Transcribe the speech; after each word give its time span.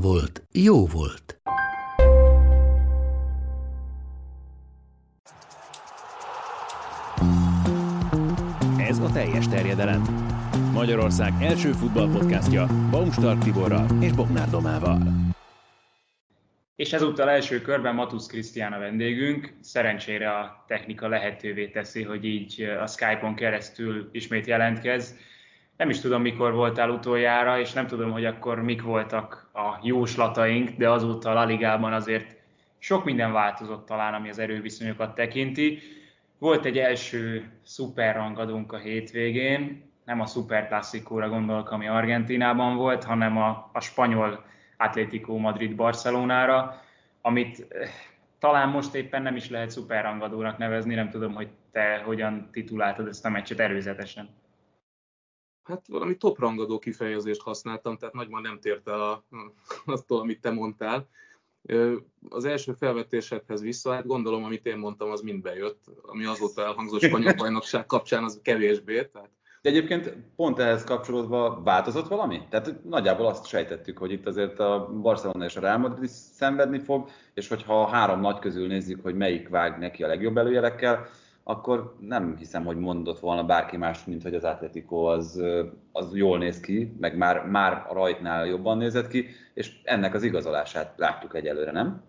volt, 0.00 0.42
jó 0.52 0.86
volt. 0.86 1.40
Ez 8.78 8.98
a 8.98 9.10
teljes 9.12 9.48
terjedelem. 9.48 10.02
Magyarország 10.72 11.32
első 11.40 11.72
futballpodcastja 11.72 12.66
Baumstark 12.90 13.42
Tiborral 13.42 13.86
és 14.00 14.12
Bognár 14.12 14.50
Domával. 14.50 14.98
És 16.76 16.92
ezúttal 16.92 17.30
első 17.30 17.60
körben 17.60 17.94
Matusz 17.94 18.26
Krisztián 18.26 18.72
a 18.72 18.78
vendégünk. 18.78 19.52
Szerencsére 19.60 20.30
a 20.30 20.64
technika 20.66 21.08
lehetővé 21.08 21.68
teszi, 21.68 22.02
hogy 22.02 22.24
így 22.24 22.62
a 22.80 22.86
Skype-on 22.86 23.34
keresztül 23.34 24.08
ismét 24.12 24.46
jelentkez. 24.46 25.14
Nem 25.76 25.88
is 25.88 26.00
tudom, 26.00 26.22
mikor 26.22 26.52
voltál 26.52 26.90
utoljára, 26.90 27.58
és 27.58 27.72
nem 27.72 27.86
tudom, 27.86 28.10
hogy 28.12 28.24
akkor 28.24 28.62
mik 28.62 28.82
voltak 28.82 29.50
a 29.52 29.78
jóslataink, 29.82 30.70
de 30.70 30.90
azóta 30.90 31.30
a 31.30 31.34
La 31.34 31.44
Ligában 31.44 31.92
azért 31.92 32.36
sok 32.78 33.04
minden 33.04 33.32
változott 33.32 33.86
talán, 33.86 34.14
ami 34.14 34.28
az 34.28 34.38
erőviszonyokat 34.38 35.14
tekinti. 35.14 35.78
Volt 36.38 36.64
egy 36.64 36.78
első 36.78 37.50
szuperrangadónk 37.62 38.72
a 38.72 38.78
hétvégén, 38.78 39.90
nem 40.04 40.20
a 40.20 40.26
szuperklasszikóra 40.26 41.28
gondolok, 41.28 41.70
ami 41.70 41.88
Argentinában 41.88 42.76
volt, 42.76 43.04
hanem 43.04 43.36
a, 43.38 43.70
a 43.72 43.80
spanyol 43.80 44.44
Atlético 44.76 45.36
Madrid-Barcelonára, 45.36 46.82
amit 47.20 47.66
eh, 47.68 47.90
talán 48.38 48.68
most 48.68 48.94
éppen 48.94 49.22
nem 49.22 49.36
is 49.36 49.50
lehet 49.50 49.70
szuperrangadónak 49.70 50.58
nevezni, 50.58 50.94
nem 50.94 51.10
tudom, 51.10 51.34
hogy 51.34 51.48
te 51.72 52.02
hogyan 52.04 52.48
tituláltad 52.52 53.08
ezt 53.08 53.24
a 53.24 53.30
meccset 53.30 53.60
előzetesen. 53.60 54.28
Hát 55.66 55.86
valami 55.88 56.16
toprangadó 56.16 56.78
kifejezést 56.78 57.42
használtam, 57.42 57.96
tehát 57.96 58.14
nagyban 58.14 58.42
nem 58.42 58.60
tért 58.60 58.88
el 58.88 59.00
a, 59.00 59.24
attól, 59.86 60.20
amit 60.20 60.40
te 60.40 60.50
mondtál. 60.50 61.08
Az 62.28 62.44
első 62.44 62.72
felvetésedhez 62.72 63.60
vissza, 63.60 63.92
hát 63.92 64.06
gondolom, 64.06 64.44
amit 64.44 64.66
én 64.66 64.76
mondtam, 64.76 65.10
az 65.10 65.20
mind 65.20 65.42
bejött, 65.42 65.84
ami 66.02 66.24
azóta 66.24 66.62
elhangzott 66.62 67.00
spanyol 67.08 67.34
bajnokság 67.34 67.86
kapcsán, 67.86 68.24
az 68.24 68.40
kevésbé. 68.42 69.04
Tehát... 69.04 69.30
De 69.62 69.70
egyébként 69.72 70.16
pont 70.36 70.58
ehhez 70.58 70.84
kapcsolódva 70.84 71.62
változott 71.64 72.08
valami? 72.08 72.42
Tehát 72.50 72.84
nagyjából 72.84 73.26
azt 73.26 73.46
sejtettük, 73.46 73.98
hogy 73.98 74.12
itt 74.12 74.26
azért 74.26 74.58
a 74.58 74.90
Barcelona 75.02 75.44
és 75.44 75.56
a 75.56 75.60
Real 75.60 75.78
Madrid 75.78 76.02
is 76.02 76.10
szenvedni 76.10 76.78
fog, 76.78 77.08
és 77.34 77.48
hogyha 77.48 77.82
a 77.82 77.86
három 77.86 78.20
nagy 78.20 78.38
közül 78.38 78.66
nézzük, 78.66 79.02
hogy 79.02 79.14
melyik 79.14 79.48
vág 79.48 79.78
neki 79.78 80.02
a 80.02 80.06
legjobb 80.06 80.36
előjelekkel, 80.36 81.08
akkor 81.48 81.96
nem 82.00 82.36
hiszem, 82.36 82.64
hogy 82.64 82.76
mondott 82.76 83.18
volna 83.18 83.44
bárki 83.44 83.76
más, 83.76 84.04
mint 84.04 84.22
hogy 84.22 84.34
az 84.34 84.44
Atletico 84.44 84.96
az, 84.96 85.42
az 85.92 86.16
jól 86.16 86.38
néz 86.38 86.60
ki, 86.60 86.96
meg 86.98 87.16
már, 87.16 87.46
már 87.46 87.86
a 87.88 87.94
rajtnál 87.94 88.46
jobban 88.46 88.78
nézett 88.78 89.08
ki, 89.08 89.26
és 89.54 89.80
ennek 89.84 90.14
az 90.14 90.22
igazolását 90.22 90.98
láttuk 90.98 91.34
egyelőre, 91.34 91.72
nem? 91.72 92.02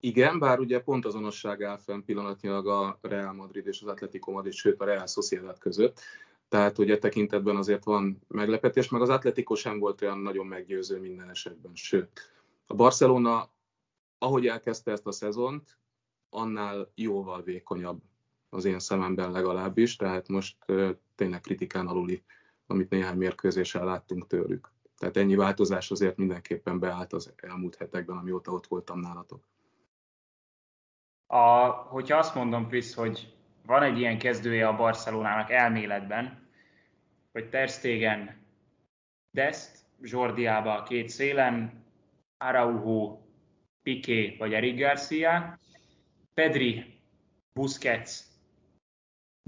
Igen, 0.00 0.38
bár 0.38 0.58
ugye 0.58 0.80
pont 0.80 1.04
azonosság 1.04 1.62
áll 1.62 1.76
fenn 1.76 2.04
pillanatnyilag 2.04 2.66
a 2.68 2.98
Real 3.02 3.32
Madrid 3.32 3.66
és 3.66 3.82
az 3.82 3.88
Atletico 3.88 4.32
Madrid, 4.32 4.52
sőt 4.52 4.80
a 4.80 4.84
Real 4.84 5.06
Sociedad 5.06 5.58
között. 5.58 6.00
Tehát 6.48 6.78
ugye 6.78 6.98
tekintetben 6.98 7.56
azért 7.56 7.84
van 7.84 8.20
meglepetés, 8.28 8.88
meg 8.88 9.00
az 9.00 9.08
Atletico 9.08 9.54
sem 9.54 9.78
volt 9.78 10.02
olyan 10.02 10.18
nagyon 10.18 10.46
meggyőző 10.46 11.00
minden 11.00 11.30
esetben. 11.30 11.74
Sőt, 11.74 12.20
a 12.66 12.74
Barcelona, 12.74 13.50
ahogy 14.18 14.46
elkezdte 14.46 14.90
ezt 14.90 15.06
a 15.06 15.12
szezont, 15.12 15.78
annál 16.30 16.92
jóval 16.94 17.42
vékonyabb 17.42 18.00
az 18.48 18.64
én 18.64 18.78
szememben 18.78 19.30
legalábbis, 19.30 19.96
tehát 19.96 20.28
most 20.28 20.56
tényleg 21.14 21.40
kritikán 21.40 21.86
aluli, 21.86 22.22
amit 22.66 22.90
néhány 22.90 23.16
mérkőzéssel 23.16 23.84
láttunk 23.84 24.26
tőlük. 24.26 24.72
Tehát 24.98 25.16
ennyi 25.16 25.34
változás 25.34 25.90
azért 25.90 26.16
mindenképpen 26.16 26.78
beállt 26.78 27.12
az 27.12 27.32
elmúlt 27.36 27.76
hetekben, 27.76 28.16
amióta 28.16 28.52
ott 28.52 28.66
voltam 28.66 29.00
nálatok. 29.00 29.44
A, 31.26 31.68
hogyha 31.68 32.18
azt 32.18 32.34
mondom, 32.34 32.68
Krisz, 32.68 32.94
hogy 32.94 33.36
van 33.66 33.82
egy 33.82 33.98
ilyen 33.98 34.18
kezdője 34.18 34.68
a 34.68 34.76
Barcelonának 34.76 35.50
elméletben, 35.50 36.48
hogy 37.32 37.48
Ter 37.48 37.68
Stegen, 37.68 38.46
Dest, 39.30 39.78
Jordiába 40.00 40.74
a 40.74 40.82
két 40.82 41.08
szélen, 41.08 41.84
Araujo, 42.36 43.18
Piqué 43.82 44.36
vagy 44.38 44.52
Eric 44.52 44.78
Garcia, 44.78 45.58
Pedri, 46.34 47.00
Busquets, 47.52 48.27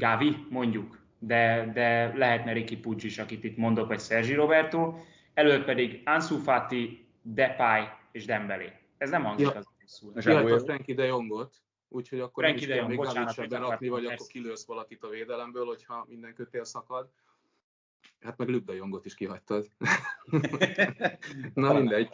Gavi, 0.01 0.47
mondjuk, 0.51 0.99
de, 1.19 1.71
de 1.75 2.17
lehetne 2.17 2.53
Ricky 2.53 2.77
Pucci 2.77 3.07
is, 3.07 3.19
akit 3.19 3.45
itt 3.45 3.57
mondok, 3.57 3.89
vagy 3.89 4.01
Sergi 4.01 4.35
Roberto, 4.35 4.95
előtt 5.35 5.65
pedig 5.65 6.03
Ansu 6.05 6.37
Fati, 6.37 7.07
Depay 7.23 7.83
és 8.13 8.25
Dembélé. 8.25 8.73
Ez 8.99 9.11
nem 9.11 9.25
hangzik 9.25 9.47
ja. 9.47 9.55
az 9.55 9.67
rosszul. 9.81 10.13
A 10.15 10.59
Frankie 10.59 10.95
de 10.95 11.05
Jongot, 11.05 11.57
úgyhogy 11.89 12.21
akkor 12.21 12.45
nem 12.45 12.55
is 12.55 12.67
kell 12.67 12.87
még 12.87 12.97
bocsánat, 12.97 13.49
berakni, 13.49 13.89
vagy 13.89 14.05
akkor 14.05 14.27
kilősz 14.27 14.67
valakit 14.67 15.03
a 15.03 15.09
védelemből, 15.09 15.67
hogyha 15.67 16.07
minden 16.09 16.35
kötél 16.35 16.65
szakad. 16.65 17.11
Hát 18.21 18.37
meg 18.37 18.49
Luke 18.49 18.65
de 18.65 18.75
Jongot 18.75 19.05
is 19.05 19.15
kihagytad. 19.15 19.67
Na 21.55 21.73
mindegy. 21.73 22.09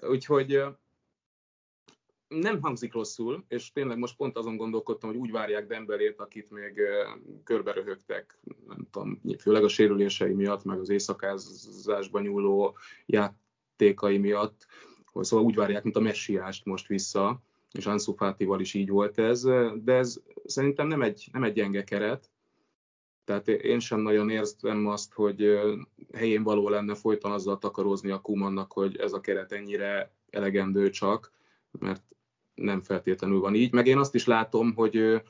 Úgyhogy 0.00 0.64
nem 2.28 2.60
hangzik 2.60 2.92
rosszul, 2.92 3.44
és 3.48 3.72
tényleg 3.72 3.98
most 3.98 4.16
pont 4.16 4.36
azon 4.36 4.56
gondolkodtam, 4.56 5.10
hogy 5.10 5.18
úgy 5.18 5.30
várják 5.30 5.66
Dembelét, 5.66 6.20
akit 6.20 6.50
még 6.50 6.80
körbe 7.44 7.72
röhögtek, 7.72 8.38
nem 8.66 8.86
tudom, 8.90 9.20
főleg 9.38 9.64
a 9.64 9.68
sérülései 9.68 10.32
miatt, 10.32 10.64
meg 10.64 10.78
az 10.78 10.88
éjszakázásban 10.88 12.22
nyúló 12.22 12.76
játékai 13.06 14.18
miatt, 14.18 14.66
szóval 15.14 15.44
úgy 15.44 15.54
várják, 15.54 15.82
mint 15.82 15.96
a 15.96 16.00
messiást 16.00 16.64
most 16.64 16.86
vissza, 16.86 17.42
és 17.72 17.86
Ansu 17.86 18.12
Fatival 18.12 18.60
is 18.60 18.74
így 18.74 18.88
volt 18.88 19.18
ez, 19.18 19.42
de 19.74 19.92
ez 19.92 20.20
szerintem 20.44 20.86
nem 20.86 21.02
egy, 21.02 21.28
nem 21.32 21.42
egy 21.42 21.52
gyenge 21.52 21.84
keret, 21.84 22.30
tehát 23.24 23.48
én 23.48 23.80
sem 23.80 24.00
nagyon 24.00 24.30
érzem 24.30 24.86
azt, 24.86 25.12
hogy 25.12 25.60
helyén 26.12 26.42
való 26.42 26.68
lenne 26.68 26.94
folyton 26.94 27.32
azzal 27.32 27.58
takarózni 27.58 28.10
a 28.10 28.20
Kumannak, 28.20 28.72
hogy 28.72 28.96
ez 28.96 29.12
a 29.12 29.20
keret 29.20 29.52
ennyire 29.52 30.12
elegendő 30.30 30.90
csak, 30.90 31.32
mert 31.78 32.16
nem 32.60 32.80
feltétlenül 32.80 33.40
van 33.40 33.54
így. 33.54 33.72
Meg 33.72 33.86
én 33.86 33.98
azt 33.98 34.14
is 34.14 34.26
látom, 34.26 34.74
hogy 34.74 35.22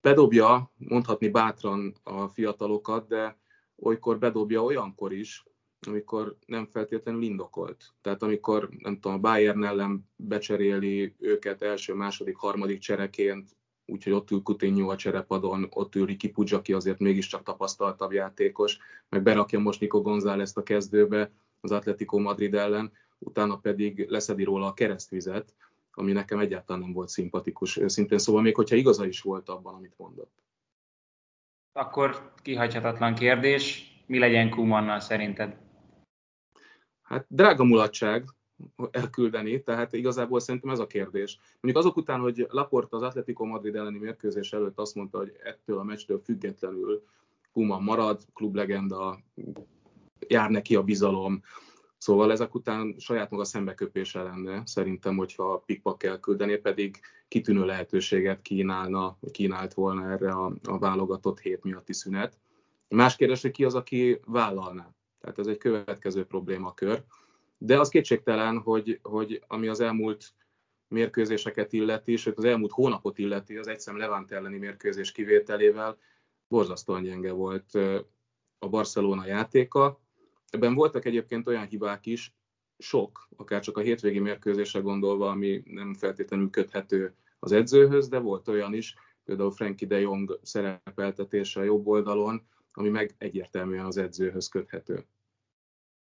bedobja, 0.00 0.72
mondhatni 0.76 1.28
bátran 1.28 1.94
a 2.02 2.28
fiatalokat, 2.28 3.08
de 3.08 3.38
olykor 3.76 4.18
bedobja 4.18 4.62
olyankor 4.62 5.12
is, 5.12 5.44
amikor 5.86 6.36
nem 6.46 6.66
feltétlenül 6.66 7.22
indokolt. 7.22 7.94
Tehát 8.00 8.22
amikor, 8.22 8.68
nem 8.78 8.94
tudom, 8.94 9.16
a 9.16 9.20
Bayern 9.20 9.64
ellen 9.64 10.08
becseréli 10.16 11.14
őket 11.18 11.62
első, 11.62 11.94
második, 11.94 12.36
harmadik 12.36 12.78
csereként, 12.78 13.56
úgyhogy 13.86 14.12
ott 14.12 14.30
ül 14.30 14.42
Coutinho 14.42 14.90
a 14.90 14.96
cserepadon, 14.96 15.66
ott 15.70 15.94
ül 15.94 16.06
Ricky 16.06 16.28
Pudzs, 16.28 16.52
aki 16.52 16.72
azért 16.72 16.98
mégiscsak 16.98 17.42
tapasztaltabb 17.42 18.12
játékos, 18.12 18.78
meg 19.08 19.22
berakja 19.22 19.58
most 19.58 19.80
Nico 19.80 20.02
González 20.02 20.52
a 20.56 20.62
kezdőbe 20.62 21.32
az 21.60 21.70
Atletico 21.70 22.18
Madrid 22.18 22.54
ellen, 22.54 22.92
utána 23.18 23.58
pedig 23.58 24.06
leszedi 24.08 24.44
róla 24.44 24.66
a 24.66 24.74
keresztvizet, 24.74 25.54
ami 25.94 26.12
nekem 26.12 26.38
egyáltalán 26.38 26.82
nem 26.82 26.92
volt 26.92 27.08
szimpatikus 27.08 27.76
őszintén, 27.76 28.18
szóval 28.18 28.42
még 28.42 28.54
hogyha 28.54 28.76
igaza 28.76 29.06
is 29.06 29.20
volt 29.20 29.48
abban, 29.48 29.74
amit 29.74 29.94
mondott. 29.96 30.32
Akkor 31.72 32.32
kihagyhatatlan 32.42 33.14
kérdés, 33.14 33.92
mi 34.06 34.18
legyen 34.18 34.50
Kumannal 34.50 35.00
szerinted? 35.00 35.56
Hát 37.02 37.26
drága 37.28 37.64
mulatság 37.64 38.24
elküldeni, 38.90 39.62
tehát 39.62 39.92
igazából 39.92 40.40
szerintem 40.40 40.70
ez 40.70 40.78
a 40.78 40.86
kérdés. 40.86 41.38
Mondjuk 41.60 41.84
azok 41.84 41.96
után, 41.96 42.20
hogy 42.20 42.46
Laporta 42.48 42.96
az 42.96 43.02
Atletico 43.02 43.44
Madrid 43.44 43.74
elleni 43.76 43.98
mérkőzés 43.98 44.52
előtt 44.52 44.78
azt 44.78 44.94
mondta, 44.94 45.18
hogy 45.18 45.36
ettől 45.42 45.78
a 45.78 45.82
meccstől 45.82 46.20
függetlenül 46.24 47.02
Kuman 47.52 47.82
marad, 47.82 48.22
klublegenda, 48.34 49.18
jár 50.28 50.50
neki 50.50 50.76
a 50.76 50.82
bizalom, 50.82 51.42
Szóval 52.02 52.32
ezek 52.32 52.54
után 52.54 52.94
saját 52.98 53.30
maga 53.30 53.44
szembeköpése 53.44 54.22
lenne, 54.22 54.62
szerintem, 54.66 55.16
hogyha 55.16 55.62
pikpak 55.66 55.98
kell 55.98 56.20
küldeni, 56.20 56.56
pedig 56.56 57.00
kitűnő 57.28 57.64
lehetőséget 57.64 58.42
kínálna, 58.42 59.18
kínált 59.30 59.74
volna 59.74 60.10
erre 60.10 60.30
a, 60.30 60.52
a 60.64 60.78
válogatott 60.78 61.40
hét 61.40 61.62
miatti 61.62 61.92
szünet. 61.92 62.38
Más 62.88 63.16
kérdés, 63.16 63.42
hogy 63.42 63.50
ki 63.50 63.64
az, 63.64 63.74
aki 63.74 64.20
vállalná. 64.26 64.94
Tehát 65.20 65.38
ez 65.38 65.46
egy 65.46 65.58
következő 65.58 66.24
problémakör. 66.24 67.04
De 67.58 67.80
az 67.80 67.88
kétségtelen, 67.88 68.58
hogy, 68.58 68.98
hogy 69.02 69.44
ami 69.46 69.68
az 69.68 69.80
elmúlt 69.80 70.34
mérkőzéseket 70.88 71.72
illeti, 71.72 72.16
sőt 72.16 72.38
az 72.38 72.44
elmúlt 72.44 72.72
hónapot 72.72 73.18
illeti, 73.18 73.56
az 73.56 73.66
egyszem 73.66 73.96
Levant 73.96 74.32
elleni 74.32 74.58
mérkőzés 74.58 75.12
kivételével 75.12 75.98
borzasztóan 76.48 77.02
gyenge 77.02 77.32
volt 77.32 77.74
a 78.58 78.68
Barcelona 78.68 79.26
játéka. 79.26 80.00
Ebben 80.52 80.74
voltak 80.74 81.04
egyébként 81.04 81.48
olyan 81.48 81.66
hibák 81.66 82.06
is, 82.06 82.34
sok, 82.78 83.28
akár 83.36 83.60
csak 83.60 83.76
a 83.76 83.80
hétvégi 83.80 84.18
mérkőzésre 84.18 84.80
gondolva, 84.80 85.30
ami 85.30 85.62
nem 85.64 85.94
feltétlenül 85.94 86.50
köthető 86.50 87.14
az 87.38 87.52
edzőhöz, 87.52 88.08
de 88.08 88.18
volt 88.18 88.48
olyan 88.48 88.74
is, 88.74 88.94
például 89.24 89.50
Frankie 89.50 89.88
de 89.88 90.00
Jong 90.00 90.38
szerepeltetése 90.42 91.60
a 91.60 91.64
jobb 91.64 91.86
oldalon, 91.86 92.46
ami 92.72 92.88
meg 92.88 93.14
egyértelműen 93.18 93.84
az 93.84 93.96
edzőhöz 93.96 94.48
köthető. 94.48 95.04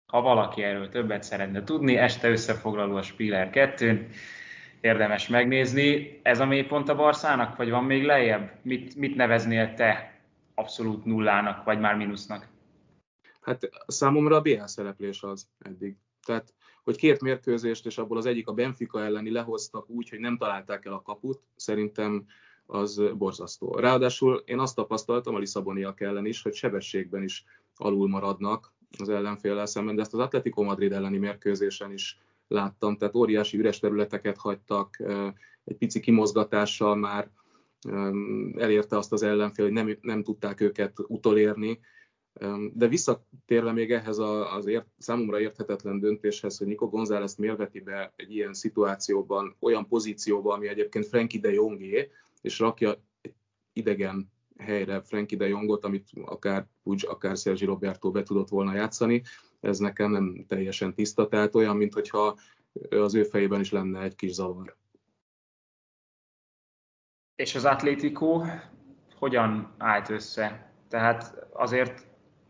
Ha 0.05 0.21
valaki 0.21 0.61
erről 0.61 0.89
többet 0.89 1.23
szeretne 1.23 1.63
tudni, 1.63 1.97
este 1.97 2.29
összefoglaló 2.29 2.95
a 2.95 3.01
Spiller 3.01 3.49
2 3.49 4.09
érdemes 4.81 5.27
megnézni. 5.27 6.19
Ez 6.23 6.39
a 6.39 6.45
mélypont 6.45 6.89
a 6.89 6.95
Barszának, 6.95 7.57
vagy 7.57 7.69
van 7.69 7.83
még 7.83 8.03
lejjebb? 8.03 8.51
Mit, 8.61 8.95
mit 8.95 9.15
neveznél 9.15 9.73
te 9.73 10.21
abszolút 10.55 11.05
nullának, 11.05 11.63
vagy 11.63 11.79
már 11.79 11.95
mínusznak? 11.95 12.47
Hát 13.47 13.69
számomra 13.87 14.35
a 14.35 14.41
BL 14.41 14.63
szereplés 14.65 15.23
az 15.23 15.47
eddig. 15.59 15.95
Tehát, 16.25 16.53
hogy 16.83 16.95
két 16.95 17.21
mérkőzést, 17.21 17.85
és 17.85 17.97
abból 17.97 18.17
az 18.17 18.25
egyik 18.25 18.47
a 18.47 18.53
Benfica 18.53 19.03
elleni 19.03 19.31
lehoztak 19.31 19.89
úgy, 19.89 20.09
hogy 20.09 20.19
nem 20.19 20.37
találták 20.37 20.85
el 20.85 20.93
a 20.93 21.01
kaput, 21.01 21.41
szerintem 21.55 22.25
az 22.65 23.01
borzasztó. 23.17 23.75
Ráadásul 23.75 24.43
én 24.45 24.59
azt 24.59 24.75
tapasztaltam 24.75 25.35
a 25.35 25.37
Lisszaboniak 25.37 26.01
ellen 26.01 26.25
is, 26.25 26.41
hogy 26.41 26.53
sebességben 26.53 27.23
is 27.23 27.45
alul 27.75 28.07
maradnak 28.07 28.73
az 28.99 29.09
ellenféllel 29.09 29.65
szemben, 29.65 29.95
de 29.95 30.01
ezt 30.01 30.13
az 30.13 30.19
Atletico 30.19 30.63
Madrid 30.63 30.91
elleni 30.91 31.17
mérkőzésen 31.17 31.91
is 31.91 32.19
láttam, 32.47 32.97
tehát 32.97 33.15
óriási 33.15 33.57
üres 33.57 33.79
területeket 33.79 34.37
hagytak, 34.37 34.99
egy 35.63 35.77
pici 35.77 35.99
kimozgatással 35.99 36.95
már 36.95 37.31
elérte 38.55 38.97
azt 38.97 39.11
az 39.11 39.23
ellenfél, 39.23 39.65
hogy 39.65 39.73
nem, 39.73 39.97
nem 40.01 40.23
tudták 40.23 40.61
őket 40.61 40.93
utolérni, 41.07 41.79
de 42.73 42.87
visszatérve 42.87 43.71
még 43.71 43.91
ehhez 43.91 44.17
az 44.57 44.65
ért, 44.65 44.87
számomra 44.97 45.39
érthetetlen 45.39 45.99
döntéshez, 45.99 46.57
hogy 46.57 46.67
Nico 46.67 46.89
González 46.89 47.35
miért 47.35 47.57
veti 47.57 47.79
be 47.79 48.13
egy 48.15 48.35
ilyen 48.35 48.53
szituációban, 48.53 49.55
olyan 49.59 49.87
pozícióban, 49.87 50.55
ami 50.55 50.67
egyébként 50.67 51.05
Frankie 51.05 51.39
de 51.39 51.51
Jongé, 51.51 52.11
és 52.41 52.59
rakja 52.59 52.95
idegen 53.73 54.31
helyre 54.57 55.01
Frankie 55.01 55.37
de 55.37 55.47
Jongot, 55.47 55.83
amit 55.83 56.09
akár 56.25 56.67
úgy, 56.83 57.05
akár 57.09 57.37
Sergi 57.37 57.65
Roberto 57.65 58.11
be 58.11 58.23
tudott 58.23 58.49
volna 58.49 58.73
játszani, 58.73 59.23
ez 59.59 59.79
nekem 59.79 60.11
nem 60.11 60.45
teljesen 60.47 60.93
tiszta, 60.93 61.27
tehát 61.27 61.55
olyan, 61.55 61.77
mintha 61.77 62.37
az 62.89 63.15
ő 63.15 63.23
fejében 63.23 63.59
is 63.59 63.71
lenne 63.71 64.01
egy 64.01 64.15
kis 64.15 64.31
zavar. 64.31 64.75
És 67.35 67.55
az 67.55 67.65
Atlético 67.65 68.41
hogyan 69.15 69.73
állt 69.77 70.09
össze? 70.09 70.73
Tehát 70.87 71.47
azért, 71.53 72.06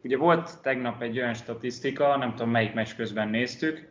ugye 0.08 0.18
volt 0.18 0.62
tegnap 0.62 1.02
egy 1.02 1.18
olyan 1.18 1.34
statisztika, 1.34 2.18
nem 2.18 2.36
tudom 2.36 2.50
melyik 2.50 2.74
meccs 2.74 2.96
közben 2.96 3.28
néztük, 3.28 3.88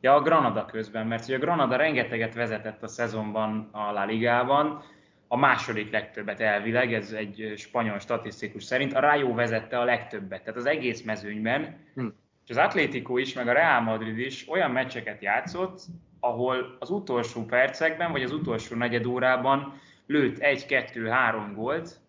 ja 0.00 0.14
a 0.14 0.20
Granada 0.20 0.64
közben, 0.64 1.06
mert 1.06 1.24
ugye 1.24 1.36
a 1.36 1.38
Granada 1.38 1.76
rengeteget 1.76 2.34
vezetett 2.34 2.82
a 2.82 2.88
szezonban 2.88 3.68
a 3.72 3.92
La 3.92 4.04
Ligában, 4.04 4.82
a 5.28 5.36
második 5.36 5.90
legtöbbet 5.90 6.40
elvileg, 6.40 6.92
ez 6.92 7.12
egy 7.12 7.52
spanyol 7.56 7.98
statisztikus 7.98 8.64
szerint, 8.64 8.94
a 8.94 9.00
Rayo 9.00 9.34
vezette 9.34 9.78
a 9.78 9.84
legtöbbet, 9.84 10.40
tehát 10.40 10.58
az 10.58 10.66
egész 10.66 11.02
mezőnyben, 11.02 11.76
hm. 11.94 12.06
és 12.44 12.50
az 12.50 12.56
Atlético 12.56 13.16
is, 13.16 13.34
meg 13.34 13.48
a 13.48 13.52
Real 13.52 13.80
Madrid 13.80 14.18
is 14.18 14.48
olyan 14.48 14.70
meccseket 14.70 15.22
játszott, 15.22 15.80
ahol 16.20 16.76
az 16.78 16.90
utolsó 16.90 17.44
percekben, 17.44 18.12
vagy 18.12 18.22
az 18.22 18.32
utolsó 18.32 18.76
negyed 18.76 19.06
órában 19.06 19.80
lőtt 20.06 20.38
egy, 20.38 20.66
kettő, 20.66 21.06
három 21.06 21.54
gólt, 21.54 22.00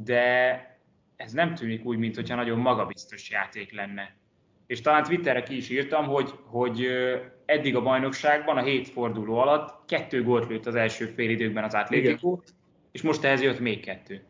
de 0.00 0.71
ez 1.16 1.32
nem 1.32 1.54
tűnik 1.54 1.84
úgy, 1.84 1.98
mintha 1.98 2.34
nagyon 2.34 2.58
magabiztos 2.58 3.30
játék 3.30 3.72
lenne. 3.72 4.16
És 4.66 4.80
talán 4.80 5.02
Twitterre 5.02 5.42
ki 5.42 5.56
is 5.56 5.70
írtam, 5.70 6.06
hogy, 6.06 6.30
hogy 6.44 6.86
eddig 7.44 7.76
a 7.76 7.82
bajnokságban 7.82 8.56
a 8.56 8.62
hét 8.62 8.88
forduló 8.88 9.38
alatt 9.38 9.86
kettő 9.86 10.22
gólt 10.22 10.48
lőtt 10.48 10.66
az 10.66 10.74
első 10.74 11.06
fél 11.06 11.30
időkben 11.30 11.64
az 11.64 11.74
Atlético, 11.74 12.38
és 12.92 13.02
most 13.02 13.24
ehhez 13.24 13.42
jött 13.42 13.60
még 13.60 13.80
kettő. 13.80 14.24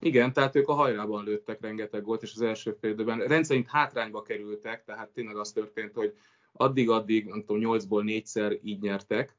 Igen, 0.00 0.32
tehát 0.32 0.56
ők 0.56 0.68
a 0.68 0.74
hajrában 0.74 1.24
lőttek 1.24 1.60
rengeteg 1.60 2.02
gólt, 2.02 2.22
és 2.22 2.32
az 2.34 2.40
első 2.40 2.76
fél 2.80 2.90
időben 2.90 3.18
rendszerint 3.18 3.70
hátrányba 3.70 4.22
kerültek, 4.22 4.84
tehát 4.84 5.08
tényleg 5.08 5.36
az 5.36 5.52
történt, 5.52 5.94
hogy 5.94 6.14
addig-addig, 6.52 7.26
nem 7.26 7.44
tudom, 7.44 7.78
8-ból 7.78 8.22
4-szer 8.24 8.58
így 8.62 8.80
nyertek, 8.80 9.36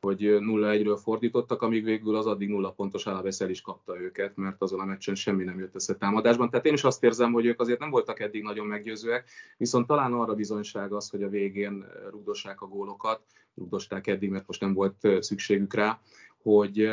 hogy 0.00 0.20
0-1-ről 0.20 0.98
fordítottak, 1.02 1.62
amíg 1.62 1.84
végül 1.84 2.16
az 2.16 2.26
addig 2.26 2.48
nulla 2.48 2.70
pontos 2.70 3.06
Alavesz 3.06 3.40
el 3.40 3.50
is 3.50 3.60
kapta 3.60 4.00
őket, 4.00 4.36
mert 4.36 4.62
azon 4.62 4.80
a 4.80 4.84
meccsen 4.84 5.14
semmi 5.14 5.44
nem 5.44 5.58
jött 5.58 5.74
össze 5.74 5.94
támadásban. 5.96 6.50
Tehát 6.50 6.66
én 6.66 6.72
is 6.72 6.84
azt 6.84 7.04
érzem, 7.04 7.32
hogy 7.32 7.46
ők 7.46 7.60
azért 7.60 7.78
nem 7.78 7.90
voltak 7.90 8.20
eddig 8.20 8.42
nagyon 8.42 8.66
meggyőzőek, 8.66 9.30
viszont 9.56 9.86
talán 9.86 10.12
arra 10.12 10.34
bizonyság 10.34 10.92
az, 10.92 11.10
hogy 11.10 11.22
a 11.22 11.28
végén 11.28 11.86
rugdossák 12.10 12.60
a 12.60 12.66
gólokat, 12.66 13.22
rugdosták 13.54 14.06
eddig, 14.06 14.30
mert 14.30 14.46
most 14.46 14.60
nem 14.60 14.74
volt 14.74 15.08
szükségük 15.20 15.74
rá, 15.74 16.00
hogy, 16.42 16.90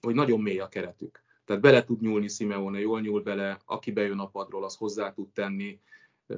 hogy 0.00 0.14
nagyon 0.14 0.40
mély 0.40 0.58
a 0.58 0.68
keretük. 0.68 1.22
Tehát 1.44 1.62
bele 1.62 1.84
tud 1.84 2.00
nyúlni 2.00 2.28
Simeone, 2.28 2.80
jól 2.80 3.00
nyúl 3.00 3.22
bele, 3.22 3.58
aki 3.64 3.92
bejön 3.92 4.18
a 4.18 4.28
padról, 4.28 4.64
az 4.64 4.76
hozzá 4.76 5.12
tud 5.12 5.28
tenni, 5.28 5.80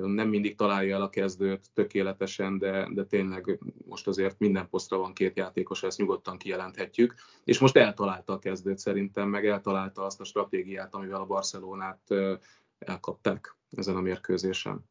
nem 0.00 0.28
mindig 0.28 0.54
találja 0.54 0.94
el 0.94 1.02
a 1.02 1.10
kezdőt 1.10 1.70
tökéletesen, 1.74 2.58
de, 2.58 2.88
de 2.90 3.04
tényleg 3.04 3.58
most 3.86 4.06
azért 4.06 4.38
minden 4.38 4.68
posztra 4.68 4.98
van 4.98 5.12
két 5.12 5.36
játékos, 5.36 5.82
ezt 5.82 5.98
nyugodtan 5.98 6.36
kijelenthetjük. 6.36 7.14
És 7.44 7.58
most 7.58 7.76
eltalálta 7.76 8.32
a 8.32 8.38
kezdőt 8.38 8.78
szerintem, 8.78 9.28
meg 9.28 9.46
eltalálta 9.46 10.04
azt 10.04 10.20
a 10.20 10.24
stratégiát, 10.24 10.94
amivel 10.94 11.20
a 11.20 11.26
Barcelonát 11.26 12.14
elkapták 12.78 13.56
ezen 13.70 13.96
a 13.96 14.00
mérkőzésen. 14.00 14.90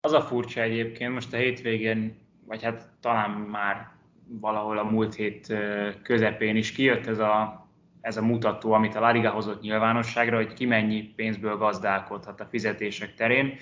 Az 0.00 0.12
a 0.12 0.20
furcsa 0.20 0.60
egyébként, 0.60 1.12
most 1.12 1.32
a 1.32 1.36
hétvégén, 1.36 2.16
vagy 2.46 2.62
hát 2.62 2.90
talán 3.00 3.30
már 3.30 3.96
valahol 4.28 4.78
a 4.78 4.84
múlt 4.84 5.14
hét 5.14 5.54
közepén 6.02 6.56
is 6.56 6.72
kijött 6.72 7.06
ez 7.06 7.18
a 7.18 7.67
ez 8.00 8.16
a 8.16 8.22
mutató, 8.22 8.72
amit 8.72 8.94
a 8.94 9.00
Lariga 9.00 9.30
hozott 9.30 9.60
nyilvánosságra, 9.60 10.36
hogy 10.36 10.52
ki 10.52 10.66
mennyi 10.66 11.02
pénzből 11.02 11.56
gazdálkodhat 11.56 12.40
a 12.40 12.48
fizetések 12.50 13.14
terén. 13.14 13.56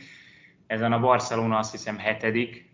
Ezen 0.67 0.93
a 0.93 1.01
Barcelona 1.01 1.59
azt 1.59 1.71
hiszem 1.71 1.99
hetedik, 1.99 2.71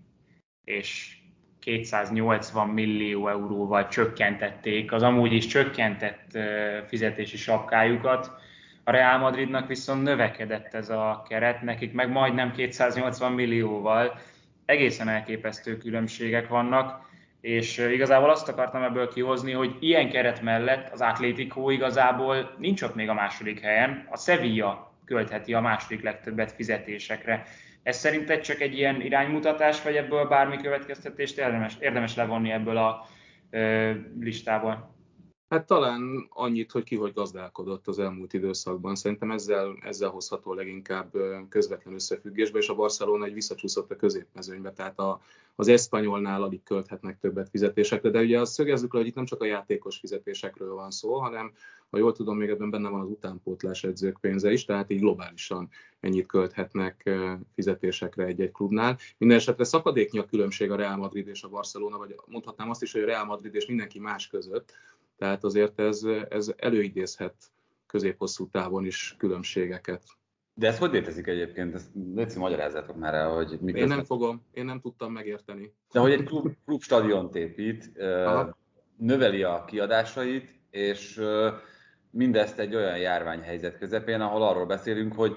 és 0.64 1.16
280 1.58 2.68
millió 2.68 3.28
euróval 3.28 3.88
csökkentették 3.88 4.92
az 4.92 5.02
amúgy 5.02 5.32
is 5.32 5.46
csökkentett 5.46 6.38
fizetési 6.86 7.36
sapkájukat. 7.36 8.30
A 8.84 8.90
Real 8.90 9.18
Madridnak 9.18 9.68
viszont 9.68 10.02
növekedett 10.02 10.74
ez 10.74 10.90
a 10.90 11.24
keret, 11.28 11.62
nekik 11.62 11.92
meg 11.92 12.10
majdnem 12.10 12.52
280 12.52 13.32
millióval. 13.32 14.18
Egészen 14.64 15.08
elképesztő 15.08 15.76
különbségek 15.76 16.48
vannak 16.48 17.10
és 17.42 17.78
igazából 17.78 18.30
azt 18.30 18.48
akartam 18.48 18.82
ebből 18.82 19.08
kihozni, 19.08 19.52
hogy 19.52 19.76
ilyen 19.80 20.10
keret 20.10 20.42
mellett 20.42 20.92
az 20.92 21.00
Atlético 21.00 21.70
igazából 21.70 22.54
nincs 22.58 22.82
ott 22.82 22.94
még 22.94 23.08
a 23.08 23.14
második 23.14 23.60
helyen, 23.60 24.06
a 24.10 24.16
Sevilla 24.16 24.94
költheti 25.04 25.54
a 25.54 25.60
második 25.60 26.02
legtöbbet 26.02 26.52
fizetésekre. 26.52 27.44
Ez 27.82 27.96
szerinted 27.96 28.40
csak 28.40 28.60
egy 28.60 28.78
ilyen 28.78 29.00
iránymutatás, 29.00 29.82
vagy 29.82 29.96
ebből 29.96 30.28
bármi 30.28 30.56
következtetést 30.56 31.38
érdemes, 31.38 31.76
érdemes 31.80 32.14
levonni 32.16 32.50
ebből 32.50 32.76
a 32.76 33.06
ö, 33.50 33.90
listából? 34.20 34.91
Hát 35.52 35.66
talán 35.66 36.28
annyit, 36.30 36.70
hogy 36.70 36.82
ki 36.82 36.96
hogy 36.96 37.12
gazdálkodott 37.12 37.88
az 37.88 37.98
elmúlt 37.98 38.32
időszakban. 38.32 38.94
Szerintem 38.94 39.30
ezzel, 39.30 39.76
ezzel 39.82 40.08
hozható 40.08 40.54
leginkább 40.54 41.12
közvetlen 41.48 41.94
összefüggésbe, 41.94 42.58
és 42.58 42.68
a 42.68 42.74
Barcelona 42.74 43.24
egy 43.24 43.32
visszacsúszott 43.32 43.90
a 43.90 43.96
középmezőnybe, 43.96 44.72
tehát 44.72 44.98
a, 44.98 45.20
az 45.54 45.68
eszpanyolnál 45.68 46.42
alig 46.42 46.62
költhetnek 46.62 47.18
többet 47.18 47.48
fizetésekre, 47.48 48.10
de 48.10 48.20
ugye 48.20 48.40
azt 48.40 48.52
szögezzük 48.52 48.92
le, 48.92 48.98
hogy 48.98 49.08
itt 49.08 49.14
nem 49.14 49.24
csak 49.24 49.40
a 49.40 49.44
játékos 49.44 49.98
fizetésekről 49.98 50.74
van 50.74 50.90
szó, 50.90 51.14
hanem, 51.14 51.52
ha 51.90 51.98
jól 51.98 52.12
tudom, 52.12 52.36
még 52.36 52.48
ebben 52.48 52.70
benne 52.70 52.88
van 52.88 53.00
az 53.00 53.08
utánpótlás 53.08 53.84
edzők 53.84 54.18
pénze 54.20 54.52
is, 54.52 54.64
tehát 54.64 54.90
így 54.90 55.00
globálisan 55.00 55.68
ennyit 56.00 56.26
költhetnek 56.26 57.10
fizetésekre 57.54 58.24
egy-egy 58.24 58.52
klubnál. 58.52 58.98
Minden 59.18 59.38
esetre 59.38 59.64
szakadéknyi 59.64 60.18
a 60.18 60.26
különbség 60.26 60.70
a 60.70 60.76
Real 60.76 60.96
Madrid 60.96 61.28
és 61.28 61.42
a 61.42 61.48
Barcelona, 61.48 61.98
vagy 61.98 62.14
mondhatnám 62.26 62.70
azt 62.70 62.82
is, 62.82 62.92
hogy 62.92 63.02
a 63.02 63.06
Real 63.06 63.24
Madrid 63.24 63.54
és 63.54 63.66
mindenki 63.66 63.98
más 63.98 64.28
között, 64.28 64.72
tehát 65.16 65.44
azért 65.44 65.80
ez, 65.80 66.02
ez 66.28 66.52
előidézhet 66.56 67.34
középhosszú 67.86 68.48
távon 68.48 68.84
is 68.84 69.14
különbségeket. 69.18 70.02
De 70.54 70.66
ezt 70.66 70.78
hogy 70.78 70.92
létezik 70.92 71.26
egyébként? 71.26 71.74
Ezt 71.74 71.90
létszik, 72.14 72.38
magyarázzátok 72.38 72.96
már 72.96 73.14
el, 73.14 73.34
hogy 73.34 73.58
mi 73.60 73.72
Én 73.72 73.86
nem 73.86 74.04
fogom, 74.04 74.46
én 74.52 74.64
nem 74.64 74.80
tudtam 74.80 75.12
megérteni. 75.12 75.74
De 75.92 76.00
hogy 76.00 76.12
egy 76.12 76.22
klub, 76.24 76.54
klub 76.64 76.82
stadiont 76.82 77.34
épít, 77.34 77.98
Aha. 77.98 78.58
növeli 78.96 79.42
a 79.42 79.64
kiadásait, 79.64 80.60
és 80.70 81.22
mindezt 82.10 82.58
egy 82.58 82.74
olyan 82.74 82.98
járványhelyzet 82.98 83.78
közepén, 83.78 84.20
ahol 84.20 84.42
arról 84.42 84.66
beszélünk, 84.66 85.14
hogy 85.14 85.36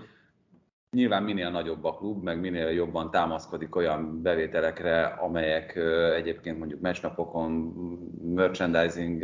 nyilván 0.96 1.24
minél 1.24 1.50
nagyobb 1.50 1.84
a 1.84 1.94
klub, 1.94 2.24
meg 2.24 2.40
minél 2.40 2.70
jobban 2.70 3.12
támaszkodik 3.12 3.76
olyan 3.76 4.22
bevételekre, 4.22 5.04
amelyek 5.04 5.76
egyébként 6.16 6.58
mondjuk 6.58 6.82
meccsnapokon, 6.82 7.52
merchandising 8.36 9.24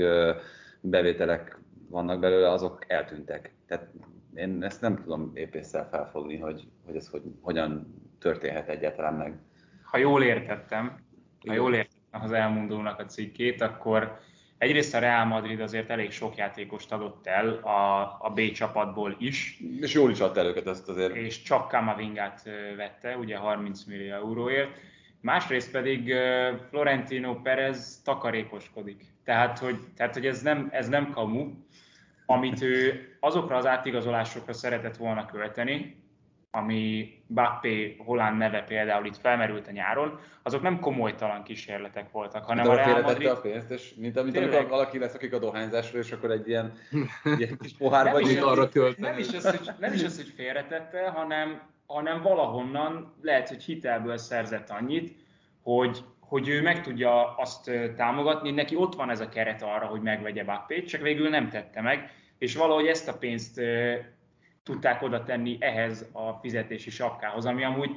bevételek 0.82 1.60
vannak 1.90 2.20
belőle, 2.20 2.50
azok 2.50 2.86
eltűntek. 2.88 3.54
Tehát 3.68 3.88
én 4.36 4.64
ezt 4.64 4.82
nem 4.82 4.96
tudom 4.96 5.32
épésszel 5.34 5.88
felfogni, 5.90 6.38
hogy, 6.38 6.68
hogy 6.86 6.96
ez 6.96 7.08
hogy, 7.08 7.22
hogyan 7.42 7.94
történhet 8.20 8.70
egyáltalán 8.70 9.14
meg. 9.14 9.40
Ha 9.84 9.98
jól 9.98 10.24
értettem, 10.24 11.00
ha 11.48 11.54
jól 11.54 11.74
értettem 11.74 12.22
az 12.22 12.32
elmondónak 12.32 13.00
a 13.00 13.06
cikkét, 13.06 13.62
akkor 13.62 14.20
egyrészt 14.62 14.94
a 14.94 15.00
Real 15.00 15.26
Madrid 15.26 15.60
azért 15.60 15.90
elég 15.90 16.12
sok 16.12 16.36
játékost 16.36 16.92
adott 16.92 17.28
el 17.28 17.54
a, 17.54 18.02
a 18.20 18.32
B 18.36 18.52
csapatból 18.52 19.16
is. 19.20 19.60
És 19.80 19.94
jól 19.94 20.12
is 20.12 20.20
adta 20.20 20.40
el 20.40 20.46
őket 20.46 20.68
ezt 20.68 20.90
azért. 20.90 21.16
És 21.16 21.42
csak 21.42 21.68
Kamavingát 21.68 22.50
vette, 22.78 23.18
ugye 23.18 23.38
30 23.38 23.84
millió 23.84 24.14
euróért. 24.14 24.80
Másrészt 25.22 25.72
pedig 25.72 26.14
Florentino 26.70 27.42
Perez 27.42 28.02
takarékoskodik. 28.04 29.06
Tehát, 29.24 29.60
hogy, 29.60 29.80
tehát, 29.96 30.14
hogy 30.14 30.26
ez, 30.26 30.42
nem, 30.42 30.70
ez 30.72 30.90
nem 30.90 31.12
kamu, 31.12 31.54
amit 32.26 32.62
ő 32.62 33.08
azokra 33.20 33.56
az 33.56 33.66
átigazolásokra 33.66 34.54
szeretett 34.54 34.98
volna 34.98 35.26
költeni, 35.26 36.01
ami 36.52 37.14
Bappé 37.28 37.96
Holland 38.06 38.38
neve 38.38 38.64
például 38.64 39.06
itt 39.06 39.18
felmerült 39.18 39.68
a 39.68 39.72
nyáron, 39.72 40.20
azok 40.44 40.62
nem 40.62 40.80
komolytalan 40.80 41.44
kísérletek 41.44 42.12
voltak, 42.12 42.46
hanem 42.46 42.70
a 42.70 42.76
Real 42.76 43.02
Madrid... 43.02 43.28
a 43.28 43.42
pénzt, 43.42 43.72
és 43.72 43.94
mint 43.98 44.18
amit 44.18 44.38
amikor 44.38 44.68
valaki 44.68 45.00
lesz, 45.00 45.14
akik 45.14 45.34
a 45.34 45.40
dohányzásról, 45.40 46.02
és 46.02 46.12
akkor 46.12 46.32
egy 46.32 46.48
ilyen, 46.48 46.74
ilyen 47.38 47.58
kis 47.62 47.74
pohárba 47.78 48.20
nem 48.20 48.30
is, 48.30 48.38
arra 48.38 48.70
költeni. 48.70 49.08
Nem 49.08 49.18
is, 49.18 49.34
az, 49.34 49.50
hogy, 49.50 49.70
nem 49.80 49.94
is 49.94 50.04
az, 50.04 50.16
hogy 50.16 50.34
félretette, 50.36 51.10
hanem, 51.10 51.62
hanem 51.86 52.22
valahonnan 52.22 53.14
lehet, 53.22 53.50
hogy 53.50 53.64
hitelből 53.64 54.18
szerzett 54.18 54.70
annyit, 54.70 55.16
hogy, 55.62 56.04
hogy 56.20 56.48
ő 56.48 56.62
meg 56.62 56.82
tudja 56.82 57.36
azt 57.36 57.72
támogatni, 57.96 58.52
neki 58.52 58.76
ott 58.76 58.96
van 58.96 59.10
ez 59.10 59.20
a 59.20 59.30
keret 59.30 59.62
arra, 59.62 59.86
hogy 59.86 60.02
megvegye 60.02 60.44
Bappét, 60.44 60.88
csak 60.88 61.02
végül 61.02 61.30
nem 61.30 61.50
tette 61.50 61.82
meg, 61.82 62.12
és 62.38 62.56
valahogy 62.56 62.88
ezt 62.88 63.08
a 63.08 63.18
pénzt 63.18 63.62
tudták 64.64 65.02
oda 65.02 65.24
tenni 65.24 65.58
ehhez 65.60 66.10
a 66.12 66.32
fizetési 66.34 66.90
sapkához, 66.90 67.46
ami 67.46 67.64
amúgy 67.64 67.90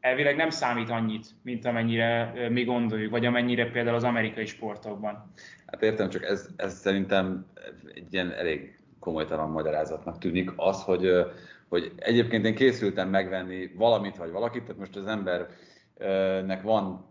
elvileg 0.00 0.36
nem 0.36 0.50
számít 0.50 0.90
annyit, 0.90 1.26
mint 1.42 1.64
amennyire 1.64 2.32
mi 2.48 2.64
gondoljuk, 2.64 3.10
vagy 3.10 3.26
amennyire 3.26 3.70
például 3.70 3.96
az 3.96 4.04
amerikai 4.04 4.46
sportokban. 4.46 5.32
Hát 5.66 5.82
értem, 5.82 6.08
csak 6.08 6.24
ez, 6.24 6.48
ez 6.56 6.74
szerintem 6.74 7.46
egy 7.94 8.12
ilyen 8.12 8.32
elég 8.32 8.78
komolytalan 8.98 9.50
magyarázatnak 9.50 10.18
tűnik 10.18 10.50
az, 10.56 10.82
hogy, 10.82 11.10
hogy 11.68 11.92
egyébként 11.96 12.44
én 12.44 12.54
készültem 12.54 13.08
megvenni 13.08 13.70
valamit 13.76 14.16
vagy 14.16 14.30
valakit, 14.30 14.62
tehát 14.62 14.78
most 14.78 14.96
az 14.96 15.06
embernek 15.06 16.62
van 16.62 17.06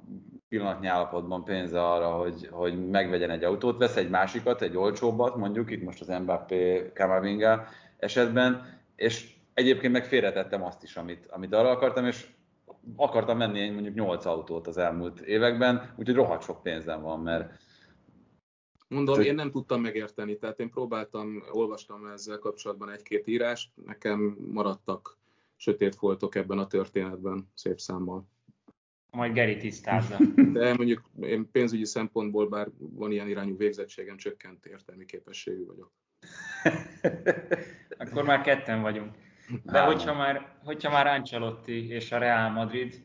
pillanatnyi 0.49 0.87
állapotban 0.87 1.43
pénze 1.43 1.83
arra, 1.83 2.09
hogy, 2.09 2.47
hogy 2.51 2.89
megvegyen 2.89 3.29
egy 3.29 3.43
autót, 3.43 3.77
vesz 3.77 3.95
egy 3.95 4.09
másikat, 4.09 4.61
egy 4.61 4.77
olcsóbbat, 4.77 5.35
mondjuk 5.35 5.71
itt 5.71 5.83
most 5.83 6.01
az 6.01 6.07
Mbappé 6.07 6.91
Kamavinga 6.95 7.65
esetben, 7.97 8.76
és 8.97 9.35
egyébként 9.53 9.93
meg 9.93 10.05
félretettem 10.05 10.63
azt 10.63 10.83
is, 10.83 10.97
amit, 10.97 11.25
amit 11.29 11.53
arra 11.53 11.69
akartam, 11.69 12.05
és 12.05 12.27
akartam 12.95 13.37
menni 13.37 13.59
egy 13.59 13.73
mondjuk 13.73 13.95
8 13.95 14.25
autót 14.25 14.67
az 14.67 14.77
elmúlt 14.77 15.19
években, 15.19 15.93
úgyhogy 15.97 16.15
rohadt 16.15 16.43
sok 16.43 16.63
pénzem 16.63 17.01
van, 17.01 17.19
mert 17.19 17.51
Mondom, 18.89 19.21
én 19.21 19.35
nem 19.35 19.51
tudtam 19.51 19.81
megérteni, 19.81 20.37
tehát 20.37 20.59
én 20.59 20.69
próbáltam, 20.69 21.43
olvastam 21.51 22.05
ezzel 22.05 22.37
kapcsolatban 22.37 22.89
egy-két 22.89 23.27
írást, 23.27 23.71
nekem 23.85 24.37
maradtak 24.51 25.17
sötét 25.55 25.95
foltok 25.95 26.35
ebben 26.35 26.59
a 26.59 26.67
történetben, 26.67 27.51
szép 27.53 27.79
számmal. 27.79 28.27
Majd 29.11 29.33
Geri 29.33 29.57
tisztázza. 29.57 30.17
De 30.53 30.73
mondjuk 30.73 31.09
én 31.21 31.51
pénzügyi 31.51 31.85
szempontból, 31.85 32.47
bár 32.47 32.69
van 32.77 33.11
ilyen 33.11 33.27
irányú 33.27 33.57
végzettségem, 33.57 34.17
csökkent 34.17 34.65
értelmi 34.65 35.05
képességű 35.05 35.65
vagyok. 35.65 35.91
Akkor 37.97 38.23
már 38.23 38.41
ketten 38.41 38.81
vagyunk. 38.81 39.15
De 39.63 39.81
hogyha 39.81 40.13
már, 40.13 40.45
hogyha 40.63 40.91
már 40.91 41.07
Ancelotti 41.07 41.89
és 41.89 42.11
a 42.11 42.17
Real 42.17 42.49
Madrid 42.49 43.03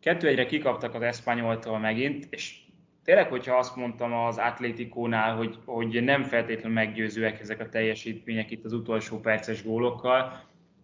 kettő 0.00 0.28
egyre 0.28 0.46
kikaptak 0.46 0.94
az 0.94 1.02
Espanyoltól 1.02 1.78
megint, 1.78 2.26
és 2.30 2.60
tényleg, 3.04 3.28
hogyha 3.28 3.56
azt 3.56 3.76
mondtam 3.76 4.12
az 4.12 4.38
Atlétikónál, 4.38 5.36
hogy, 5.36 5.58
hogy 5.64 6.02
nem 6.02 6.22
feltétlenül 6.22 6.72
meggyőzőek 6.72 7.40
ezek 7.40 7.60
a 7.60 7.68
teljesítmények 7.68 8.50
itt 8.50 8.64
az 8.64 8.72
utolsó 8.72 9.20
perces 9.20 9.64
gólokkal, 9.64 10.32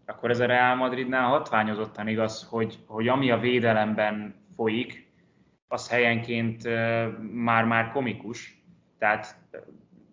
akkor 0.07 0.31
ez 0.31 0.41
a 0.41 0.47
Real 0.47 0.75
Madridnál 0.75 1.29
hatványozottan 1.29 2.09
igaz, 2.09 2.47
hogy, 2.50 2.79
hogy 2.87 3.09
ami 3.09 3.31
a 3.31 3.38
védelemben 3.38 4.35
folyik, 4.57 5.07
az 5.69 5.91
helyenként 5.91 6.65
már-már 7.33 7.91
komikus. 7.93 8.62
Tehát 8.99 9.37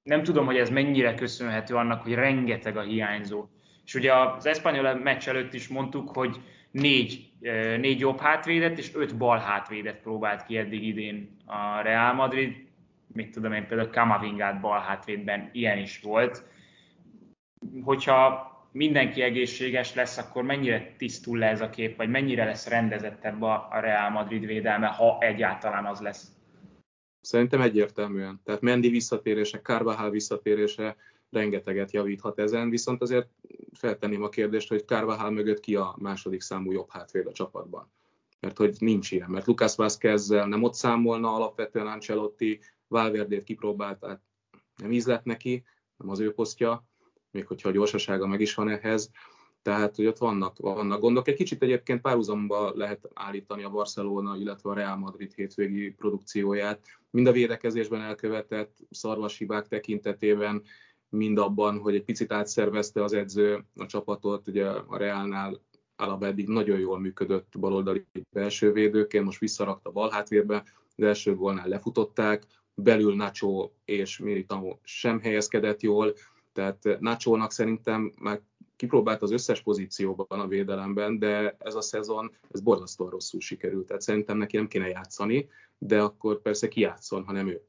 nem 0.05 0.24
tudom, 0.24 0.45
hogy 0.45 0.57
ez 0.57 0.69
mennyire 0.69 1.13
köszönhető 1.13 1.75
annak, 1.75 2.01
hogy 2.01 2.13
rengeteg 2.13 2.77
a 2.77 2.81
hiányzó. 2.81 3.45
És 3.85 3.95
ugye 3.95 4.13
az 4.13 4.45
Espanyol 4.45 4.93
meccs 4.93 5.27
előtt 5.27 5.53
is 5.53 5.67
mondtuk, 5.67 6.09
hogy 6.09 6.41
négy, 6.71 7.29
négy 7.79 8.00
jobb 8.00 8.19
hátvédet 8.19 8.77
és 8.77 8.95
öt 8.95 9.17
bal 9.17 9.38
hátvédet 9.38 10.01
próbált 10.01 10.45
ki 10.45 10.57
eddig 10.57 10.83
idén 10.83 11.38
a 11.45 11.81
Real 11.81 12.13
Madrid. 12.13 12.55
Mit 13.13 13.31
tudom 13.31 13.53
én, 13.53 13.67
például 13.67 13.89
Kamavingát 13.89 14.59
bal 14.59 14.79
hátvédben 14.79 15.50
ilyen 15.51 15.77
is 15.77 16.00
volt. 16.03 16.43
Hogyha 17.83 18.53
mindenki 18.71 19.21
egészséges 19.21 19.93
lesz, 19.93 20.17
akkor 20.17 20.43
mennyire 20.43 20.93
tisztul 20.97 21.38
le 21.38 21.47
ez 21.47 21.62
a 21.62 21.69
kép, 21.69 21.97
vagy 21.97 22.09
mennyire 22.09 22.45
lesz 22.45 22.67
rendezettebb 22.67 23.41
a 23.41 23.69
Real 23.71 24.09
Madrid 24.09 24.45
védelme, 24.45 24.88
ha 24.88 25.17
egyáltalán 25.19 25.85
az 25.85 26.00
lesz? 26.00 26.35
Szerintem 27.25 27.62
egyértelműen. 27.62 28.41
Tehát 28.44 28.62
Mendi 28.62 28.89
visszatérése, 28.89 29.62
Carvajal 29.62 30.10
visszatérése 30.10 30.96
rengeteget 31.29 31.91
javíthat 31.91 32.39
ezen, 32.39 32.70
viszont 32.70 33.01
azért 33.01 33.27
feltenném 33.74 34.24
a 34.24 34.29
kérdést, 34.29 34.70
hogy 34.70 34.86
Carvajal 34.86 35.29
mögött 35.29 35.60
ki 35.60 35.75
a 35.75 35.96
második 36.00 36.41
számú 36.41 36.72
jobb 36.72 36.89
hátvéd 36.89 37.27
a 37.27 37.32
csapatban. 37.32 37.91
Mert 38.39 38.58
hogy 38.58 38.75
nincs 38.79 39.12
ilyen, 39.12 39.29
mert 39.29 39.46
Lucas 39.46 39.75
Vázquezzel 39.75 40.48
nem 40.48 40.63
ott 40.63 40.74
számolna 40.74 41.36
alapvetően 41.36 41.88
Ancelotti, 41.88 42.60
Valverdét 42.88 43.44
kipróbált, 43.44 44.00
tehát 44.00 44.22
nem 44.75 44.91
ízlett 44.91 45.24
neki, 45.24 45.63
nem 45.98 46.10
az 46.10 46.20
ő 46.20 46.34
posztja, 46.34 46.86
még 47.32 47.48
hogyha 47.48 47.70
a 47.70 47.72
gyorsasága 47.72 48.27
meg 48.27 48.41
is 48.41 48.53
van 48.53 48.70
ehhez. 48.70 49.12
Tehát, 49.65 49.95
hogy 49.95 50.05
ott 50.05 50.17
vannak, 50.17 50.60
vannak 50.60 51.00
gondok. 51.00 51.27
Egy 51.27 51.36
kicsit 51.36 51.63
egyébként 51.63 52.01
párhuzamba 52.01 52.72
lehet 52.75 53.10
állítani 53.13 53.63
a 53.63 53.69
Barcelona, 53.69 54.38
illetve 54.38 54.69
a 54.69 54.74
Real 54.74 54.98
Madrid 54.98 55.34
hétvégi 55.34 55.91
produkcióját. 55.91 56.79
Mind 57.10 57.27
a 57.27 57.31
védekezésben 57.31 58.01
elkövetett 58.01 58.77
szarvashibák 58.89 59.67
tekintetében, 59.67 60.63
mind 61.10 61.38
abban, 61.38 61.79
hogy 61.79 61.95
egy 61.95 62.03
picit 62.03 62.31
átszervezte 62.31 63.03
az 63.03 63.13
edző 63.13 63.65
a 63.75 63.86
csapatot. 63.86 64.48
Ugye 64.48 64.65
a 64.67 64.98
Realnál 64.98 65.62
Alaba 65.95 66.25
eddig 66.25 66.48
nagyon 66.48 66.79
jól 66.79 67.00
működött 67.00 67.60
baloldali 67.60 68.05
belső 68.31 68.72
védőként, 68.72 69.25
most 69.25 69.39
visszarakta 69.39 69.91
bal 69.91 70.10
hátvérbe, 70.10 70.63
de 70.95 71.07
első 71.07 71.36
gólnál 71.36 71.67
lefutották, 71.67 72.45
belül 72.74 73.15
Nacho 73.15 73.69
és 73.86 74.17
Militao 74.17 74.77
sem 74.84 75.19
helyezkedett 75.19 75.81
jól, 75.81 76.13
tehát 76.53 76.98
Nacho-nak 77.00 77.51
szerintem 77.51 78.12
már 78.19 78.41
kipróbált 78.75 79.22
az 79.22 79.32
összes 79.32 79.62
pozícióban 79.62 80.39
a 80.39 80.48
védelemben, 80.48 81.20
de 81.20 81.55
ez 81.60 81.75
a 81.75 81.82
szezon, 81.82 82.32
ez 82.51 82.62
borzasztóan 82.62 83.10
rosszul 83.10 83.39
sikerült. 83.39 83.88
Tehát 83.88 84.01
szerintem 84.01 84.38
neki 84.38 84.58
nem 84.58 84.67
kéne 84.67 84.88
játszani, 84.88 85.50
de 85.77 86.01
akkor 86.01 86.41
persze 86.41 86.67
ki 86.67 86.82
játszon, 86.82 87.24
hanem 87.24 87.48
ő. 87.48 87.62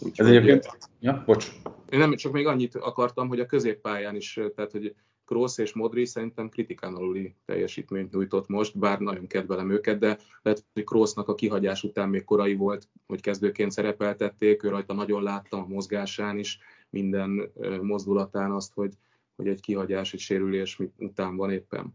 Úgyhogy, 0.00 0.26
ez 0.26 0.32
egyébként, 0.32 0.78
ja, 1.00 1.22
bocs. 1.26 1.52
Én 1.88 1.98
nem 1.98 2.16
csak 2.16 2.32
még 2.32 2.46
annyit 2.46 2.74
akartam, 2.74 3.28
hogy 3.28 3.40
a 3.40 3.46
középpályán 3.46 4.16
is, 4.16 4.40
tehát 4.54 4.70
hogy 4.70 4.94
Kroos 5.24 5.58
és 5.58 5.72
Modri 5.72 6.04
szerintem 6.04 6.48
kritikán 6.48 6.94
aluli 6.94 7.34
teljesítményt 7.44 8.12
nyújtott 8.12 8.48
most, 8.48 8.78
bár 8.78 8.98
nagyon 8.98 9.26
kedvelem 9.26 9.70
őket, 9.70 9.98
de 9.98 10.18
lehet, 10.42 10.64
hogy 10.72 10.84
Kroosnak 10.84 11.28
a 11.28 11.34
kihagyás 11.34 11.82
után 11.82 12.08
még 12.08 12.24
korai 12.24 12.54
volt, 12.54 12.88
hogy 13.06 13.20
kezdőként 13.20 13.70
szerepeltették, 13.70 14.62
ő 14.62 14.68
rajta 14.68 14.94
nagyon 14.94 15.22
láttam 15.22 15.62
a 15.62 15.66
mozgásán 15.66 16.38
is, 16.38 16.58
minden 16.90 17.52
mozdulatán 17.82 18.50
azt, 18.52 18.72
hogy, 18.74 18.92
hogy 19.38 19.48
egy 19.48 19.60
kihagyás, 19.60 20.12
egy 20.12 20.20
sérülés 20.20 20.78
után 20.98 21.36
van 21.36 21.50
éppen. 21.50 21.94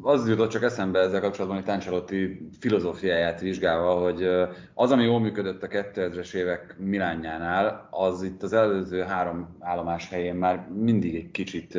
Az 0.00 0.28
jutott 0.28 0.50
csak 0.50 0.62
eszembe 0.62 0.98
ezzel 0.98 1.20
kapcsolatban, 1.20 1.56
hogy 1.58 1.66
Táncselotti 1.66 2.48
filozófiáját 2.58 3.40
vizsgálva, 3.40 3.94
hogy 3.94 4.22
az, 4.74 4.90
ami 4.90 5.02
jól 5.02 5.20
működött 5.20 5.62
a 5.62 5.68
2000-es 5.68 6.34
évek 6.34 6.76
Milánjánál, 6.78 7.88
az 7.90 8.22
itt 8.22 8.42
az 8.42 8.52
előző 8.52 9.00
három 9.02 9.56
állomás 9.60 10.08
helyén 10.08 10.34
már 10.34 10.68
mindig 10.68 11.14
egy 11.14 11.30
kicsit 11.30 11.78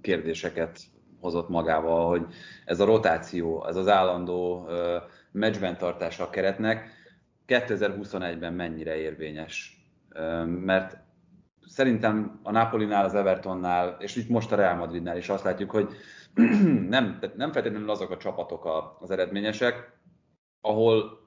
kérdéseket 0.00 0.80
hozott 1.20 1.48
magával, 1.48 2.08
hogy 2.08 2.26
ez 2.64 2.80
a 2.80 2.84
rotáció, 2.84 3.66
ez 3.66 3.76
az 3.76 3.88
állandó 3.88 4.68
meccsben 5.32 5.78
tartása 5.78 6.24
a 6.24 6.30
keretnek 6.30 6.88
2021-ben 7.46 8.52
mennyire 8.52 8.96
érvényes. 8.96 9.84
Mert 10.46 10.98
szerintem 11.80 12.40
a 12.42 12.50
Napolinál, 12.50 13.04
az 13.04 13.14
Evertonnál, 13.14 13.96
és 13.98 14.16
itt 14.16 14.28
most 14.28 14.52
a 14.52 14.56
Real 14.56 14.74
Madridnál 14.74 15.16
is 15.16 15.28
azt 15.28 15.44
látjuk, 15.44 15.70
hogy 15.70 15.88
nem, 16.88 17.18
nem 17.36 17.52
feltétlenül 17.52 17.90
azok 17.90 18.10
a 18.10 18.16
csapatok 18.16 18.96
az 19.00 19.10
eredményesek, 19.10 19.98
ahol 20.60 21.20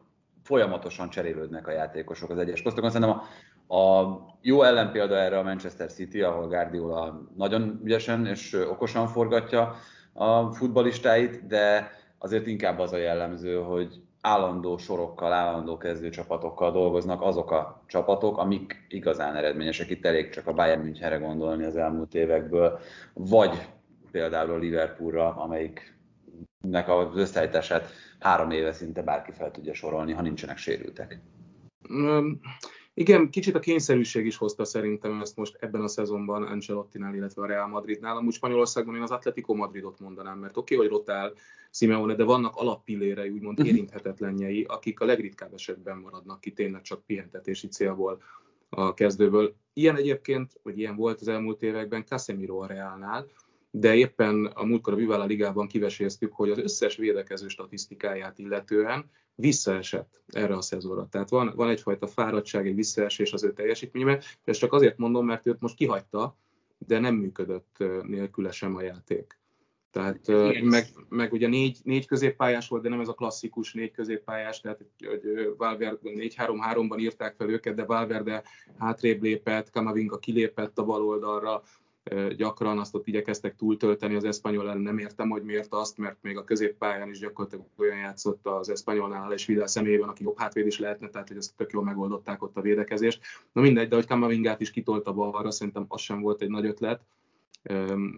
folyamatosan 0.44 1.10
cserélődnek 1.10 1.68
a 1.68 1.72
játékosok 1.72 2.30
az 2.30 2.38
egyes 2.38 2.62
posztokon. 2.62 2.90
Szerintem 2.90 3.22
a, 3.68 3.76
a 3.76 4.18
jó 4.42 4.64
ellenpélda 4.64 5.16
erre 5.16 5.38
a 5.38 5.44
Manchester 5.44 5.92
City, 5.92 6.22
ahol 6.22 6.48
Guardiola 6.48 7.28
nagyon 7.36 7.80
ügyesen 7.84 8.26
és 8.26 8.54
okosan 8.54 9.08
forgatja 9.08 9.76
a 10.14 10.52
futbalistáit, 10.52 11.48
de 11.48 11.92
azért 12.18 12.48
inkább 12.48 12.80
az 12.80 12.94
a 12.94 12.98
jellemző, 12.98 13.56
hogy 13.56 14.02
állandó 14.26 14.78
sorokkal, 14.78 15.34
állandó 15.34 15.78
kezdőcsapatokkal 15.78 16.72
dolgoznak 16.72 17.22
azok 17.22 17.52
a 17.52 17.84
csapatok, 17.88 18.38
amik 18.38 18.86
igazán 18.90 19.36
eredményesek. 19.36 19.90
Itt 19.90 20.06
elég 20.06 20.30
csak 20.30 20.48
a 20.48 20.54
Bayern 20.54 20.82
Münchenre 20.82 21.18
gondolni 21.18 21.64
az 21.64 21.76
elmúlt 21.76 22.16
évekből, 22.16 22.80
vagy 23.14 23.68
például 24.12 24.52
a 24.52 24.58
Liverpoolra, 24.58 25.36
amelyiknek 25.36 26.90
az 26.90 27.16
összeállítását 27.16 27.90
három 28.20 28.52
éve 28.52 28.74
szinte 28.74 29.02
bárki 29.02 29.32
fel 29.32 29.52
tudja 29.52 29.74
sorolni, 29.74 30.14
ha 30.14 30.22
nincsenek 30.22 30.58
sérültek. 30.58 31.20
Igen, 32.96 33.30
kicsit 33.30 33.56
a 33.56 33.60
kényszerűség 33.60 34.26
is 34.26 34.38
hozta 34.38 34.66
szerintem 34.66 35.22
ezt 35.22 35.36
most 35.36 35.58
ebben 35.60 35.82
a 35.82 35.88
szezonban 35.88 36.44
Ancelottinál, 36.44 37.16
illetve 37.16 37.42
a 37.42 37.46
Real 37.46 37.68
Madridnál. 37.68 38.18
Amúgy 38.18 38.34
Spanyolországban 38.34 38.96
én 38.96 39.02
az 39.02 39.12
Atletico 39.12 39.54
Madridot 39.54 40.00
mondanám, 40.00 40.40
mert 40.40 40.58
oké, 40.58 40.76
okay, 40.76 40.88
hogy 40.88 40.98
rotál 40.98 41.34
Simeone, 41.72 42.16
de 42.16 42.24
vannak 42.24 42.56
alappillérei, 42.56 43.30
úgymond 43.30 43.60
mhm. 43.60 43.68
érinthetetlenjei, 43.68 44.64
akik 44.64 45.00
a 45.00 45.06
legritkább 45.06 45.54
esetben 45.54 45.98
maradnak 45.98 46.42
ki 46.42 46.52
tényleg 46.52 46.82
csak 46.82 47.06
pihentetési 47.06 47.68
célból 47.68 48.22
a 48.70 48.94
kezdőből. 48.94 49.56
Ilyen 49.74 49.96
egyébként, 49.96 50.60
vagy 50.64 50.80
ilyen 50.80 50.96
volt 50.96 51.22
az 51.22 51.28
elmúlt 51.28 51.64
években 51.64 52.06
Casemiro 52.06 52.60
a 52.60 52.68
Realnál, 52.68 53.28
de 53.76 53.96
éppen 53.96 54.46
a 54.46 54.64
múltkor 54.64 54.94
a 54.94 54.96
Vivala 54.96 55.26
Ligában 55.26 55.68
kiveséztük, 55.68 56.34
hogy 56.34 56.50
az 56.50 56.58
összes 56.58 56.96
védekező 56.96 57.48
statisztikáját 57.48 58.40
illetően 58.40 59.10
visszaesett 59.36 60.22
erre 60.28 60.56
a 60.56 60.62
szezonra. 60.62 61.08
Tehát 61.10 61.30
van, 61.30 61.54
van 61.56 61.70
egyfajta 61.70 62.08
fáradtság, 62.08 62.68
egy 62.68 62.76
visszaesés 62.76 63.34
az 63.34 63.44
ő 63.44 63.54
teljesítményben, 63.54 64.22
ezt 64.44 64.60
csak 64.60 64.74
azért 64.74 64.98
mondom, 64.98 65.26
mert 65.26 65.48
őt 65.48 65.62
most 65.62 65.76
kihagyta, 65.76 66.38
de 66.78 67.00
nem 67.00 67.16
működött 67.16 67.84
nélküle 68.02 68.52
sem 68.52 68.76
a 68.76 68.82
játék. 68.82 69.38
Tehát 69.92 70.28
meg, 70.64 70.86
meg 71.10 71.34
ugye 71.34 71.48
négy, 71.48 71.80
négy 71.84 72.06
középpályás 72.06 72.68
volt, 72.68 72.84
de 72.84 72.90
nem 72.90 73.00
ez 73.00 73.08
a 73.08 73.14
klasszikus 73.14 73.74
négy 73.74 73.92
középpályás, 73.92 74.60
tehát 74.60 74.80
hogy 75.06 75.54
Valverde 75.58 76.00
4-3-3-ban 76.04 77.00
írták 77.00 77.36
fel 77.36 77.50
őket, 77.50 77.76
de 77.76 77.86
Valverde 77.86 78.44
hátrébb 78.78 79.22
lépett, 79.22 79.70
Kamavinga 79.70 80.18
kilépett 80.18 80.78
a 80.78 80.86
bal 80.86 81.06
oldalra, 81.06 81.64
gyakran 82.36 82.80
azt 82.80 82.96
ott 82.96 83.08
igyekeztek 83.08 83.56
túltölteni 83.56 84.16
az 84.16 84.24
eszpanyol 84.24 84.74
nem 84.74 84.98
értem, 84.98 85.30
hogy 85.30 85.44
miért 85.44 85.74
azt, 85.74 85.98
mert 85.98 86.18
még 86.22 86.38
a 86.38 86.44
középpályán 86.44 87.10
is 87.10 87.20
gyakorlatilag 87.20 87.66
olyan 87.78 87.98
játszott 87.98 88.48
az 88.48 88.70
eszpanyolnál 88.70 89.34
és 89.34 89.46
Vidal 89.46 89.68
személyében, 89.68 90.10
aki 90.10 90.24
jobb 90.24 90.40
hátvéd 90.40 90.66
is 90.66 90.80
lehetne, 90.80 91.10
tehát 91.10 91.28
hogy 91.28 91.38
ezt 91.38 91.56
tök 91.56 91.72
jól 91.72 91.84
megoldották 91.84 92.44
ott 92.44 92.58
a 92.58 92.62
védekezést. 92.62 93.22
Na 93.52 93.62
mindegy, 93.62 93.88
de 93.88 93.96
hogy 93.96 94.08
Kamavingát 94.08 94.62
is 94.62 94.72
kitolta 94.72 95.14
balra, 95.14 95.52
szerintem 95.52 95.86
az 95.88 96.02
sem 96.02 96.22
volt 96.22 96.42
egy 96.42 96.50
nagy 96.50 96.66
ötlet. 96.66 97.02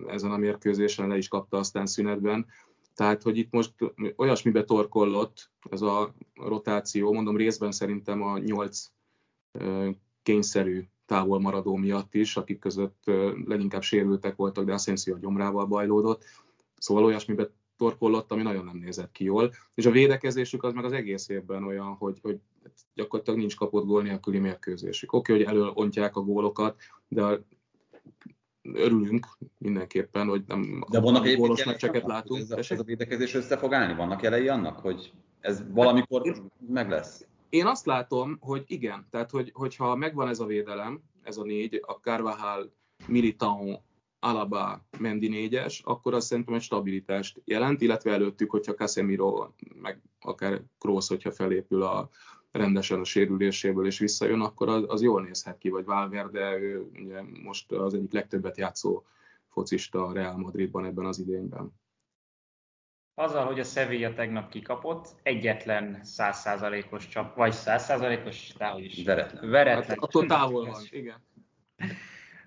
Ezen 0.07 0.31
a 0.31 0.37
mérkőzésen 0.37 1.07
le 1.07 1.17
is 1.17 1.27
kapta 1.27 1.57
aztán 1.57 1.85
szünetben. 1.85 2.45
Tehát, 2.95 3.23
hogy 3.23 3.37
itt 3.37 3.51
most 3.51 3.73
olyasmibe 4.15 4.63
torkollott 4.63 5.49
ez 5.69 5.81
a 5.81 6.13
rotáció, 6.35 7.13
mondom 7.13 7.37
részben 7.37 7.71
szerintem 7.71 8.21
a 8.21 8.37
nyolc 8.37 8.91
kényszerű 10.23 10.83
távol 11.05 11.39
maradó 11.39 11.75
miatt 11.75 12.13
is, 12.13 12.37
akik 12.37 12.59
között 12.59 13.03
leginkább 13.45 13.81
sérültek 13.81 14.35
voltak, 14.35 14.65
de 14.65 14.73
Asensio 14.73 15.15
a 15.15 15.19
gyomrával 15.19 15.65
bajlódott. 15.65 16.23
Szóval 16.77 17.03
olyasmibe 17.03 17.49
torkollott, 17.77 18.31
ami 18.31 18.41
nagyon 18.41 18.65
nem 18.65 18.77
nézett 18.77 19.11
ki 19.11 19.23
jól. 19.23 19.51
És 19.73 19.85
a 19.85 19.91
védekezésük 19.91 20.63
az 20.63 20.73
meg 20.73 20.85
az 20.85 20.91
egész 20.91 21.29
évben 21.29 21.63
olyan, 21.63 21.93
hogy, 21.93 22.19
hogy 22.21 22.39
gyakorlatilag 22.93 23.39
nincs 23.39 23.55
kapott 23.55 23.85
gól 23.85 24.01
nélküli 24.01 24.39
mérkőzésük. 24.39 25.13
Oké, 25.13 25.31
okay, 25.31 25.45
hogy 25.45 25.55
előontják 25.55 26.15
a 26.15 26.21
gólokat, 26.21 26.81
de 27.07 27.39
örülünk 28.61 29.27
mindenképpen, 29.57 30.27
hogy 30.27 30.43
nem 30.47 30.85
de 30.91 30.99
vannak 30.99 31.35
gólos 31.35 31.63
meccseket 31.63 32.03
látunk. 32.05 32.41
Ez 32.41 32.51
a, 32.51 32.57
ez 32.57 32.79
a 32.79 32.83
védekezés 32.83 33.33
össze 33.33 33.57
fog 33.57 33.73
állni? 33.73 33.95
Vannak 33.95 34.21
jelei 34.21 34.47
annak, 34.47 34.79
hogy 34.79 35.13
ez 35.39 35.63
valamikor 35.73 36.27
hát, 36.27 36.41
meg 36.67 36.89
lesz? 36.89 37.27
Én 37.49 37.65
azt 37.65 37.85
látom, 37.85 38.37
hogy 38.39 38.63
igen, 38.67 39.07
tehát 39.09 39.29
hogy, 39.29 39.51
hogyha 39.53 39.95
megvan 39.95 40.27
ez 40.27 40.39
a 40.39 40.45
védelem, 40.45 41.01
ez 41.23 41.37
a 41.37 41.43
négy, 41.43 41.81
a 41.85 41.91
Carvajal, 41.91 42.73
Militao, 43.07 43.79
Alaba, 44.19 44.85
Mendi 44.99 45.27
négyes, 45.27 45.81
akkor 45.85 46.13
azt 46.13 46.27
szerintem 46.27 46.53
egy 46.53 46.61
stabilitást 46.61 47.41
jelent, 47.43 47.81
illetve 47.81 48.11
előttük, 48.11 48.51
hogyha 48.51 48.73
Casemiro, 48.73 49.47
meg 49.81 50.01
akár 50.19 50.61
Kroos, 50.79 51.07
hogyha 51.07 51.31
felépül 51.31 51.81
a, 51.81 52.09
rendesen 52.51 52.99
a 52.99 53.03
sérüléséből 53.03 53.85
és 53.85 53.99
visszajön, 53.99 54.41
akkor 54.41 54.69
az, 54.69 54.83
az 54.87 55.01
jól 55.01 55.21
nézhet 55.21 55.57
ki, 55.57 55.69
vagy 55.69 55.85
Valverde, 55.85 56.57
ő 56.57 56.89
ugye 56.99 57.21
most 57.43 57.71
az 57.71 57.93
egyik 57.93 58.13
legtöbbet 58.13 58.57
játszó 58.57 59.03
focista 59.47 60.05
a 60.05 60.13
Real 60.13 60.37
Madridban 60.37 60.85
ebben 60.85 61.05
az 61.05 61.19
idényben. 61.19 61.73
Azzal, 63.17 63.45
hogy 63.45 63.59
a 63.59 63.63
Sevilla 63.63 64.13
tegnap 64.13 64.49
kikapott, 64.49 65.07
egyetlen 65.23 65.99
százszázalékos 66.03 67.07
csap, 67.07 67.35
vagy 67.35 67.51
százszázalékos, 67.51 68.47
táhogy 68.57 68.83
is. 68.83 69.03
Veretlen. 69.03 69.49
Veretlen. 69.49 69.87
Hát, 69.87 69.97
attól 69.97 70.25
távol 70.25 70.65
van, 70.65 70.81
igen. 70.89 71.15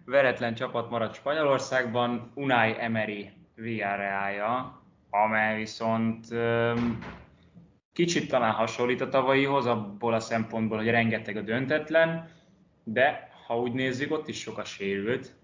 Veretlen 0.05 0.55
csapat 0.55 0.91
maradt 0.91 1.15
Spanyolországban, 1.15 2.31
Unai 2.35 2.75
Emery 2.79 3.31
Villarrealja, 3.55 4.83
amely 5.11 5.57
viszont 5.57 6.27
kicsit 7.93 8.29
talán 8.29 8.53
hasonlít 8.53 9.01
a 9.01 9.09
tavalyihoz, 9.09 9.67
abból 9.67 10.15
a 10.15 10.21
szempontból, 10.21 10.79
hogy 10.79 10.91
rengeteg 10.91 11.37
a 11.37 11.41
döntetlen, 11.41 12.31
de 12.85 13.31
ha 13.47 13.61
úgy 13.61 13.73
nézzük, 13.73 14.13
ott 14.13 14.29
is 14.29 14.41
sok 14.41 14.59
a 14.59 14.65
sérült, 14.65 15.35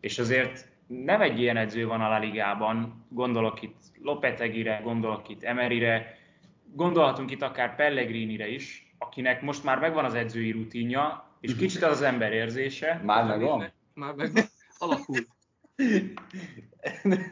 és 0.00 0.18
azért 0.18 0.68
nem 0.86 1.20
egy 1.20 1.40
ilyen 1.40 1.56
edző 1.56 1.86
van 1.86 2.00
a 2.00 2.08
La 2.08 2.18
Ligában, 2.18 3.06
gondolok 3.08 3.62
itt 3.62 3.91
Lopetegire, 4.02 4.80
gondolok 4.84 5.28
itt 5.28 5.42
Emerire, 5.42 6.18
gondolhatunk 6.74 7.30
itt 7.30 7.42
akár 7.42 7.76
Pellegrinire 7.76 8.48
is, 8.48 8.94
akinek 8.98 9.42
most 9.42 9.64
már 9.64 9.78
megvan 9.78 10.04
az 10.04 10.14
edzői 10.14 10.50
rutinja, 10.50 11.30
és 11.40 11.56
kicsit 11.56 11.82
az 11.82 11.90
az 11.90 12.02
ember 12.02 12.32
érzése. 12.32 13.00
Már 13.04 13.26
megvan? 13.26 13.72
Már 13.94 14.14
megvan. 14.14 14.44
Alakul. 14.78 15.16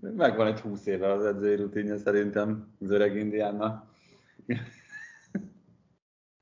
Megvan 0.00 0.46
egy 0.46 0.60
húsz 0.60 0.86
éve 0.86 1.12
az 1.12 1.24
edzői 1.24 1.56
rutinja 1.56 1.96
szerintem 1.98 2.76
az 2.80 2.90
öreg 2.90 3.16
indiánnak. 3.16 3.84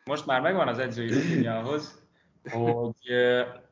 Most 0.04 0.26
már 0.26 0.40
megvan 0.40 0.68
az 0.68 0.78
edzői 0.78 1.08
rutinja 1.08 1.58
ahhoz, 1.58 2.02
hogy 2.50 3.12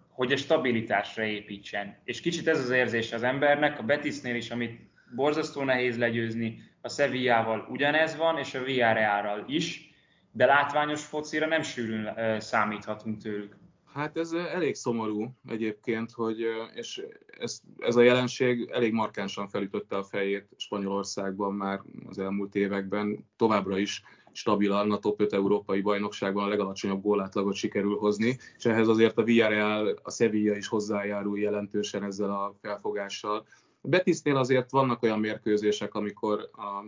hogy 0.09 0.33
a 0.33 0.37
stabilitásra 0.37 1.25
építsen. 1.25 1.97
És 2.05 2.21
kicsit 2.21 2.49
ez 2.49 2.59
az 2.59 2.71
érzés 2.71 3.13
az 3.13 3.23
embernek, 3.23 3.79
a 3.79 3.83
Betisnél 3.83 4.35
is, 4.35 4.51
amit 4.51 4.81
borzasztó 5.14 5.62
nehéz 5.62 5.98
legyőzni, 5.98 6.62
a 6.81 6.88
Sevillával 6.88 7.66
ugyanez 7.70 8.16
van, 8.16 8.38
és 8.38 8.55
a 8.55 8.62
Villarrealral 8.62 9.44
is, 9.46 9.90
de 10.33 10.46
látványos 10.46 11.05
focira 11.05 11.46
nem 11.46 11.62
sűrűn 11.62 12.14
számíthatunk 12.40 13.22
tőlük. 13.22 13.57
Hát 13.94 14.16
ez 14.16 14.33
elég 14.33 14.75
szomorú 14.75 15.35
egyébként, 15.48 16.11
hogy, 16.11 16.46
és 16.75 17.03
ez, 17.38 17.61
ez 17.79 17.96
a 17.96 18.03
jelenség 18.03 18.70
elég 18.72 18.92
markánsan 18.92 19.48
felütötte 19.48 19.96
a 19.96 20.03
fejét 20.03 20.48
Spanyolországban 20.57 21.55
már 21.55 21.81
az 22.09 22.18
elmúlt 22.18 22.55
években, 22.55 23.27
továbbra 23.37 23.79
is 23.79 24.03
stabilan 24.33 24.90
a 24.90 24.98
top 24.98 25.20
5 25.20 25.33
európai 25.33 25.81
bajnokságban 25.81 26.44
a 26.44 26.48
legalacsonyabb 26.48 27.03
gólátlagot 27.03 27.55
sikerül 27.55 27.96
hozni, 27.96 28.38
és 28.57 28.64
ehhez 28.64 28.88
azért 28.88 29.18
a 29.18 29.22
Villarreal, 29.22 29.98
a 30.03 30.11
Sevilla 30.11 30.57
is 30.57 30.66
hozzájárul 30.66 31.38
jelentősen 31.38 32.05
ezzel 32.05 32.31
a 32.31 32.55
felfogással. 32.61 33.46
Betisnél 33.83 34.37
azért 34.37 34.71
vannak 34.71 35.03
olyan 35.03 35.21
mérkőzések, 35.21 35.95
amikor 35.95 36.51
a 36.53 36.85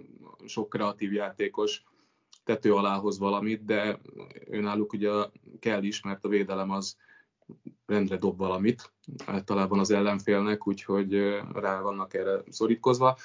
sok 0.46 0.68
kreatív 0.68 1.12
játékos 1.12 1.82
tető 2.44 2.74
alá 2.74 2.96
hoz 2.96 3.18
valamit, 3.18 3.64
de 3.64 4.00
önálluk 4.46 4.92
ugye 4.92 5.10
kell 5.60 5.82
is, 5.82 6.02
mert 6.02 6.24
a 6.24 6.28
védelem 6.28 6.70
az 6.70 6.96
rendre 7.86 8.16
dob 8.16 8.38
valamit 8.38 8.92
általában 9.26 9.78
az 9.78 9.90
ellenfélnek, 9.90 10.66
úgyhogy 10.66 11.14
rá 11.52 11.80
vannak 11.80 12.14
erre 12.14 12.42
szorítkozva. 12.48 13.16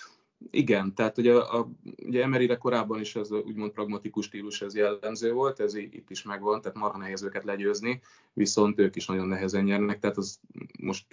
Igen, 0.50 0.96
tehát 0.96 1.18
ugye, 1.18 1.36
a, 1.36 1.70
ugye 2.06 2.22
Emeryre 2.22 2.58
korábban 2.58 3.00
is 3.00 3.16
ez 3.16 3.32
úgymond 3.32 3.72
pragmatikus 3.72 4.26
stílus 4.26 4.62
ez 4.62 4.76
jellemző 4.76 5.32
volt, 5.32 5.60
ez 5.60 5.74
itt 5.74 6.10
is 6.10 6.24
megvan, 6.24 6.62
tehát 6.62 6.78
marha 6.78 6.98
nehéz 6.98 7.24
őket 7.24 7.44
legyőzni, 7.44 8.02
viszont 8.34 8.80
ők 8.80 8.96
is 8.96 9.06
nagyon 9.06 9.28
nehezen 9.28 9.64
nyernek, 9.64 10.00
tehát 10.00 10.18
az 10.18 10.40
most 10.80 11.06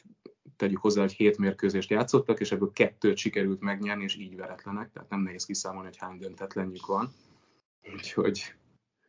tegyük 0.56 0.80
hozzá, 0.80 1.00
hogy 1.00 1.12
hét 1.12 1.38
mérkőzést 1.38 1.90
játszottak, 1.90 2.40
és 2.40 2.52
ebből 2.52 2.72
kettőt 2.72 3.16
sikerült 3.16 3.60
megnyerni, 3.60 4.02
és 4.02 4.16
így 4.16 4.36
veretlenek, 4.36 4.90
tehát 4.92 5.10
nem 5.10 5.20
nehéz 5.20 5.44
kiszámolni, 5.44 5.86
hogy 5.86 5.96
hány 5.96 6.18
döntetlenjük 6.18 6.86
van. 6.86 7.12
Úgyhogy... 7.94 8.54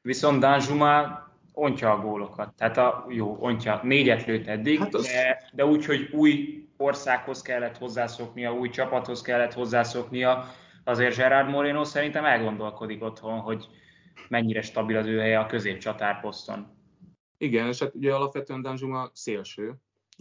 Viszont 0.01 0.39
Danzsuma 0.39 1.25
ontja 1.53 1.91
a 1.91 2.01
gólokat. 2.01 2.55
Tehát 2.55 2.77
a, 2.77 3.05
jó, 3.09 3.37
ontja, 3.39 3.79
négyet 3.83 4.25
lőtt 4.25 4.47
eddig, 4.47 4.79
hát 4.79 4.93
az... 4.93 5.05
de, 5.05 5.49
de 5.53 5.65
úgy, 5.65 5.85
hogy 5.85 6.09
új 6.11 6.63
országhoz 6.77 7.41
kellett 7.41 7.77
hozzászoknia, 7.77 8.53
új 8.53 8.69
csapathoz 8.69 9.21
kellett 9.21 9.53
hozzászoknia, 9.53 10.45
azért 10.83 11.15
Gerard 11.15 11.49
Moreno 11.49 11.83
szerintem 11.83 12.25
elgondolkodik 12.25 13.03
otthon, 13.03 13.39
hogy 13.39 13.67
mennyire 14.29 14.61
stabil 14.61 14.97
az 14.97 15.05
ő 15.05 15.19
helye 15.19 15.39
a 15.39 15.45
középcsatárposzton. 15.45 16.67
Igen, 17.37 17.67
és 17.67 17.79
hát 17.79 17.95
ugye 17.95 18.13
alapvetően 18.13 18.61
Danjuma 18.61 19.09
szélső, 19.13 19.75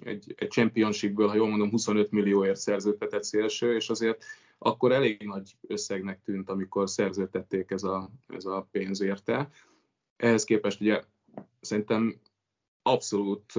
egy, 0.04 0.34
egy 0.36 0.50
championshipből, 0.50 1.28
ha 1.28 1.34
jól 1.34 1.48
mondom, 1.48 1.70
25 1.70 2.10
millióért 2.10 2.56
szerződtetett 2.56 3.24
szélső, 3.24 3.74
és 3.74 3.88
azért 3.88 4.24
akkor 4.58 4.92
elég 4.92 5.22
nagy 5.26 5.56
összegnek 5.66 6.22
tűnt, 6.22 6.48
amikor 6.48 6.90
szerződtették 6.90 7.70
ez 7.70 7.82
a, 7.82 8.10
ez 8.28 8.44
a 8.44 8.68
pénz 8.70 9.00
érte. 9.00 9.48
Ehhez 10.16 10.44
képest 10.44 10.80
ugye 10.80 11.02
szerintem 11.60 12.20
abszolút 12.82 13.52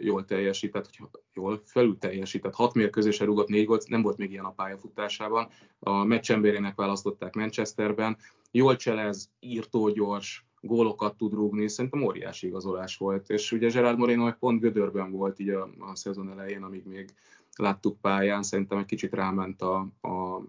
jól 0.00 0.24
teljesített, 0.24 0.90
jól 1.34 1.62
felül 1.64 1.98
teljesített, 1.98 2.54
hat 2.54 2.74
mérkőzésre 2.74 3.24
rúgott 3.24 3.48
négy 3.48 3.64
gólt, 3.64 3.88
nem 3.88 4.02
volt 4.02 4.16
még 4.16 4.30
ilyen 4.30 4.44
a 4.44 4.52
pályafutásában. 4.52 5.48
A 5.78 6.04
meccsemberének 6.04 6.74
választották 6.74 7.34
Manchesterben, 7.34 8.16
jól 8.50 8.76
cselez, 8.76 9.30
írtó 9.40 9.88
gyors, 9.88 10.44
gólokat 10.60 11.16
tud 11.16 11.32
rúgni, 11.32 11.68
szerintem 11.68 12.02
óriási 12.02 12.46
igazolás 12.46 12.96
volt. 12.96 13.30
És 13.30 13.52
ugye 13.52 13.68
Gerard 13.68 13.98
Moreno 13.98 14.32
pont 14.32 14.60
Gödörben 14.60 15.10
volt 15.10 15.38
így 15.38 15.48
a, 15.48 15.70
a 15.78 15.96
szezon 15.96 16.30
elején, 16.30 16.62
amíg 16.62 16.84
még 16.86 17.14
láttuk 17.56 18.00
pályán, 18.00 18.42
szerintem 18.42 18.78
egy 18.78 18.86
kicsit 18.86 19.14
ráment 19.14 19.62
a, 19.62 19.76
a 20.00 20.42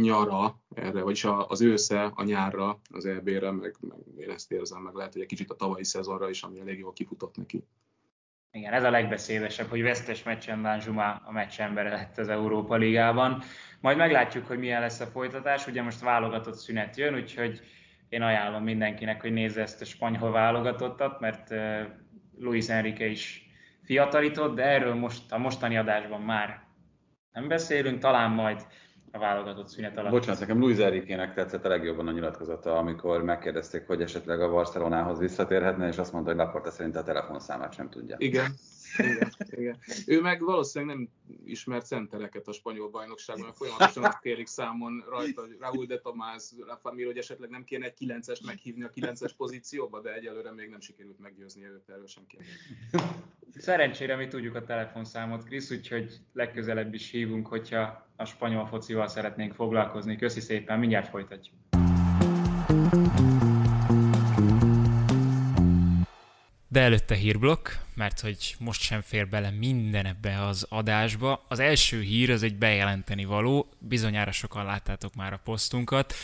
nyara 0.00 0.60
erre, 0.74 1.02
vagyis 1.02 1.26
az 1.48 1.60
ősze 1.60 2.12
a 2.14 2.22
nyárra, 2.22 2.80
az 2.90 3.06
EB-re, 3.06 3.50
meg, 3.50 3.76
meg 3.80 3.98
én 4.18 4.30
ezt 4.30 4.52
érzem, 4.52 4.82
meg 4.82 4.94
lehet, 4.94 5.12
hogy 5.12 5.22
egy 5.22 5.28
kicsit 5.28 5.50
a 5.50 5.56
tavalyi 5.56 5.84
szezonra 5.84 6.28
is, 6.28 6.42
ami 6.42 6.60
elég 6.60 6.78
jól 6.78 6.92
kifutott 6.92 7.36
neki. 7.36 7.64
Igen, 8.50 8.72
ez 8.72 8.84
a 8.84 8.90
legbeszédesebb, 8.90 9.68
hogy 9.68 9.82
vesztes 9.82 10.22
meccsen 10.22 10.62
Danjuma 10.62 11.22
a 11.24 11.32
meccsember 11.32 11.84
lett 11.84 12.18
az 12.18 12.28
Európa 12.28 12.76
Ligában. 12.76 13.42
Majd 13.80 13.96
meglátjuk, 13.96 14.46
hogy 14.46 14.58
milyen 14.58 14.80
lesz 14.80 15.00
a 15.00 15.06
folytatás. 15.06 15.66
Ugye 15.66 15.82
most 15.82 16.00
válogatott 16.00 16.56
szünet 16.56 16.96
jön, 16.96 17.14
úgyhogy 17.14 17.60
én 18.08 18.22
ajánlom 18.22 18.62
mindenkinek, 18.62 19.20
hogy 19.20 19.32
nézze 19.32 19.60
ezt 19.62 19.80
a 19.80 19.84
spanyol 19.84 20.30
válogatottat, 20.30 21.20
mert 21.20 21.54
Luis 22.38 22.68
Enrique 22.68 23.06
is 23.06 23.46
fiatalított, 23.82 24.54
de 24.54 24.62
erről 24.62 24.94
most 24.94 25.32
a 25.32 25.38
mostani 25.38 25.76
adásban 25.76 26.20
már 26.20 26.60
nem 27.32 27.48
beszélünk, 27.48 27.98
talán 27.98 28.30
majd 28.30 28.66
a 29.12 29.18
válogatott 29.18 29.68
szünet 29.68 29.96
alatt. 29.96 30.10
Bocsánat, 30.10 30.40
nekem 30.40 30.58
Luis 30.58 30.78
Enrique-nek 30.78 31.34
tetszett 31.34 31.64
a 31.64 31.68
legjobban 31.68 32.08
a 32.08 32.12
nyilatkozata, 32.12 32.76
amikor 32.76 33.22
megkérdezték, 33.22 33.86
hogy 33.86 34.02
esetleg 34.02 34.40
a 34.40 34.50
Barcelonához 34.50 35.18
visszatérhetne, 35.18 35.86
és 35.86 35.98
azt 35.98 36.12
mondta, 36.12 36.30
hogy 36.30 36.40
Laporta 36.40 36.70
szerint 36.70 36.96
a 36.96 37.02
telefonszámát 37.02 37.74
sem 37.74 37.90
tudja. 37.90 38.16
Igen, 38.18 38.50
igen, 38.96 39.32
igen. 39.50 39.78
Ő 40.06 40.20
meg 40.20 40.42
valószínűleg 40.42 40.96
nem 40.96 41.08
ismert 41.44 41.86
centereket 41.86 42.48
a 42.48 42.52
spanyol 42.52 42.90
bajnokságban, 42.90 43.52
folyamatosan 43.52 44.04
azt 44.04 44.20
kérik 44.20 44.46
számon 44.46 45.04
rajta, 45.08 45.46
Raúl 45.60 45.86
de 45.86 45.98
Tomás, 45.98 46.42
Rafa 46.66 46.92
Mir, 46.92 47.06
hogy 47.06 47.18
esetleg 47.18 47.50
nem 47.50 47.64
kéne 47.64 47.84
egy 47.84 47.94
9-est 48.00 48.44
meghívni 48.46 48.82
a 48.84 48.90
9-es 48.90 49.30
pozícióba, 49.36 50.00
de 50.00 50.14
egyelőre 50.14 50.52
még 50.52 50.68
nem 50.68 50.80
sikerült 50.80 51.18
meggyőzni 51.18 51.64
őt 51.64 51.88
erről 51.88 52.06
sem. 52.06 52.24
Szerencsére 53.56 54.16
mi 54.16 54.26
tudjuk 54.26 54.54
a 54.54 54.64
telefonszámot, 54.64 55.44
Krisz, 55.44 55.70
úgyhogy 55.70 56.20
legközelebb 56.32 56.94
is 56.94 57.10
hívunk, 57.10 57.46
hogyha 57.46 58.08
a 58.16 58.24
spanyol 58.24 58.66
focival 58.66 59.08
szeretnénk 59.08 59.54
foglalkozni. 59.54 60.16
Köszi 60.16 60.40
szépen, 60.40 60.78
mindjárt 60.78 61.08
folytatjuk. 61.08 61.56
De 66.70 66.80
előtte 66.80 67.14
hírblokk, 67.14 67.68
mert 67.94 68.20
hogy 68.20 68.54
most 68.58 68.80
sem 68.80 69.00
fér 69.00 69.28
bele 69.28 69.50
minden 69.50 70.06
ebbe 70.06 70.44
az 70.44 70.66
adásba. 70.68 71.44
Az 71.48 71.58
első 71.58 72.00
hír 72.00 72.30
az 72.30 72.42
egy 72.42 72.54
bejelenteni 72.54 73.24
való, 73.24 73.68
bizonyára 73.78 74.32
sokan 74.32 74.64
láttátok 74.64 75.14
már 75.14 75.32
a 75.32 75.40
posztunkat, 75.44 76.14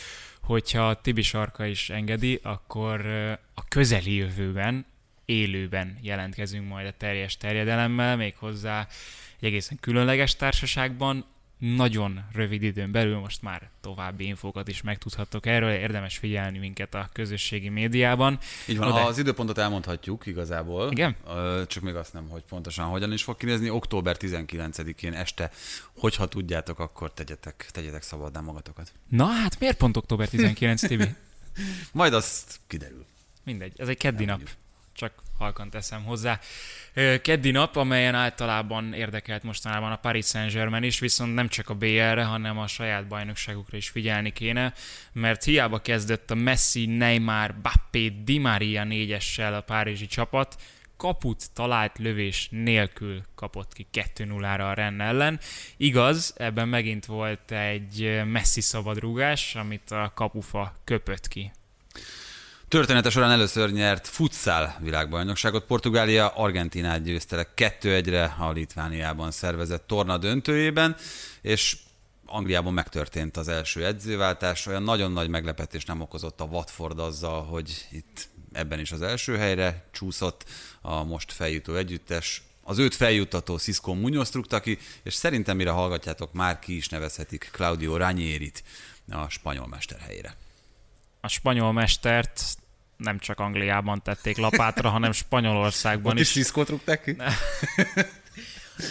hogyha 0.41 1.01
Tibi 1.01 1.21
Sarka 1.21 1.65
is 1.65 1.89
engedi, 1.89 2.39
akkor 2.43 3.05
a 3.53 3.67
közeli 3.67 4.13
jövőben, 4.15 4.85
élőben 5.25 5.97
jelentkezünk 6.01 6.67
majd 6.67 6.87
a 6.87 6.97
teljes 6.97 7.37
terjedelemmel, 7.37 8.15
méghozzá 8.15 8.87
egy 9.39 9.45
egészen 9.47 9.77
különleges 9.81 10.35
társaságban, 10.35 11.25
nagyon 11.57 12.25
rövid 12.33 12.63
időn 12.63 12.91
belül 12.91 13.19
most 13.19 13.41
már 13.41 13.69
további 13.81 14.25
infókat 14.25 14.67
is 14.67 14.81
megtudhattok 14.81 15.45
erről, 15.45 15.71
érdemes 15.71 16.17
figyelni 16.17 16.57
minket 16.57 16.93
a 16.95 17.09
közösségi 17.13 17.69
médiában. 17.69 18.39
Így 18.67 18.77
van, 18.77 18.93
de... 18.93 19.01
az 19.01 19.17
időpontot 19.17 19.57
elmondhatjuk 19.57 20.25
igazából. 20.25 20.91
Igen? 20.91 21.15
Csak 21.67 21.83
még 21.83 21.95
azt 21.95 22.13
nem, 22.13 22.29
hogy 22.29 22.43
pontosan 22.49 22.85
hogyan 22.85 23.11
is 23.11 23.23
fog 23.23 23.37
kinézni. 23.37 23.69
Október 23.69 24.17
19-én 24.19 25.13
este, 25.13 25.51
hogyha 25.97 26.27
tudjátok, 26.27 26.79
akkor 26.79 27.13
tegyetek, 27.13 27.69
tegyetek 27.71 28.01
szabaddá 28.01 28.39
magatokat. 28.39 28.91
Na 29.09 29.25
hát 29.25 29.59
miért 29.59 29.77
pont 29.77 29.97
október 29.97 30.29
19, 30.29 30.81
Tibi? 30.81 31.07
Majd 31.91 32.13
azt 32.13 32.59
kiderül. 32.67 33.05
Mindegy, 33.43 33.73
ez 33.77 33.87
egy 33.87 33.97
keddi 33.97 34.25
nap. 34.25 34.41
Csak 34.95 35.13
halkan 35.37 35.69
teszem 35.69 36.03
hozzá. 36.03 36.39
Keddi 37.21 37.51
nap, 37.51 37.75
amelyen 37.75 38.15
általában 38.15 38.93
érdekelt 38.93 39.43
mostanában 39.43 39.91
a 39.91 39.95
Paris 39.95 40.25
Saint-Germain 40.25 40.83
is, 40.83 40.99
viszont 40.99 41.33
nem 41.33 41.47
csak 41.47 41.69
a 41.69 41.75
BL-re, 41.75 42.23
hanem 42.23 42.57
a 42.57 42.67
saját 42.67 43.07
bajnokságukra 43.07 43.77
is 43.77 43.89
figyelni 43.89 44.31
kéne, 44.31 44.73
mert 45.11 45.43
hiába 45.43 45.79
kezdett 45.79 46.31
a 46.31 46.35
Messi, 46.35 46.85
Neymar, 46.85 47.55
Bappé, 47.61 48.07
Di 48.23 48.37
Maria 48.37 48.83
négyessel 48.83 49.53
a 49.53 49.61
párizsi 49.61 50.05
csapat, 50.05 50.55
kaput 50.97 51.51
talált 51.53 51.97
lövés 51.97 52.47
nélkül 52.51 53.21
kapott 53.35 53.73
ki 53.73 53.87
2-0-ra 53.93 54.69
a 54.69 54.73
Renn 54.73 55.01
ellen. 55.01 55.39
Igaz, 55.77 56.33
ebben 56.37 56.67
megint 56.67 57.05
volt 57.05 57.51
egy 57.51 58.21
Messi 58.25 58.61
szabadrúgás, 58.61 59.55
amit 59.55 59.91
a 59.91 60.11
kapufa 60.15 60.75
köpött 60.83 61.27
ki. 61.27 61.51
Története 62.67 63.09
során 63.09 63.31
először 63.31 63.71
nyert 63.71 64.07
futsal 64.07 64.75
világbajnokságot. 64.79 65.65
Portugália 65.65 66.27
Argentinát 66.27 67.03
győzte 67.03 67.35
le 67.35 67.47
2-1-re 67.55 68.35
a 68.39 68.51
Litvániában 68.51 69.31
szervezett 69.31 69.87
torna 69.87 70.17
döntőjében, 70.17 70.95
és 71.41 71.77
Angliában 72.25 72.73
megtörtént 72.73 73.37
az 73.37 73.47
első 73.47 73.85
edzőváltás, 73.85 74.65
olyan 74.65 74.83
nagyon 74.83 75.11
nagy 75.11 75.29
meglepetés 75.29 75.85
nem 75.85 76.01
okozott 76.01 76.41
a 76.41 76.43
Watford 76.43 76.99
azzal, 76.99 77.43
hogy 77.43 77.87
itt 77.91 78.27
ebben 78.51 78.79
is 78.79 78.91
az 78.91 79.01
első 79.01 79.37
helyre 79.37 79.85
csúszott 79.91 80.43
a 80.81 81.03
most 81.03 81.31
feljutó 81.31 81.75
együttes. 81.75 82.43
Az 82.63 82.77
őt 82.77 82.95
feljuttató 82.95 83.57
Cisco 83.57 83.93
Munoz 83.93 84.31
rúgta 84.31 84.59
ki, 84.59 84.77
és 85.03 85.13
szerintem 85.13 85.55
mire 85.55 85.71
hallgatjátok, 85.71 86.33
már 86.33 86.59
ki 86.59 86.75
is 86.75 86.89
nevezhetik 86.89 87.49
Claudio 87.51 87.97
Ranierit 87.97 88.63
a 89.11 89.29
spanyol 89.29 89.67
mester 89.67 89.99
helyére 89.99 90.35
a 91.25 91.27
spanyol 91.27 91.71
mestert 91.71 92.41
nem 92.97 93.19
csak 93.19 93.39
Angliában 93.39 94.01
tették 94.01 94.37
lapátra, 94.37 94.89
hanem 94.89 95.11
Spanyolországban 95.11 96.11
Ott 96.11 96.19
is. 96.19 96.27
is 96.27 96.33
Cisco-t 96.33 96.69
rúgták 96.69 97.03
ki? 97.03 97.15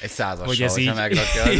Egy 0.00 0.10
százassal, 0.10 0.46
hogy 0.46 0.62
ez 0.62 0.76
így, 0.76 0.94
megrakja, 0.94 1.44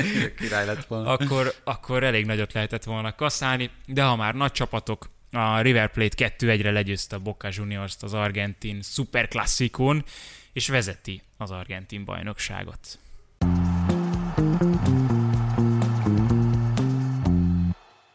király 0.40 0.66
lett 0.66 0.84
volna. 0.84 1.10
akkor, 1.10 1.54
akkor 1.64 2.04
elég 2.04 2.26
nagyot 2.26 2.52
lehetett 2.52 2.84
volna 2.84 3.14
kaszálni, 3.14 3.70
de 3.86 4.02
ha 4.02 4.16
már 4.16 4.34
nagy 4.34 4.52
csapatok, 4.52 5.14
a 5.32 5.60
River 5.60 5.92
Plate 5.92 6.34
2-1-re 6.38 6.70
legyőzte 6.70 7.16
a 7.16 7.18
Boca 7.18 7.48
Juniors-t 7.52 8.02
az 8.02 8.14
argentin 8.14 8.82
szuperklasszikon, 8.82 10.04
és 10.52 10.68
vezeti 10.68 11.22
az 11.36 11.50
argentin 11.50 12.04
bajnokságot. 12.04 12.98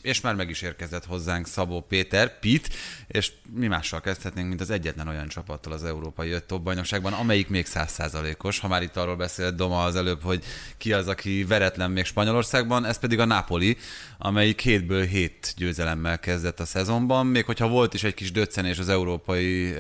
És 0.02 0.22
már 0.22 0.36
meg 0.36 0.50
is 0.50 0.62
érkezett 0.62 1.06
hozzánk 1.06 1.48
Szabó 1.48 1.82
Péter, 1.82 2.40
Pit, 2.40 2.70
és 3.08 3.32
mi 3.54 3.68
mással 3.68 4.02
kezdhetnénk, 4.02 4.48
mint 4.48 4.62
az 4.62 4.70
egyetlen 4.70 5.08
olyan 5.08 5.28
csapattal 5.28 5.74
az 5.74 5.84
Európai 5.84 6.30
Öt 6.30 6.44
Top 6.44 6.64
bajnokságban, 6.64 7.14
amelyik 7.14 7.50
még 7.50 7.66
százszázalékos. 7.66 8.60
Ha 8.60 8.68
már 8.68 8.82
itt 8.82 8.98
arról 8.98 9.16
beszélt 9.16 9.56
Doma 9.56 9.84
az 9.84 9.96
előbb, 9.96 10.22
hogy 10.22 10.44
ki 10.78 10.94
az, 10.94 11.08
aki 11.08 11.44
veretlen 11.44 11.92
még 11.92 12.06
Spanyolországban, 12.06 12.86
ez 12.86 13.00
pedig 13.00 13.20
a 13.20 13.26
Napoli, 13.26 13.78
amelyik 14.18 14.62
hétből 14.62 15.06
hét 15.06 15.54
győzelemmel 15.58 16.20
kezdett 16.20 16.60
a 16.60 16.66
szezonban, 16.66 17.26
még 17.26 17.46
hogyha 17.46 17.68
volt 17.68 17.94
is 17.94 18.04
egy 18.04 18.14
kis 18.14 18.32
döccenés 18.32 18.78
az 18.78 18.90
Európai, 18.90 19.74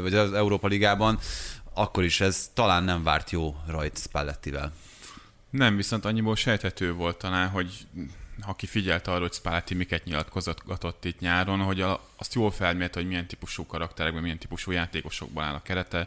vagy 0.00 0.14
az 0.14 0.32
Európa 0.32 0.68
Ligában, 0.68 1.18
akkor 1.74 2.04
is 2.04 2.20
ez 2.20 2.50
talán 2.54 2.84
nem 2.84 3.02
várt 3.02 3.30
jó 3.30 3.56
rajt 3.66 3.98
Spallettivel. 3.98 4.72
Nem, 5.50 5.76
viszont 5.76 6.04
annyiból 6.04 6.36
sejthető 6.36 6.92
volt 6.92 7.16
talán, 7.16 7.48
hogy 7.48 7.86
aki 8.40 8.66
figyelte 8.66 9.10
arra, 9.10 9.20
hogy 9.20 9.32
Spalletti 9.32 9.74
miket 9.74 10.04
nyilatkozott 10.04 11.04
itt 11.04 11.18
nyáron, 11.18 11.60
hogy 11.60 11.80
a, 11.80 12.08
azt 12.16 12.34
jól 12.34 12.50
felmérte, 12.50 12.98
hogy 12.98 13.08
milyen 13.08 13.26
típusú 13.26 13.66
karakterekben, 13.66 14.22
milyen 14.22 14.38
típusú 14.38 14.70
játékosokban 14.70 15.44
áll 15.44 15.54
a 15.54 15.62
kerete, 15.62 15.98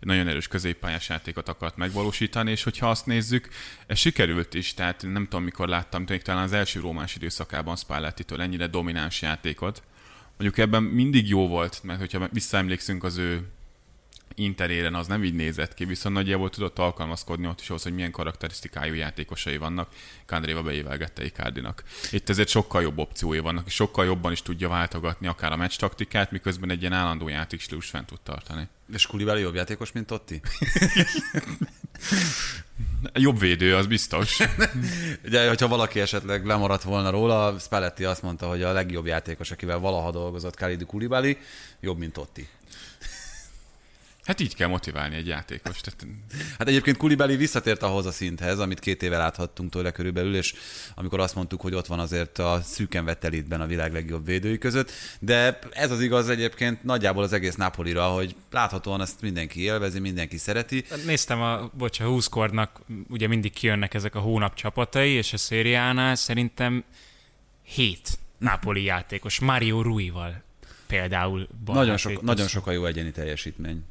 egy 0.00 0.06
nagyon 0.06 0.28
erős 0.28 0.48
középpályás 0.48 1.08
játékot 1.08 1.48
akart 1.48 1.76
megvalósítani, 1.76 2.50
és 2.50 2.62
hogyha 2.62 2.90
azt 2.90 3.06
nézzük, 3.06 3.48
ez 3.86 3.98
sikerült 3.98 4.54
is, 4.54 4.74
tehát 4.74 5.02
nem 5.02 5.24
tudom, 5.24 5.44
mikor 5.44 5.68
láttam, 5.68 6.06
tényleg 6.06 6.24
talán 6.24 6.42
az 6.42 6.52
első 6.52 6.80
rómás 6.80 7.16
időszakában 7.16 7.76
Spalletti-től 7.76 8.40
ennyire 8.40 8.66
domináns 8.66 9.22
játékot. 9.22 9.82
Mondjuk 10.38 10.58
ebben 10.58 10.82
mindig 10.82 11.28
jó 11.28 11.48
volt, 11.48 11.80
mert 11.82 11.98
hogyha 11.98 12.28
visszaemlékszünk 12.32 13.04
az 13.04 13.16
ő 13.16 13.48
interéren 14.34 14.94
az 14.94 15.06
nem 15.06 15.24
így 15.24 15.34
nézett 15.34 15.74
ki, 15.74 15.84
viszont 15.84 16.14
nagyjából 16.14 16.50
tudott 16.50 16.78
alkalmazkodni 16.78 17.46
ott 17.46 17.60
is 17.60 17.68
ahhoz, 17.68 17.82
hogy 17.82 17.94
milyen 17.94 18.10
karakterisztikájú 18.10 18.94
játékosai 18.94 19.56
vannak. 19.56 19.88
Kandréva 20.26 20.62
beévelgette 20.62 21.24
Icardinak. 21.24 21.82
Itt 22.10 22.28
ezért 22.28 22.48
sokkal 22.48 22.82
jobb 22.82 22.98
opciói 22.98 23.38
vannak, 23.38 23.66
és 23.66 23.74
sokkal 23.74 24.04
jobban 24.04 24.32
is 24.32 24.42
tudja 24.42 24.68
váltogatni 24.68 25.26
akár 25.26 25.52
a 25.52 25.56
meccs 25.56 25.76
taktikát, 25.76 26.30
miközben 26.30 26.70
egy 26.70 26.80
ilyen 26.80 26.92
állandó 26.92 27.28
játékstílus 27.28 27.88
fent 27.88 28.06
tud 28.06 28.20
tartani. 28.20 28.68
És 28.92 29.06
Kulibáli 29.06 29.40
jobb 29.40 29.54
játékos, 29.54 29.92
mint 29.92 30.06
Totti? 30.06 30.40
Jobb 33.12 33.38
védő, 33.38 33.76
az 33.76 33.86
biztos. 33.86 34.38
Ugye, 35.26 35.48
hogyha 35.48 35.68
valaki 35.68 36.00
esetleg 36.00 36.46
lemaradt 36.46 36.82
volna 36.82 37.10
róla, 37.10 37.58
Spalletti 37.58 38.04
azt 38.04 38.22
mondta, 38.22 38.48
hogy 38.48 38.62
a 38.62 38.72
legjobb 38.72 39.06
játékos, 39.06 39.50
akivel 39.50 39.78
valaha 39.78 40.10
dolgozott 40.10 40.56
Khalid 40.56 40.86
Kulibáli, 40.86 41.38
jobb, 41.80 41.98
mint 41.98 42.12
Totti. 42.12 42.48
Hát 44.24 44.40
így 44.40 44.54
kell 44.54 44.68
motiválni 44.68 45.16
egy 45.16 45.26
játékost. 45.26 45.84
Tehát... 45.84 46.14
Hát 46.58 46.68
egyébként 46.68 46.96
Kulibeli 46.96 47.36
visszatért 47.36 47.82
ahhoz 47.82 48.06
a 48.06 48.12
szinthez, 48.12 48.58
amit 48.58 48.78
két 48.78 49.02
éve 49.02 49.16
láthattunk 49.16 49.70
tőle 49.70 49.90
körülbelül, 49.90 50.36
és 50.36 50.54
amikor 50.94 51.20
azt 51.20 51.34
mondtuk, 51.34 51.60
hogy 51.60 51.74
ott 51.74 51.86
van 51.86 51.98
azért 51.98 52.38
a 52.38 52.60
szűken 52.64 53.04
vett 53.04 53.24
elitben 53.24 53.60
a 53.60 53.66
világ 53.66 53.92
legjobb 53.92 54.26
védői 54.26 54.58
között, 54.58 54.92
de 55.20 55.58
ez 55.70 55.90
az 55.90 56.00
igaz 56.00 56.28
egyébként 56.28 56.82
nagyjából 56.82 57.22
az 57.22 57.32
egész 57.32 57.54
Napolira, 57.54 58.08
hogy 58.08 58.36
láthatóan 58.50 59.00
ezt 59.00 59.20
mindenki 59.20 59.60
élvezi, 59.60 59.98
mindenki 59.98 60.36
szereti. 60.36 60.84
Néztem 61.06 61.40
a, 61.40 61.70
bocs, 61.74 62.00
a 62.00 62.04
20 62.04 62.26
kornak, 62.26 62.80
ugye 63.08 63.28
mindig 63.28 63.52
kijönnek 63.52 63.94
ezek 63.94 64.14
a 64.14 64.20
hónap 64.20 64.54
csapatai, 64.54 65.10
és 65.10 65.32
a 65.32 65.36
szériánál 65.36 66.14
szerintem 66.14 66.84
hét 67.62 68.18
Napoli 68.38 68.82
játékos, 68.82 69.40
Mario 69.40 69.82
Rui-val 69.82 70.42
például. 70.86 71.48
Nagyon, 71.64 71.96
sok, 71.96 72.22
nagyon 72.22 72.48
sok 72.48 72.66
a 72.66 72.70
jó 72.70 72.84
egyéni 72.84 73.10
teljesítmény. 73.10 73.84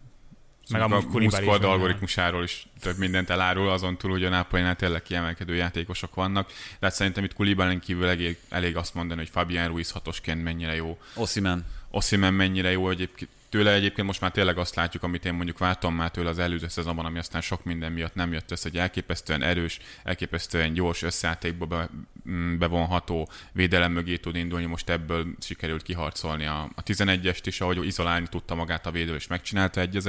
Meg 0.69 0.81
a 0.81 0.87
Musquad 1.19 1.63
algoritmusáról 1.63 2.43
is 2.43 2.67
több 2.81 2.97
mindent 2.97 3.29
elárul, 3.29 3.69
azon 3.69 3.97
túl, 3.97 4.11
hogy 4.11 4.23
a 4.23 4.29
Nápolyánál 4.29 4.75
tényleg 4.75 5.01
kiemelkedő 5.01 5.55
játékosok 5.55 6.15
vannak. 6.15 6.47
De 6.47 6.85
hát 6.85 6.95
szerintem 6.95 7.23
itt 7.23 7.33
Kulibálin 7.33 7.79
kívül 7.79 8.07
elég, 8.07 8.37
elég 8.49 8.75
azt 8.75 8.93
mondani, 8.93 9.19
hogy 9.19 9.29
Fabian 9.29 9.67
Ruiz 9.67 9.91
hatosként 9.91 10.43
mennyire 10.43 10.75
jó. 10.75 10.97
Osimen. 11.13 11.65
Osimen 11.91 12.33
mennyire 12.33 12.71
jó 12.71 12.89
egyébként. 12.89 13.29
Tőle. 13.49 13.73
Egyébként 13.73 14.07
most 14.07 14.21
már 14.21 14.31
tényleg 14.31 14.57
azt 14.57 14.75
látjuk, 14.75 15.03
amit 15.03 15.25
én 15.25 15.33
mondjuk 15.33 15.57
vártam 15.57 15.95
már 15.95 16.11
tőle 16.11 16.29
az 16.29 16.39
előző 16.39 16.67
szezonban, 16.67 17.05
ami 17.05 17.17
aztán 17.17 17.41
sok 17.41 17.63
minden 17.63 17.91
miatt 17.91 18.15
nem 18.15 18.31
jött 18.31 18.51
össze, 18.51 18.69
hogy 18.69 18.79
elképesztően 18.79 19.41
erős, 19.41 19.79
elképesztően 20.03 20.73
gyors 20.73 21.01
összeátékba 21.01 21.65
be, 21.65 21.89
mm, 22.29 22.57
bevonható 22.57 23.29
védelem 23.51 23.91
mögé 23.91 24.15
tud 24.15 24.35
indulni, 24.35 24.65
most 24.65 24.89
ebből 24.89 25.25
sikerült 25.39 25.81
kiharcolni 25.81 26.45
a, 26.45 26.69
a 26.75 26.83
11-est 26.83 27.41
is, 27.43 27.61
ahogy 27.61 27.85
izolálni 27.85 28.27
tudta 28.27 28.55
magát 28.55 28.85
a 28.85 28.91
védő, 28.91 29.15
és 29.15 29.27
megcsinálta 29.27 29.81
egy 29.81 29.95
az 29.95 30.05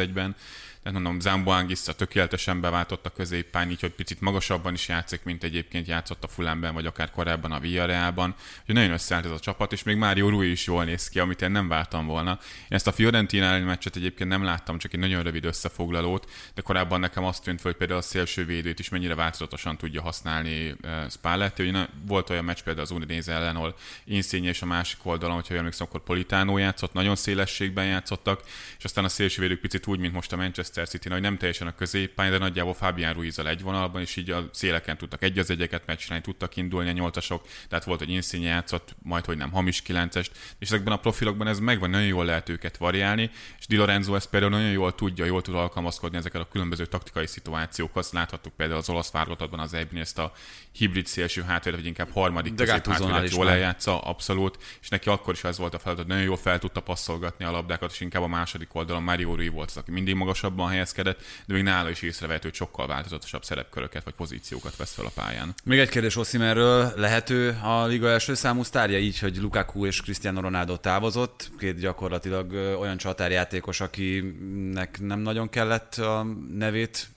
tehát 0.83 0.99
mondom, 0.99 1.21
Zamboangissa 1.21 1.93
tökéletesen 1.93 2.61
beváltott 2.61 3.07
a 3.07 3.11
középpány, 3.11 3.71
így 3.71 3.81
hogy 3.81 3.91
picit 3.91 4.21
magasabban 4.21 4.75
is 4.75 4.89
játszik, 4.89 5.23
mint 5.25 5.45
egyébként 5.45 5.87
játszott 5.87 6.25
a 6.25 6.29
Fulhamben, 6.29 6.75
vagy 6.75 6.87
akár 6.87 7.11
korábban 7.11 7.53
a 7.53 7.59
Villarrealban. 7.59 8.35
Úgyhogy 8.61 8.75
nagyon 8.75 8.91
összeállt 8.91 9.25
ez 9.25 9.31
a 9.31 9.39
csapat, 9.39 9.73
és 9.73 9.83
még 9.83 9.97
Mário 9.97 10.29
Rui 10.29 10.51
is 10.51 10.67
jól 10.67 10.85
néz 10.85 11.09
ki, 11.09 11.19
amit 11.19 11.43
én 11.43 11.51
nem 11.51 11.69
vártam 11.69 12.07
volna. 12.07 12.39
Én 12.59 12.69
ezt 12.69 12.87
a 12.87 12.93
Fiorentina 12.93 13.45
elleni 13.45 13.65
meccset 13.65 13.97
egyébként 13.97 14.29
nem 14.29 14.45
láttam, 14.45 14.79
csak 14.79 14.93
egy 14.93 15.01
nagyon 15.01 15.23
rövid 15.23 15.45
összefoglalót, 15.45 16.31
de 16.55 16.63
korábban 16.63 17.01
nekem 17.01 17.25
azt 17.25 17.43
tűnt, 17.43 17.61
hogy 17.61 17.75
például 17.75 17.99
a 17.99 18.03
szélső 18.03 18.45
védőt 18.45 18.79
is 18.79 18.89
mennyire 18.89 19.15
változatosan 19.15 19.77
tudja 19.77 20.03
használni 20.03 20.71
uh, 20.71 21.11
Spalletti. 21.11 21.69
Ugye 21.69 21.87
volt 22.07 22.31
olyan 22.31 22.45
meccs 22.45 22.61
például 22.61 22.87
az 22.87 22.93
Udinese 22.93 23.33
ellen, 23.33 23.57
ahol 23.57 23.75
Insigne 24.05 24.49
és 24.49 24.63
a 24.63 24.67
másik 24.67 24.99
oldalon, 25.03 25.35
hogyha 25.35 25.55
emlékszem, 25.55 25.87
akkor 25.89 26.03
Politánó 26.03 26.59
játszott, 26.59 26.93
nagyon 26.93 27.17
szélességben 27.17 27.87
játszottak, 27.87 28.43
és 28.79 28.85
aztán 28.85 29.05
a 29.05 29.09
szélső 29.09 29.41
védők 29.43 29.61
picit 29.61 29.87
úgy, 29.87 29.99
mint 29.99 30.13
most 30.13 30.33
a 30.33 30.37
Manchester 30.37 30.69
Manchester 30.77 31.01
City, 31.01 31.13
hogy 31.13 31.21
nem 31.21 31.37
teljesen 31.37 31.67
a 31.67 31.75
középpály, 31.75 32.31
de 32.31 32.39
nagyjából 32.39 32.75
Fabián 32.75 33.15
ruiz 33.15 33.39
egy 33.39 33.63
vonalban, 33.63 34.01
és 34.01 34.17
így 34.17 34.31
a 34.31 34.49
széleken 34.53 34.97
tudtak 34.97 35.23
egy 35.23 35.39
az 35.39 35.51
egyeket 35.51 35.87
meccsinálni, 35.87 36.25
tudtak 36.25 36.57
indulni 36.57 36.89
a 36.89 36.93
nyolcasok, 36.93 37.47
tehát 37.69 37.85
volt, 37.85 37.99
hogy 37.99 38.11
Insigne 38.11 38.47
játszott, 38.47 38.95
majd, 39.03 39.25
hogy 39.25 39.37
nem 39.37 39.51
hamis 39.51 39.83
kilencest, 39.83 40.33
és 40.59 40.69
ezekben 40.69 40.93
a 40.93 40.97
profilokban 40.97 41.47
ez 41.47 41.59
megvan, 41.59 41.91
nagyon 41.91 42.07
jól 42.07 42.25
lehet 42.25 42.49
őket 42.49 42.77
variálni, 42.77 43.31
és 43.59 43.67
Di 43.67 43.77
Lorenzo 43.77 44.15
ezt 44.15 44.29
például 44.31 44.53
nagyon 44.53 44.71
jól 44.71 44.95
tudja, 44.95 45.25
jól 45.25 45.43
tud 45.43 45.55
alkalmazkodni 45.55 46.17
ezeket 46.17 46.41
a 46.41 46.49
különböző 46.49 46.87
taktikai 46.87 47.27
szituációkhoz. 47.27 48.11
Láthattuk 48.13 48.53
például 48.53 48.79
az 48.79 48.89
olasz 48.89 49.11
válogatotban 49.11 49.61
az 49.61 49.75
ebben 49.75 50.01
ezt 50.01 50.19
a 50.19 50.33
hibrid 50.73 51.07
szélső 51.07 51.43
hátvéd, 51.43 51.75
vagy 51.75 51.87
inkább 51.87 52.11
harmadik 52.13 52.55
középhátvédet 52.55 53.35
jól 53.35 53.51
eljátsza, 53.51 54.01
abszolút, 54.01 54.59
és 54.81 54.89
neki 54.89 55.09
akkor 55.09 55.35
is 55.35 55.45
ez 55.45 55.59
volt 55.59 55.75
a 55.75 55.79
feladat, 55.79 56.07
nagyon 56.07 56.23
jól 56.23 56.37
fel 56.37 56.59
tudta 56.59 56.81
passzolgatni 56.81 57.45
a 57.45 57.51
labdákat, 57.51 57.91
és 57.93 58.01
inkább 58.01 58.23
a 58.23 58.27
második 58.27 58.75
oldalon 58.75 59.03
Mario 59.03 59.35
Rui 59.35 59.49
volt 59.49 59.71
az, 59.71 59.77
aki 59.77 59.91
mindig 59.91 60.15
magasabban 60.61 60.69
helyezkedett, 60.69 61.21
de 61.47 61.55
még 61.55 61.63
nála 61.63 61.91
is 61.91 62.03
észrevehető, 62.03 62.49
hogy 62.49 62.57
sokkal 62.57 62.87
változatosabb 62.87 63.45
szerepköröket 63.45 64.05
vagy 64.05 64.15
pozíciókat 64.15 64.77
vesz 64.77 64.95
fel 64.95 65.05
a 65.05 65.11
pályán. 65.15 65.55
Még 65.65 65.79
egy 65.79 65.89
kérdés 65.89 66.17
Osimerről, 66.17 66.93
lehető 66.97 67.59
a 67.63 67.87
liga 67.87 68.09
első 68.09 68.35
számú 68.35 68.63
sztárja 68.63 68.99
így, 68.99 69.19
hogy 69.19 69.37
Lukaku 69.37 69.87
és 69.87 70.01
Cristiano 70.01 70.41
Ronaldo 70.41 70.77
távozott, 70.77 71.51
két 71.59 71.79
gyakorlatilag 71.79 72.53
olyan 72.53 72.97
csatárjátékos, 72.97 73.81
akinek 73.81 74.99
nem 75.01 75.19
nagyon 75.21 75.49
kellett 75.49 75.95
a 75.95 76.27
nevét 76.55 77.09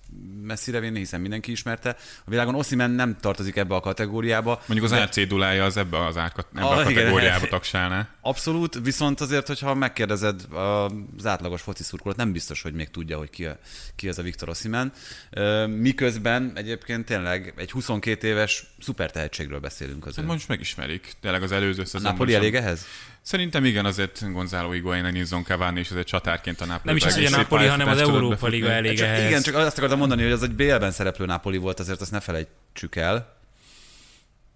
messzire 0.44 0.80
vinni, 0.80 0.98
hiszen 0.98 1.22
mindenki 1.22 1.52
ismerte. 1.52 1.96
A 2.26 2.30
világon 2.30 2.56
Oszimen 2.56 2.92
nem 2.92 3.18
tartozik 3.20 3.56
ebbe 3.56 3.76
a 3.76 3.80
kategóriába. 3.80 4.62
Mondjuk 4.66 4.92
az 4.92 5.10
de... 5.16 5.26
dulája 5.26 5.66
az 5.66 5.78
ebbe, 5.78 6.06
az 6.06 6.18
árkat, 6.18 6.48
ebbe 6.54 6.66
a, 6.66 6.80
a 6.80 6.84
kategóriába 6.84 7.48
tagsálná. 7.48 8.08
Abszolút, 8.22 8.80
viszont 8.84 9.22
azért, 9.22 9.48
hogyha 9.48 9.74
megkérdezed 9.74 10.42
az 11.18 11.26
átlagos 11.26 11.62
foci 11.62 11.84
szurkolót, 11.84 12.18
nem 12.18 12.32
biztos, 12.32 12.62
hogy 12.62 12.74
még 12.74 12.90
tudja, 12.90 13.18
hogy 13.18 13.30
ki, 13.30 13.46
a, 13.46 13.58
ki 13.96 14.10
az 14.10 14.20
a 14.20 14.22
Viktor 14.22 14.50
Oszimen. 14.50 14.92
Miközben 15.68 16.52
egyébként 16.56 17.06
tényleg 17.06 17.54
egy 17.58 17.72
22 17.72 18.28
éves 18.28 18.66
szuper 18.80 19.12
tehetségről 19.12 19.60
beszélünk 19.60 20.06
azért. 20.06 20.28
Hát 20.28 20.36
most 20.36 20.48
megismerik. 20.48 21.14
Tényleg 21.22 21.44
az 21.44 21.52
előző 21.52 21.84
szezonban. 21.84 22.12
Napoli 22.12 22.34
elég 22.34 22.56
ehhez? 22.56 22.86
Szerintem 23.24 23.66
igen, 23.66 23.86
azért 23.86 24.32
Gonzalo 24.32 24.72
Higuain, 24.72 25.12
Nilsson 25.12 25.44
Cavani 25.44 25.80
is 25.80 25.90
azért 25.90 26.08
csatárként 26.08 26.62
a 26.62 26.66
Napoli. 26.66 26.82
Nem 26.84 26.96
is 26.96 27.04
az, 27.04 27.16
hogy 27.16 27.26
a 27.26 27.30
Napoli, 27.30 27.66
hanem 27.66 27.88
az 27.88 28.00
Európa 28.00 28.48
Liga 28.48 28.70
elég 28.70 28.98
csak, 28.98 29.08
ehhez. 29.08 29.28
Igen, 29.28 29.42
csak 29.42 29.56
azt 29.56 29.78
akartam 29.78 30.00
mondani, 30.00 30.24
hogy 30.24 30.32
az 30.32 30.44
egy 30.44 30.56
BL-ben 30.56 30.92
szereplő 30.92 31.26
Napoli 31.26 31.58
volt, 31.58 31.80
azért 31.80 32.02
azt 32.02 32.12
ne 32.12 32.20
felejtsük 32.20 32.96
el. 32.96 33.33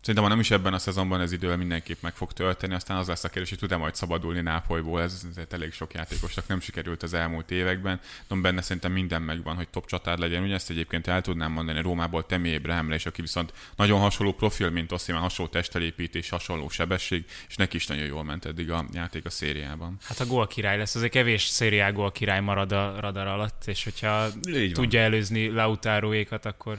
Szerintem 0.08 0.30
ha 0.30 0.36
nem 0.36 0.46
is 0.46 0.52
ebben 0.52 0.74
a 0.74 0.78
szezonban 0.80 1.22
ez 1.22 1.32
idővel 1.32 1.58
mindenképp 1.58 2.02
meg 2.02 2.16
fog 2.16 2.34
tölteni, 2.34 2.74
aztán 2.74 2.98
az 2.98 3.08
lesz 3.08 3.24
a 3.24 3.30
kérdés, 3.30 3.50
hogy 3.50 3.60
tud-e 3.60 3.78
majd 3.78 3.96
szabadulni 3.96 4.42
Nápolyból, 4.42 5.02
ez, 5.02 5.22
ez 5.36 5.44
elég 5.50 5.74
sok 5.74 5.94
játékosnak 5.94 6.48
nem 6.48 6.60
sikerült 6.60 7.04
az 7.04 7.14
elmúlt 7.14 7.52
években. 7.52 8.00
De 8.28 8.36
benne 8.36 8.62
szerintem 8.62 8.92
minden 8.92 9.22
megvan, 9.22 9.56
hogy 9.56 9.68
top 9.68 9.86
csatár 9.86 10.18
legyen. 10.18 10.44
Ugye 10.44 10.54
ezt 10.54 10.70
egyébként 10.70 11.08
el 11.08 11.22
tudnám 11.22 11.52
mondani 11.52 11.82
Rómából 11.82 12.26
Temi 12.26 12.50
Ébrahemre, 12.50 12.96
és 12.96 13.06
aki 13.06 13.22
viszont 13.22 13.54
nagyon 13.76 14.00
hasonló 14.00 14.34
profil, 14.34 14.70
mint 14.70 14.92
Oszimán, 14.92 15.22
hasonló 15.22 15.52
testelépítés, 15.52 16.30
hasonló 16.30 16.70
sebesség, 16.70 17.26
és 17.48 17.56
neki 17.56 17.76
is 17.76 17.88
nagyon 17.88 18.06
jól 18.06 18.24
ment 18.24 18.46
eddig 18.46 18.72
a 18.72 18.86
játék 18.94 19.26
a 19.26 19.30
szériában. 19.30 19.98
Hát 20.04 20.20
a 20.20 20.26
gól 20.26 20.48
király 20.48 20.78
lesz, 20.78 20.96
azért 20.96 21.12
kevés 21.12 21.44
szériá 21.44 21.90
gól 21.90 22.12
király 22.12 22.42
marad 22.42 22.72
a 22.72 23.00
radar 23.00 23.28
alatt, 23.28 23.64
és 23.66 23.84
hogyha 23.84 24.28
Így 24.48 24.74
van. 24.74 24.84
tudja 24.84 25.00
előzni 25.00 25.50
Lautáróékat, 25.50 26.46
akkor 26.46 26.78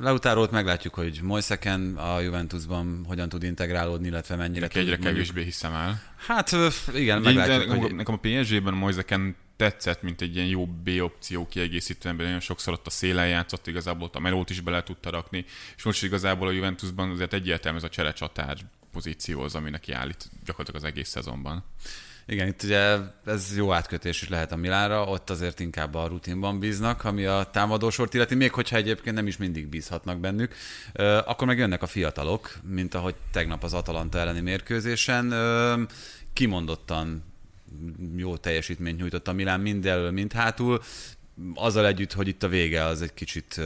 Lautárót 0.00 0.50
meglátjuk, 0.50 0.94
hogy 0.94 1.20
Moiseken 1.22 1.96
a 1.96 2.20
Juventusban 2.20 3.04
hogyan 3.06 3.28
tud 3.28 3.42
integrálódni, 3.42 4.06
illetve 4.06 4.36
mennyire 4.36 4.60
Neki 4.60 4.78
egyre 4.78 4.94
tud 4.94 5.04
mondjuk- 5.04 5.26
kevésbé 5.26 5.42
hiszem 5.50 5.72
el. 5.72 6.02
Hát 6.16 6.50
igen, 6.94 7.20
meglátjuk, 7.20 7.74
de 7.74 7.76
hogy... 7.76 7.94
Nekem 7.94 8.14
a 8.14 8.18
PSG-ben 8.18 8.74
Moiseken 8.74 9.36
tetszett, 9.56 10.02
mint 10.02 10.20
egy 10.20 10.34
ilyen 10.34 10.46
jó 10.46 10.66
B 10.66 10.88
opció 11.00 11.46
kiegészítő 11.46 12.08
ember, 12.08 12.26
nagyon 12.26 12.40
sokszor 12.40 12.72
ott 12.72 12.86
a 12.86 12.90
szélen 12.90 13.28
játszott, 13.28 13.66
igazából 13.66 14.06
ott 14.06 14.14
a 14.14 14.20
melót 14.20 14.50
is 14.50 14.60
bele 14.60 14.82
tudta 14.82 15.10
rakni, 15.10 15.44
és 15.76 15.82
most 15.82 16.02
igazából 16.02 16.48
a 16.48 16.50
Juventusban 16.50 17.10
azért 17.10 17.32
egyértelmű 17.32 17.78
ez 17.78 17.84
a 17.84 17.88
cserecsatár 17.88 18.56
pozíció 18.92 19.40
az, 19.40 19.54
ami 19.54 19.70
neki 19.70 19.92
állít 19.92 20.30
gyakorlatilag 20.44 20.82
az 20.82 20.88
egész 20.88 21.08
szezonban. 21.08 21.64
Igen, 22.30 22.46
itt 22.46 22.62
ugye 22.62 22.96
ez 23.24 23.56
jó 23.56 23.72
átkötés 23.72 24.22
is 24.22 24.28
lehet 24.28 24.52
a 24.52 24.56
Milánra, 24.56 25.04
ott 25.04 25.30
azért 25.30 25.60
inkább 25.60 25.94
a 25.94 26.06
rutinban 26.06 26.58
bíznak, 26.58 27.04
ami 27.04 27.24
a 27.24 27.48
támadósort 27.52 28.14
illeti, 28.14 28.34
még 28.34 28.52
hogyha 28.52 28.76
egyébként 28.76 29.16
nem 29.16 29.26
is 29.26 29.36
mindig 29.36 29.66
bízhatnak 29.66 30.20
bennük. 30.20 30.54
Akkor 31.24 31.46
meg 31.46 31.58
jönnek 31.58 31.82
a 31.82 31.86
fiatalok, 31.86 32.58
mint 32.62 32.94
ahogy 32.94 33.14
tegnap 33.32 33.64
az 33.64 33.74
Atalanta 33.74 34.18
elleni 34.18 34.40
mérkőzésen. 34.40 35.34
Kimondottan 36.32 37.24
jó 38.16 38.36
teljesítményt 38.36 38.98
nyújtott 38.98 39.28
a 39.28 39.32
Milán 39.32 39.60
mind 39.60 39.86
elől, 39.86 40.10
mind 40.10 40.32
hátul. 40.32 40.82
Azzal 41.54 41.86
együtt, 41.86 42.12
hogy 42.12 42.28
itt 42.28 42.42
a 42.42 42.48
vége 42.48 42.84
az 42.84 43.02
egy 43.02 43.14
kicsit 43.14 43.60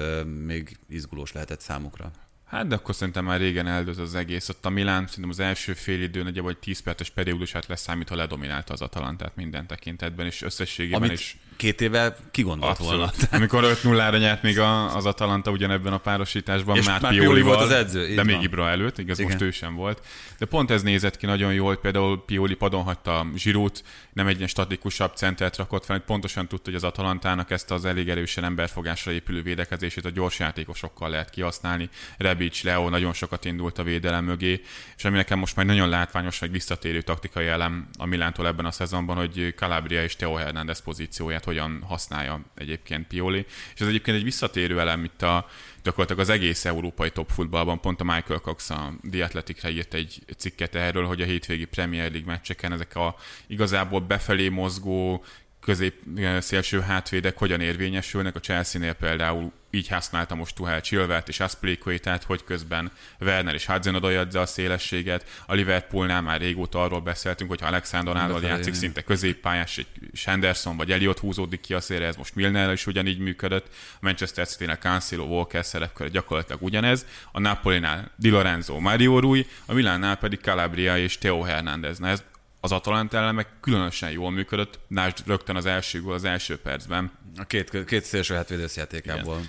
még 0.45 0.79
izgulós 0.89 1.33
lehetett 1.33 1.61
számukra. 1.61 2.11
Hát, 2.53 2.67
de 2.67 2.75
akkor 2.75 2.95
szerintem 2.95 3.25
már 3.25 3.41
régen 3.41 3.67
eldőlt 3.67 3.99
az 3.99 4.15
egész. 4.15 4.49
Ott 4.49 4.67
a 4.67 4.71
Milán 4.71 5.07
szerintem 5.07 5.31
az 5.31 5.41
első 5.41 5.73
fél 5.73 6.03
idő 6.03 6.23
nagyjából 6.23 6.51
egy 6.51 6.59
10 6.59 6.81
perces 6.81 7.11
periódusát 7.11 7.67
leszámítva 7.67 8.17
ledominálta 8.17 8.73
az 8.73 8.81
Atalantát 8.81 9.37
minden 9.37 9.67
tekintetben, 9.67 10.27
és 10.27 10.43
összességében 10.43 11.03
Amit 11.03 11.19
is 11.19 11.37
két 11.63 11.81
éve 11.81 12.17
kigondolt 12.31 12.79
volna. 12.79 13.11
Amikor 13.31 13.65
5-0-ra 13.83 14.19
nyert 14.19 14.43
még 14.43 14.59
a, 14.59 14.97
az 14.97 15.07
Atalanta 15.07 15.51
ugyanebben 15.51 15.93
a 15.93 15.99
párosításban, 15.99 16.77
És 16.77 16.87
már 16.87 17.09
Pioli 17.09 17.43
volt 17.43 17.61
az 17.61 17.71
edző, 17.71 18.09
így 18.09 18.15
de 18.15 18.23
még 18.23 18.35
van. 18.35 18.45
Ibra 18.45 18.69
előtt, 18.69 18.99
igaz, 18.99 19.19
Igen. 19.19 19.31
most 19.31 19.45
ő 19.45 19.51
sem 19.51 19.75
volt. 19.75 20.01
De 20.39 20.47
pont 20.47 20.71
ez 20.71 20.83
nézett 20.83 21.17
ki 21.17 21.27
nagyon 21.27 21.53
jól, 21.53 21.77
például 21.77 22.25
Pioli 22.25 22.55
padon 22.55 22.83
hagyta 22.83 23.27
Zsirút, 23.37 23.85
nem 24.13 24.27
egy 24.27 24.37
ilyen 24.37 24.49
statikusabb 24.49 25.17
centert 25.17 25.57
rakott 25.57 25.85
fel, 25.85 25.99
pontosan 25.99 26.49
tudta, 26.49 26.65
hogy 26.65 26.75
az 26.75 26.85
Atalantának 26.85 27.51
ezt 27.51 27.71
az 27.71 27.85
elég 27.85 28.09
erősen 28.09 28.45
emberfogásra 28.45 29.13
épülő 29.13 29.43
védekezését 29.43 30.05
a 30.05 30.11
gyors 30.11 30.39
játékosokkal 30.39 31.11
lehet 31.11 31.31
kihasználni. 31.31 31.89
Rebic, 32.19 32.63
Leo 32.63 32.89
nagyon 32.89 33.13
sokat 33.13 33.45
indult 33.45 33.79
a 33.79 33.83
védelem 33.83 34.25
mögé, 34.25 34.61
és 34.97 35.05
ami 35.05 35.17
nekem 35.17 35.39
most 35.39 35.57
már 35.57 35.67
nagyon 35.67 35.89
látványos, 35.89 36.39
vagy 36.39 36.51
visszatérő 36.51 37.03
taktikai 37.03 37.47
elem 37.47 37.89
a 37.99 38.07
Milántól 38.07 38.47
ebben 38.47 38.65
a 38.65 38.71
szezonban, 38.71 39.17
hogy 39.17 39.55
Calabria 39.57 40.03
és 40.03 40.17
Teo 40.17 40.35
Hernández 40.35 40.83
pozícióját 40.83 41.45
hogyan 41.53 41.83
használja 41.89 42.41
egyébként 42.55 43.07
Pioli. 43.07 43.47
És 43.75 43.81
ez 43.81 43.87
egyébként 43.87 44.17
egy 44.17 44.25
visszatérő 44.25 44.81
elem 44.81 45.05
itt 45.05 45.23
a 45.23 45.47
gyakorlatilag 45.83 46.21
az 46.21 46.29
egész 46.29 46.65
európai 46.65 47.11
top 47.11 47.31
futballban. 47.31 47.81
Pont 47.81 48.01
a 48.01 48.05
Michael 48.05 48.41
Cox 48.41 48.71
a 48.71 48.93
The 49.11 49.25
Athletic-re 49.25 49.71
írt 49.71 49.95
egy 49.95 50.23
cikket 50.37 50.75
erről, 50.75 51.07
hogy 51.07 51.21
a 51.21 51.25
hétvégi 51.25 51.65
Premier 51.65 52.11
League 52.11 52.33
meccseken 52.33 52.73
ezek 52.73 52.97
a 52.97 53.17
igazából 53.47 54.01
befelé 54.01 54.49
mozgó 54.49 55.25
közép 55.63 55.95
szélső 56.39 56.81
hátvédek 56.81 57.39
hogyan 57.39 57.61
érvényesülnek. 57.61 58.37
A 58.37 58.41
Chelsea-nél 58.41 58.93
például 58.93 59.53
így 59.71 59.89
használta 59.89 60.35
most 60.35 60.55
Tuhel 60.55 60.81
Chilvert 60.81 61.29
és 61.29 61.41
Aspilicuetát, 61.41 62.23
hogy 62.23 62.45
közben 62.45 62.93
Werner 63.21 63.55
és 63.55 63.67
Hudson 63.67 63.95
adja 63.95 64.41
a 64.41 64.47
szélességet. 64.47 65.43
A 65.47 65.55
Liverpoolnál 65.55 66.23
már 66.23 66.41
régóta 66.41 66.83
arról 66.83 67.01
beszéltünk, 67.01 67.51
hogy 67.51 67.61
ha 67.61 67.67
Alexander 67.67 68.17
Arnold 68.17 68.43
játszik 68.43 68.75
szinte 68.75 69.03
középpályás, 69.03 69.79
egy 69.79 69.87
Sanderson 70.13 70.77
vagy 70.77 70.93
Elliot 70.93 71.19
húzódik 71.19 71.61
ki 71.61 71.75
a 71.75 71.81
szélre, 71.81 72.07
ez 72.07 72.17
most 72.17 72.35
Milner 72.35 72.73
is 72.73 72.87
ugyanígy 72.87 73.19
működött. 73.19 73.67
A 73.95 73.99
Manchester 74.01 74.47
City-nél 74.47 74.77
Cancelo, 74.77 75.25
Walker 75.25 75.65
szerepkör 75.65 76.11
gyakorlatilag 76.11 76.63
ugyanez. 76.63 77.07
A 77.33 77.41
Napolinál 77.41 78.11
Di 78.17 78.31
Lorenzo, 78.31 78.79
Mario 78.79 79.19
Rui, 79.19 79.47
a 79.67 79.73
Milánnál 79.73 80.17
pedig 80.17 80.39
Calabria 80.41 80.99
és 80.99 81.19
Theo 81.19 81.43
Hernández. 81.43 81.99
Na 81.99 82.09
ez 82.09 82.23
az 82.65 82.73
Atalanta 82.73 83.17
ellen 83.17 83.35
meg 83.35 83.47
különösen 83.61 84.11
jól 84.11 84.31
működött, 84.31 84.79
Lásd 84.89 85.27
rögtön 85.27 85.57
az 85.57 85.67
első 85.67 86.03
gól 86.03 86.15
az 86.15 86.25
első 86.25 86.59
percben. 86.59 87.13
A 87.37 87.45
két, 87.45 87.85
két 87.85 88.05
szélső 88.05 88.35
hátvédősz 88.35 88.77
játékából. 88.77 89.41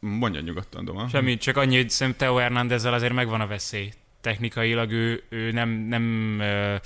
Mondja 0.00 0.40
nyugodtan, 0.40 0.84
Doma. 0.84 1.08
Semmi, 1.08 1.36
csak 1.36 1.56
annyi, 1.56 1.76
hogy 1.76 1.90
szerintem 1.90 2.26
Teo 2.28 2.36
Hernándezzel 2.36 2.92
azért 2.92 3.12
megvan 3.12 3.40
a 3.40 3.46
veszély. 3.46 3.92
Technikailag 4.20 4.90
ő, 4.90 5.22
ő 5.28 5.50
nem, 5.50 5.68
nem 5.68 6.36
ö, 6.40 6.76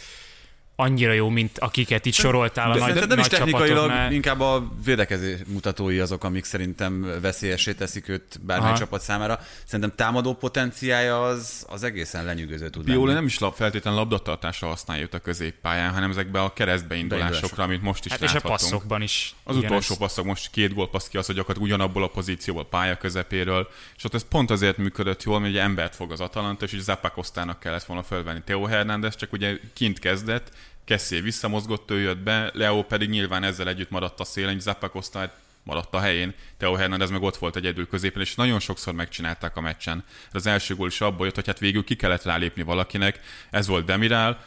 annyira 0.83 1.13
jó, 1.13 1.29
mint 1.29 1.59
akiket 1.59 2.07
itt 2.07 2.13
soroltál 2.15 2.71
a 2.71 2.75
De 2.75 2.81
nagy, 2.81 2.95
nem 2.95 3.19
is 3.19 3.29
nagy 3.29 3.29
technikailag, 3.29 3.69
csapatoknál. 3.69 4.13
inkább 4.13 4.41
a 4.41 4.73
védekezés 4.85 5.39
mutatói 5.47 5.99
azok, 5.99 6.25
amik 6.25 6.45
szerintem 6.45 7.19
veszélyessé 7.21 7.73
teszik 7.73 8.09
őt 8.09 8.41
bármely 8.43 8.69
Aha. 8.69 8.79
csapat 8.79 9.01
számára. 9.01 9.41
Szerintem 9.65 9.93
támadó 9.97 10.35
potenciája 10.35 11.23
az, 11.23 11.67
az 11.69 11.83
egészen 11.83 12.25
lenyűgöző 12.25 12.69
tud 12.69 12.89
lenni. 12.89 13.13
nem 13.13 13.25
is 13.27 13.39
lap, 13.39 13.55
feltétlenül 13.55 13.99
labdatartásra 13.99 14.67
használja 14.67 15.03
őt 15.03 15.15
a 15.15 15.19
középpályán, 15.19 15.93
hanem 15.93 16.11
ezekbe 16.11 16.41
a 16.41 16.53
keresztbeindulásokra, 16.53 17.63
amit 17.65 17.83
most 17.83 18.05
is 18.05 18.11
Hát 18.11 18.23
és 18.23 18.31
a 18.31 18.33
láthatunk. 18.33 18.61
passzokban 18.61 19.03
is. 19.03 19.35
Az 19.45 19.57
utolsó 19.57 19.95
passzok 19.97 20.25
most 20.25 20.51
két 20.51 20.75
gólpassz 20.75 21.09
ki 21.09 21.17
az, 21.17 21.27
hogy 21.27 21.35
gyakorlatilag 21.35 21.75
ugyanabból 21.75 22.03
a 22.03 22.09
pozícióból 22.09 22.65
pálya 22.67 22.97
közepéről, 22.97 23.69
és 23.97 24.05
ott 24.05 24.15
ez 24.15 24.25
pont 24.29 24.51
azért 24.51 24.77
működött 24.77 25.23
jól, 25.23 25.41
mert 25.41 25.53
ugye 25.53 25.63
embert 25.63 25.95
fog 25.95 26.13
az 26.13 26.21
Atalanta, 26.21 26.65
és 26.65 26.73
ugye 26.73 26.83
Zappacosztának 26.83 27.61
kellett 27.61 27.85
volna 27.85 28.03
fölvenni 28.03 28.41
Theo 28.45 28.65
Hernández, 28.65 29.17
csak 29.17 29.33
ugye 29.33 29.59
kint 29.73 29.99
kezdett, 29.99 30.51
Kessé 30.85 31.21
visszamozgott, 31.21 31.91
ő 31.91 32.01
jött 32.01 32.19
be, 32.19 32.51
Leo 32.55 32.83
pedig 32.83 33.09
nyilván 33.09 33.43
ezzel 33.43 33.69
együtt 33.69 33.91
maradt 33.91 34.21
a 34.21 34.25
szélen, 34.25 34.61
Zappacosztá 34.61 35.33
maradt 35.63 35.95
a 35.95 36.01
helyén, 36.01 36.35
Theo 36.57 36.75
Hernández 36.75 37.11
meg 37.11 37.23
ott 37.23 37.37
volt 37.37 37.57
egyedül 37.57 37.87
középen, 37.87 38.23
és 38.23 38.35
nagyon 38.35 38.61
sokszor 38.61 38.95
megcsinálták 38.95 39.57
a 39.57 39.61
meccsen. 39.61 40.05
Az 40.33 40.47
első 40.47 40.75
gól 40.75 40.89
is 40.89 41.01
abból 41.01 41.27
jött, 41.27 41.35
hogy 41.35 41.47
hát 41.47 41.59
végül 41.59 41.85
ki 41.85 41.95
kellett 41.97 42.23
rálépni 42.23 42.63
valakinek, 42.63 43.21
ez 43.51 43.67
volt 43.67 43.85
Demiral, 43.85 44.39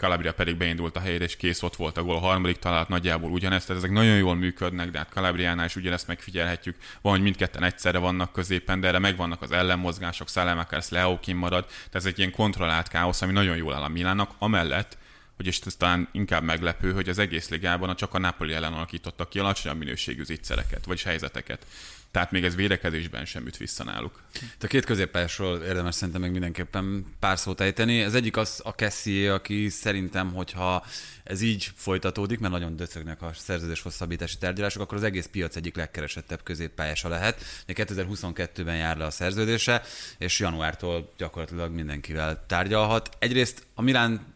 Calabria 0.00 0.32
pedig 0.32 0.56
beindult 0.56 0.96
a 0.96 1.00
helyére, 1.00 1.24
és 1.24 1.36
kész 1.36 1.62
ott 1.62 1.76
volt 1.76 1.96
a 1.96 2.02
gól. 2.02 2.16
A 2.16 2.18
harmadik 2.18 2.58
találat 2.58 2.88
nagyjából 2.88 3.30
ugyanezt, 3.30 3.66
tehát 3.66 3.82
ezek 3.82 3.94
nagyon 3.94 4.16
jól 4.16 4.34
működnek, 4.34 4.90
de 4.90 4.98
hát 4.98 5.08
Calabriánál 5.12 5.66
is 5.66 5.76
ugyanezt 5.76 6.06
megfigyelhetjük. 6.06 6.76
Van, 7.00 7.12
hogy 7.12 7.22
mindketten 7.22 7.62
egyszerre 7.62 7.98
vannak 7.98 8.32
középen, 8.32 8.80
de 8.80 8.88
erre 8.88 8.98
megvannak 8.98 9.42
az 9.42 9.52
ellenmozgások, 9.52 10.28
Szelemakers, 10.28 10.88
Leo 10.88 11.18
kim 11.18 11.36
marad, 11.36 11.66
tehát 11.66 11.94
ez 11.94 12.06
egy 12.06 12.18
ilyen 12.18 12.30
kontrollált 12.30 12.88
káosz, 12.88 13.22
ami 13.22 13.32
nagyon 13.32 13.56
jól 13.56 13.74
áll 13.74 13.82
a 13.82 13.88
Milánnak, 13.88 14.30
amellett, 14.38 14.98
hogy 15.40 15.48
és 15.48 15.60
ez 15.66 15.74
talán 15.74 16.08
inkább 16.12 16.42
meglepő, 16.42 16.92
hogy 16.92 17.08
az 17.08 17.18
egész 17.18 17.48
ligában 17.48 17.88
a 17.88 17.94
csak 17.94 18.14
a 18.14 18.18
Napoli 18.18 18.52
ellen 18.52 18.72
alakítottak 18.72 19.28
ki 19.28 19.38
alacsonyabb 19.38 19.78
minőségű 19.78 20.24
zicsereket, 20.24 20.84
vagy 20.84 21.02
helyzeteket. 21.02 21.66
Tehát 22.10 22.30
még 22.30 22.44
ez 22.44 22.54
védekezésben 22.54 23.24
sem 23.24 23.46
üt 23.46 23.56
vissza 23.56 23.84
náluk. 23.84 24.22
A 24.60 24.66
két 24.66 24.84
középpályásról 24.84 25.58
érdemes 25.58 25.94
szerintem 25.94 26.20
meg 26.20 26.30
mindenképpen 26.30 27.06
pár 27.18 27.38
szót 27.38 27.60
ejteni. 27.60 28.02
Az 28.02 28.14
egyik 28.14 28.36
az 28.36 28.60
a 28.64 28.74
Kessie, 28.74 29.32
aki 29.34 29.68
szerintem, 29.68 30.32
hogyha 30.32 30.84
ez 31.24 31.40
így 31.40 31.70
folytatódik, 31.74 32.38
mert 32.38 32.52
nagyon 32.52 32.76
döcögnek 32.76 33.22
a 33.22 33.30
szerződés 33.34 33.82
hosszabbítási 33.82 34.38
tárgyalások, 34.38 34.82
akkor 34.82 34.96
az 34.96 35.04
egész 35.04 35.26
piac 35.26 35.56
egyik 35.56 35.76
legkeresettebb 35.76 36.42
középpályása 36.42 37.08
lehet. 37.08 37.44
Ugye 37.68 37.84
2022-ben 37.86 38.76
jár 38.76 38.96
le 38.96 39.04
a 39.04 39.10
szerződése, 39.10 39.82
és 40.18 40.38
januártól 40.38 41.12
gyakorlatilag 41.16 41.72
mindenkivel 41.72 42.44
tárgyalhat. 42.46 43.16
Egyrészt 43.18 43.66
a 43.74 43.82
Milán 43.82 44.29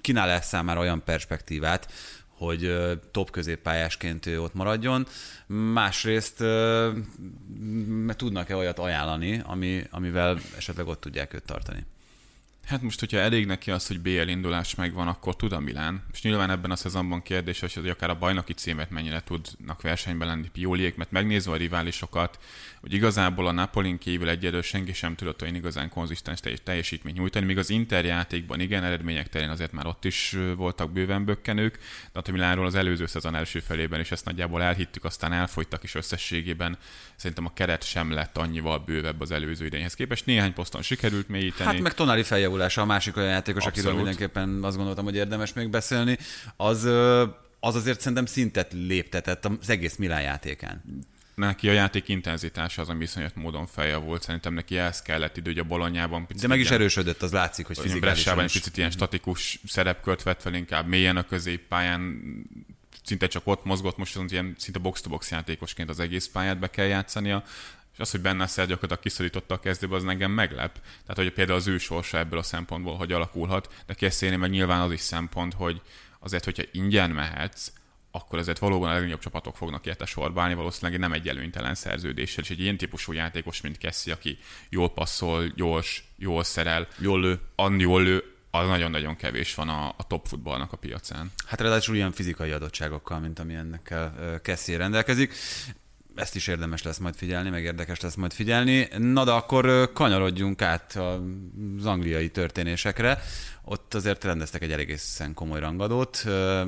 kínál-e 0.00 0.40
számára 0.40 0.80
olyan 0.80 1.04
perspektívát, 1.04 1.92
hogy 2.28 2.74
top 3.10 3.30
középpályásként 3.30 4.26
ő 4.26 4.42
ott 4.42 4.54
maradjon. 4.54 5.06
Másrészt 5.46 6.36
tudnak-e 8.16 8.56
olyat 8.56 8.78
ajánlani, 8.78 9.42
ami, 9.44 9.84
amivel 9.90 10.38
esetleg 10.56 10.86
ott 10.86 11.00
tudják 11.00 11.34
őt 11.34 11.44
tartani? 11.44 11.84
Hát 12.70 12.82
most, 12.82 13.00
hogyha 13.00 13.18
elég 13.18 13.46
neki 13.46 13.70
az, 13.70 13.86
hogy 13.86 14.00
BL 14.00 14.28
indulás 14.28 14.74
megvan, 14.74 15.08
akkor 15.08 15.36
tud 15.36 15.52
a 15.52 15.60
Milán. 15.60 16.02
És 16.12 16.22
nyilván 16.22 16.50
ebben 16.50 16.70
a 16.70 16.76
szezonban 16.76 17.22
kérdés, 17.22 17.60
hogy 17.60 17.88
akár 17.88 18.10
a 18.10 18.18
bajnoki 18.18 18.52
címet 18.52 18.90
mennyire 18.90 19.20
tudnak 19.20 19.82
versenyben 19.82 20.28
lenni 20.28 20.48
Pioliék, 20.52 20.96
mert 20.96 21.10
megnézve 21.10 21.52
a 21.52 21.56
riválisokat, 21.56 22.38
hogy 22.80 22.92
igazából 22.92 23.46
a 23.46 23.50
Napolin 23.50 23.98
kívül 23.98 24.28
egyedül 24.28 24.62
senki 24.62 24.92
sem 24.92 25.14
tudott 25.14 25.42
olyan 25.42 25.54
igazán 25.54 25.88
konzisztens 25.88 26.40
teljesítményt 26.64 27.16
nyújtani, 27.16 27.46
míg 27.46 27.58
az 27.58 27.70
Inter 27.70 28.04
játékban 28.04 28.60
igen, 28.60 28.84
eredmények 28.84 29.28
terén 29.28 29.48
azért 29.48 29.72
már 29.72 29.86
ott 29.86 30.04
is 30.04 30.36
voltak 30.56 30.92
bőven 30.92 31.24
bökkenők, 31.24 31.78
de 32.12 32.20
a 32.24 32.30
Milánról 32.30 32.66
az 32.66 32.74
előző 32.74 33.06
szezon 33.06 33.34
első 33.34 33.60
felében 33.60 34.00
is 34.00 34.10
ezt 34.10 34.24
nagyjából 34.24 34.62
elhittük, 34.62 35.04
aztán 35.04 35.32
elfogytak 35.32 35.82
is 35.82 35.94
összességében. 35.94 36.78
Szerintem 37.16 37.46
a 37.46 37.52
keret 37.52 37.84
sem 37.84 38.12
lett 38.12 38.36
annyival 38.36 38.78
bővebb 38.78 39.20
az 39.20 39.30
előző 39.30 39.64
idényhez 39.64 39.94
képest. 39.94 40.26
Néhány 40.26 40.52
poszton 40.52 40.82
sikerült 40.82 41.28
mélyíteni. 41.28 41.70
Hát 41.70 41.80
meg 41.80 41.94
Tonali 41.94 42.22
feljavulása, 42.60 42.80
a 42.80 42.84
másik 42.84 43.16
olyan 43.16 43.28
játékos, 43.28 43.64
Abszolút. 43.64 43.78
akiről 43.78 44.04
mindenképpen 44.04 44.64
azt 44.64 44.76
gondoltam, 44.76 45.04
hogy 45.04 45.14
érdemes 45.14 45.52
még 45.52 45.70
beszélni, 45.70 46.18
az 46.56 46.88
az 47.62 47.74
azért 47.74 48.00
szerintem 48.00 48.26
szintet 48.26 48.72
léptetett 48.72 49.44
az 49.44 49.70
egész 49.70 49.96
Milán 49.96 50.22
játékán 50.22 50.82
neki 51.34 51.68
a 51.68 51.72
játék 51.72 52.08
intenzitása 52.08 52.82
az, 52.82 52.88
ami 52.88 52.98
viszonyat 52.98 53.34
módon 53.34 53.66
feljavult. 53.66 54.22
Szerintem 54.22 54.54
neki 54.54 54.78
ehhez 54.78 55.02
kellett 55.02 55.36
idő, 55.36 55.50
hogy 55.50 55.58
a 55.58 55.64
bolonyában 55.64 56.26
picit... 56.26 56.42
De 56.42 56.48
meg 56.48 56.60
is 56.60 56.70
erősödött, 56.70 57.22
az 57.22 57.32
látszik, 57.32 57.66
hogy 57.66 57.78
fizikálisan 57.78 58.40
egy 58.40 58.52
picit 58.52 58.76
ilyen 58.76 58.90
statikus 58.90 59.60
szerepkört 59.66 60.22
vett 60.22 60.42
fel, 60.42 60.54
inkább 60.54 60.86
mélyen 60.86 61.16
a 61.16 61.22
középpályán, 61.22 62.22
szinte 63.04 63.26
csak 63.26 63.46
ott 63.46 63.64
mozgott, 63.64 63.96
most 63.96 64.16
az 64.16 64.32
ilyen 64.32 64.54
szinte 64.58 64.78
box-to-box 64.78 65.30
játékosként 65.30 65.88
az 65.88 66.00
egész 66.00 66.28
pályát 66.32 66.58
be 66.58 66.70
kell 66.70 66.86
játszania 66.86 67.44
az, 68.00 68.10
hogy 68.10 68.20
benne 68.20 68.46
Szer 68.46 68.66
gyakorlatilag 68.66 69.02
kiszorította 69.02 69.54
a 69.54 69.60
kezdőbe, 69.60 69.96
az 69.96 70.04
engem 70.04 70.30
meglep. 70.30 70.72
Tehát, 70.72 71.14
hogy 71.14 71.32
például 71.32 71.58
az 71.58 71.66
ő 71.66 71.78
sorsa 71.78 72.18
ebből 72.18 72.38
a 72.38 72.42
szempontból, 72.42 72.96
hogy 72.96 73.12
alakulhat, 73.12 73.72
de 73.86 73.94
Keszéni 73.94 74.36
meg 74.36 74.50
nyilván 74.50 74.80
az 74.80 74.92
is 74.92 75.00
szempont, 75.00 75.54
hogy 75.54 75.80
azért, 76.18 76.44
hogyha 76.44 76.62
ingyen 76.72 77.10
mehetsz, 77.10 77.72
akkor 78.10 78.38
ezért 78.38 78.58
valóban 78.58 78.90
a 78.90 78.92
legnagyobb 78.92 79.20
csapatok 79.20 79.56
fognak 79.56 79.86
érte 79.86 80.04
sorba 80.04 80.42
állni, 80.42 80.54
valószínűleg 80.54 81.00
nem 81.00 81.12
egy 81.12 81.28
előnytelen 81.28 81.74
szerződéssel, 81.74 82.44
és 82.44 82.50
egy 82.50 82.60
ilyen 82.60 82.76
típusú 82.76 83.12
játékos, 83.12 83.60
mint 83.60 83.78
Kessi, 83.78 84.10
aki 84.10 84.38
jól 84.68 84.90
passzol, 84.90 85.46
gyors, 85.46 86.04
jól 86.16 86.44
szerel, 86.44 86.88
jól 86.98 87.20
lő, 87.20 87.40
annyi 87.54 87.82
jól 87.82 88.02
lő, 88.02 88.24
az 88.50 88.66
nagyon-nagyon 88.66 89.16
kevés 89.16 89.54
van 89.54 89.68
a, 89.68 89.88
a 89.96 90.06
top 90.06 90.26
futballnak 90.26 90.72
a 90.72 90.76
piacán. 90.76 91.32
Hát 91.46 91.60
ráadásul 91.60 91.94
ilyen 91.94 92.12
fizikai 92.12 92.50
adottságokkal, 92.50 93.18
mint 93.18 93.38
amilyennek 93.38 93.94
Kessi 94.42 94.76
rendelkezik 94.76 95.34
ezt 96.14 96.36
is 96.36 96.46
érdemes 96.46 96.82
lesz 96.82 96.98
majd 96.98 97.14
figyelni, 97.14 97.50
meg 97.50 97.62
érdekes 97.62 98.00
lesz 98.00 98.14
majd 98.14 98.32
figyelni. 98.32 98.88
Na 98.98 99.24
de 99.24 99.30
akkor 99.30 99.92
kanyarodjunk 99.92 100.62
át 100.62 100.98
az 101.78 101.86
angliai 101.86 102.30
történésekre 102.30 103.18
ott 103.70 103.94
azért 103.94 104.24
rendeztek 104.24 104.62
egy 104.62 104.72
egészen 104.72 105.34
komoly 105.34 105.60
rangadót, 105.60 106.24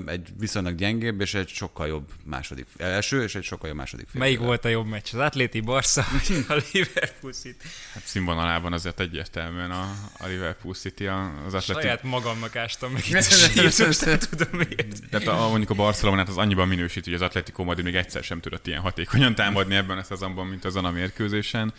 egy 0.06 0.28
viszonylag 0.38 0.74
gyengébb 0.74 1.20
és 1.20 1.34
egy 1.34 1.48
sokkal 1.48 1.86
jobb 1.86 2.08
második, 2.24 2.66
első 2.76 3.22
és 3.22 3.34
egy 3.34 3.42
sokkal 3.42 3.68
jobb 3.68 3.76
második 3.76 4.06
fél. 4.08 4.20
Melyik 4.20 4.38
volt 4.38 4.64
a 4.64 4.68
jobb 4.68 4.86
meccs? 4.86 5.06
Az 5.12 5.18
Atléti 5.18 5.60
Barca 5.60 6.04
vagy 6.12 6.44
a 6.48 6.62
Liverpool 6.72 7.32
City? 7.32 7.66
Hát 7.92 8.02
színvonalában 8.04 8.72
azért 8.72 9.00
egyértelműen 9.00 9.70
a, 9.70 9.94
a 10.18 10.26
Liverpool 10.26 10.74
City 10.74 11.06
az 11.06 11.54
Atleti... 11.54 11.80
Saját 11.80 12.02
magamnak 12.02 12.56
ástam 12.56 12.92
meg 12.92 13.02
itt 13.08 13.14
a 13.14 14.06
nem 14.06 14.18
tudom 14.18 14.48
miért. 14.50 15.08
Tehát 15.10 15.26
a, 15.26 15.48
mondjuk 15.48 15.70
a 15.70 15.74
Barcelonát 15.74 16.28
az 16.28 16.36
annyiban 16.36 16.68
minősít, 16.68 17.04
hogy 17.04 17.14
az 17.14 17.22
Atletico 17.22 17.64
Madrid 17.64 17.84
még 17.84 17.94
egyszer 17.94 18.22
sem 18.22 18.40
tudott 18.40 18.66
ilyen 18.66 18.80
hatékonyan 18.80 19.34
támadni 19.34 19.74
ebben 19.74 19.98
a 19.98 20.02
szezonban, 20.02 20.46
mint 20.46 20.64
azon 20.64 20.84
a 20.84 20.90
mérkőzésen 20.90 21.72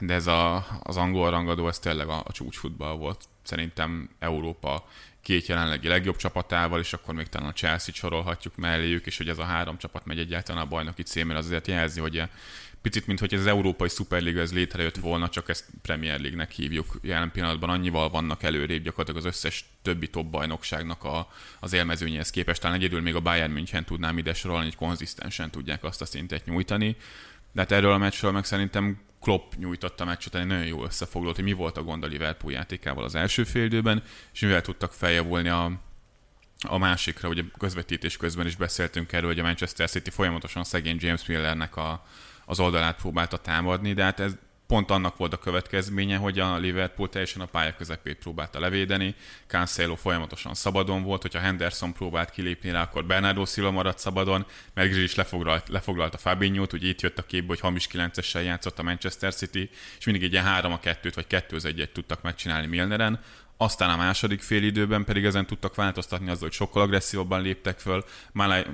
de 0.00 0.14
ez 0.14 0.26
a, 0.26 0.66
az 0.82 0.96
angol 0.96 1.30
rangadó, 1.30 1.68
ez 1.68 1.78
tényleg 1.78 2.08
a, 2.08 2.22
a 2.24 2.32
csúcsfutball 2.32 2.96
volt. 2.96 3.24
Szerintem 3.42 4.10
Európa 4.18 4.88
két 5.22 5.46
jelenlegi 5.46 5.88
legjobb 5.88 6.16
csapatával, 6.16 6.80
és 6.80 6.92
akkor 6.92 7.14
még 7.14 7.28
talán 7.28 7.48
a 7.48 7.52
Chelsea 7.52 7.94
sorolhatjuk 7.94 8.56
melléjük, 8.56 9.06
és 9.06 9.16
hogy 9.16 9.28
ez 9.28 9.38
a 9.38 9.44
három 9.44 9.78
csapat 9.78 10.04
megy 10.04 10.18
egyáltalán 10.18 10.62
a 10.62 10.68
bajnoki 10.68 11.02
címért, 11.02 11.38
az 11.38 11.44
azért 11.44 11.66
jelzi, 11.66 12.00
hogy 12.00 12.22
picit, 12.84 13.06
mint 13.06 13.18
hogy 13.18 13.34
az 13.34 13.46
Európai 13.46 13.88
Szuperliga 13.88 14.40
ez 14.40 14.52
létrejött 14.52 14.96
volna, 14.96 15.28
csak 15.28 15.48
ezt 15.48 15.64
Premier 15.82 16.20
League-nek 16.20 16.50
hívjuk. 16.50 16.98
Jelen 17.02 17.30
pillanatban 17.30 17.70
annyival 17.70 18.10
vannak 18.10 18.42
előrébb 18.42 18.82
gyakorlatilag 18.82 19.26
az 19.26 19.34
összes 19.34 19.64
többi 19.82 20.08
top 20.08 20.26
bajnokságnak 20.26 21.04
a, 21.04 21.28
az 21.60 21.72
élmezőnyéhez 21.72 22.30
képest. 22.30 22.60
Talán 22.60 22.76
egyedül 22.76 23.00
még 23.00 23.14
a 23.14 23.20
Bayern 23.20 23.52
München 23.52 23.84
tudnám 23.84 24.18
ide 24.18 24.34
sorolni, 24.34 24.64
hogy 24.64 24.76
konzisztensen 24.76 25.50
tudják 25.50 25.84
azt 25.84 26.00
a 26.00 26.04
szintet 26.04 26.46
nyújtani. 26.46 26.96
De 27.52 27.60
hát 27.60 27.72
erről 27.72 27.92
a 27.92 27.98
meccsről 27.98 28.32
meg 28.32 28.44
szerintem 28.44 29.00
Klopp 29.24 29.52
nyújtotta 29.54 30.04
a 30.04 30.06
meccset, 30.06 30.34
egy 30.34 30.46
nagyon 30.46 30.66
jó 30.66 30.84
összefoglalt, 30.84 31.34
hogy 31.34 31.44
mi 31.44 31.52
volt 31.52 31.76
a 31.76 31.82
gond 31.82 32.02
a 32.02 32.06
Liverpool 32.06 32.52
játékával 32.52 33.04
az 33.04 33.14
első 33.14 33.44
félidőben, 33.44 34.02
és 34.32 34.40
mivel 34.40 34.60
tudtak 34.60 34.92
feljavulni 34.92 35.48
a, 35.48 35.72
a 36.68 36.78
másikra, 36.78 37.28
ugye 37.28 37.42
közvetítés 37.58 38.16
közben 38.16 38.46
is 38.46 38.56
beszéltünk 38.56 39.12
erről, 39.12 39.28
hogy 39.28 39.38
a 39.38 39.42
Manchester 39.42 39.88
City 39.88 40.10
folyamatosan 40.10 40.64
szegény 40.64 40.96
James 41.00 41.26
Millernek 41.26 41.76
a, 41.76 42.04
az 42.44 42.60
oldalát 42.60 42.96
próbálta 42.96 43.36
támadni, 43.36 43.92
de 43.92 44.02
hát 44.02 44.20
ez 44.20 44.36
pont 44.66 44.90
annak 44.90 45.16
volt 45.16 45.32
a 45.32 45.38
következménye, 45.38 46.16
hogy 46.16 46.38
a 46.38 46.56
Liverpool 46.56 47.08
teljesen 47.08 47.42
a 47.42 47.46
pálya 47.46 47.74
közepét 47.76 48.18
próbálta 48.18 48.60
levédeni, 48.60 49.14
Cancelo 49.46 49.94
folyamatosan 49.94 50.54
szabadon 50.54 51.02
volt, 51.02 51.22
hogyha 51.22 51.38
Henderson 51.38 51.92
próbált 51.92 52.30
kilépni 52.30 52.70
rá, 52.70 52.82
akkor 52.82 53.04
Bernardo 53.04 53.44
Silva 53.44 53.70
maradt 53.70 53.98
szabadon, 53.98 54.46
meg 54.74 54.90
is 54.90 55.14
lefoglalt, 55.14 55.68
lefoglalt 55.68 56.14
a 56.14 56.18
Fabinho-t, 56.18 56.70
hogy 56.70 56.84
itt 56.84 57.00
jött 57.00 57.18
a 57.18 57.22
képbe, 57.22 57.46
hogy 57.46 57.60
hamis 57.60 57.86
9 57.86 58.34
játszott 58.34 58.78
a 58.78 58.82
Manchester 58.82 59.34
City, 59.34 59.70
és 59.98 60.04
mindig 60.04 60.22
egy 60.22 60.32
ilyen 60.32 60.44
3 60.44 60.72
a 60.72 60.80
2 60.80 61.10
vagy 61.14 61.26
2 61.26 61.56
az 61.56 61.64
1 61.64 61.90
tudtak 61.92 62.22
megcsinálni 62.22 62.66
Milneren, 62.66 63.20
aztán 63.56 63.90
a 63.90 63.96
második 63.96 64.42
fél 64.42 64.62
időben 64.62 65.04
pedig 65.04 65.24
ezen 65.24 65.46
tudtak 65.46 65.74
változtatni 65.74 66.30
azzal, 66.30 66.48
hogy 66.48 66.52
sokkal 66.52 66.82
agresszívabban 66.82 67.42
léptek 67.42 67.78
föl. 67.78 68.04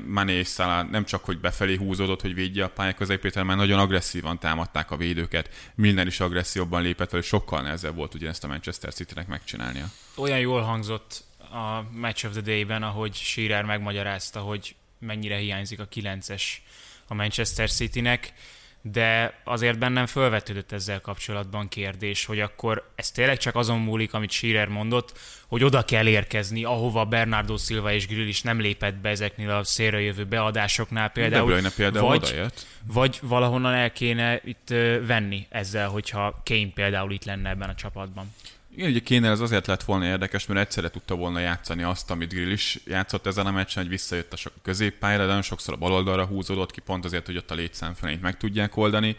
Mané 0.07 0.33
és 0.33 0.49
Salah 0.49 0.91
nem 0.91 1.05
csak, 1.05 1.25
hogy 1.25 1.39
befelé 1.39 1.77
húzódott, 1.77 2.21
hogy 2.21 2.35
védje 2.35 2.65
a 2.65 2.69
pálya 2.69 2.93
közepét, 2.93 3.35
hanem 3.35 3.57
nagyon 3.57 3.79
agresszívan 3.79 4.39
támadták 4.39 4.91
a 4.91 4.97
védőket. 4.97 5.73
Minden 5.75 6.07
is 6.07 6.21
agresszívabban 6.21 6.83
lépett 6.83 7.11
fel, 7.11 7.21
sokkal 7.21 7.63
nehezebb 7.63 7.95
volt 7.95 8.15
ugye 8.15 8.29
ezt 8.29 8.45
a 8.45 8.47
Manchester 8.47 8.93
City-nek 8.93 9.27
megcsinálnia. 9.27 9.85
Olyan 10.15 10.39
jól 10.39 10.61
hangzott 10.61 11.25
a 11.39 11.83
Match 11.93 12.27
of 12.27 12.33
the 12.33 12.41
Day-ben, 12.41 12.83
ahogy 12.83 13.15
Shearer 13.15 13.65
megmagyarázta, 13.65 14.41
hogy 14.41 14.75
mennyire 14.99 15.37
hiányzik 15.37 15.81
a 15.81 15.89
9-es 15.89 16.43
a 17.07 17.15
Manchester 17.15 17.71
City-nek 17.71 18.33
de 18.83 19.41
azért 19.45 19.79
bennem 19.79 20.07
felvetődött 20.07 20.73
ezzel 20.73 21.01
kapcsolatban 21.01 21.69
kérdés, 21.69 22.25
hogy 22.25 22.41
akkor 22.41 22.91
ez 22.95 23.11
tényleg 23.11 23.37
csak 23.37 23.55
azon 23.57 23.79
múlik, 23.79 24.15
amit 24.15 24.31
Shearer 24.31 24.69
mondott, 24.69 25.19
hogy 25.47 25.65
oda 25.65 25.85
kell 25.85 26.07
érkezni, 26.07 26.65
ahova 26.65 27.05
Bernardo 27.05 27.57
Silva 27.57 27.93
és 27.93 28.07
Grill 28.07 28.27
is 28.27 28.43
nem 28.43 28.61
lépett 28.61 28.95
be 28.95 29.09
ezeknél 29.09 29.51
a 29.51 29.65
szélre 29.65 30.01
jövő 30.01 30.25
beadásoknál 30.25 31.09
például. 31.09 31.61
De 31.61 31.71
például 31.77 32.07
vagy, 32.07 32.29
odajött. 32.29 32.67
vagy 32.93 33.19
valahonnan 33.23 33.75
el 33.75 33.93
kéne 33.93 34.41
itt 34.45 34.69
venni 35.07 35.47
ezzel, 35.49 35.89
hogyha 35.89 36.43
Kane 36.45 36.71
például 36.75 37.13
itt 37.13 37.25
lenne 37.25 37.49
ebben 37.49 37.69
a 37.69 37.75
csapatban. 37.75 38.35
Igen, 38.75 38.91
ugye 38.91 38.99
Kéne 38.99 39.31
az 39.31 39.41
azért 39.41 39.67
lett 39.67 39.83
volna 39.83 40.05
érdekes, 40.05 40.47
mert 40.47 40.61
egyszerre 40.61 40.91
tudta 40.91 41.15
volna 41.15 41.39
játszani 41.39 41.83
azt, 41.83 42.11
amit 42.11 42.33
Grill 42.33 42.51
is 42.51 42.79
játszott 42.85 43.27
ezen 43.27 43.47
a 43.47 43.51
meccsen, 43.51 43.83
hogy 43.83 43.93
visszajött 43.93 44.33
a 44.33 44.51
középpályára, 44.63 45.23
de 45.23 45.27
nagyon 45.27 45.43
sokszor 45.43 45.75
a 45.75 45.77
baloldalra 45.77 46.25
húzódott 46.25 46.71
ki, 46.71 46.81
pont 46.81 47.05
azért, 47.05 47.27
hogy 47.27 47.37
ott 47.37 47.51
a 47.51 47.55
létszámfelényt 47.55 48.23
meg 48.23 48.37
tudják 48.37 48.77
oldani. 48.77 49.17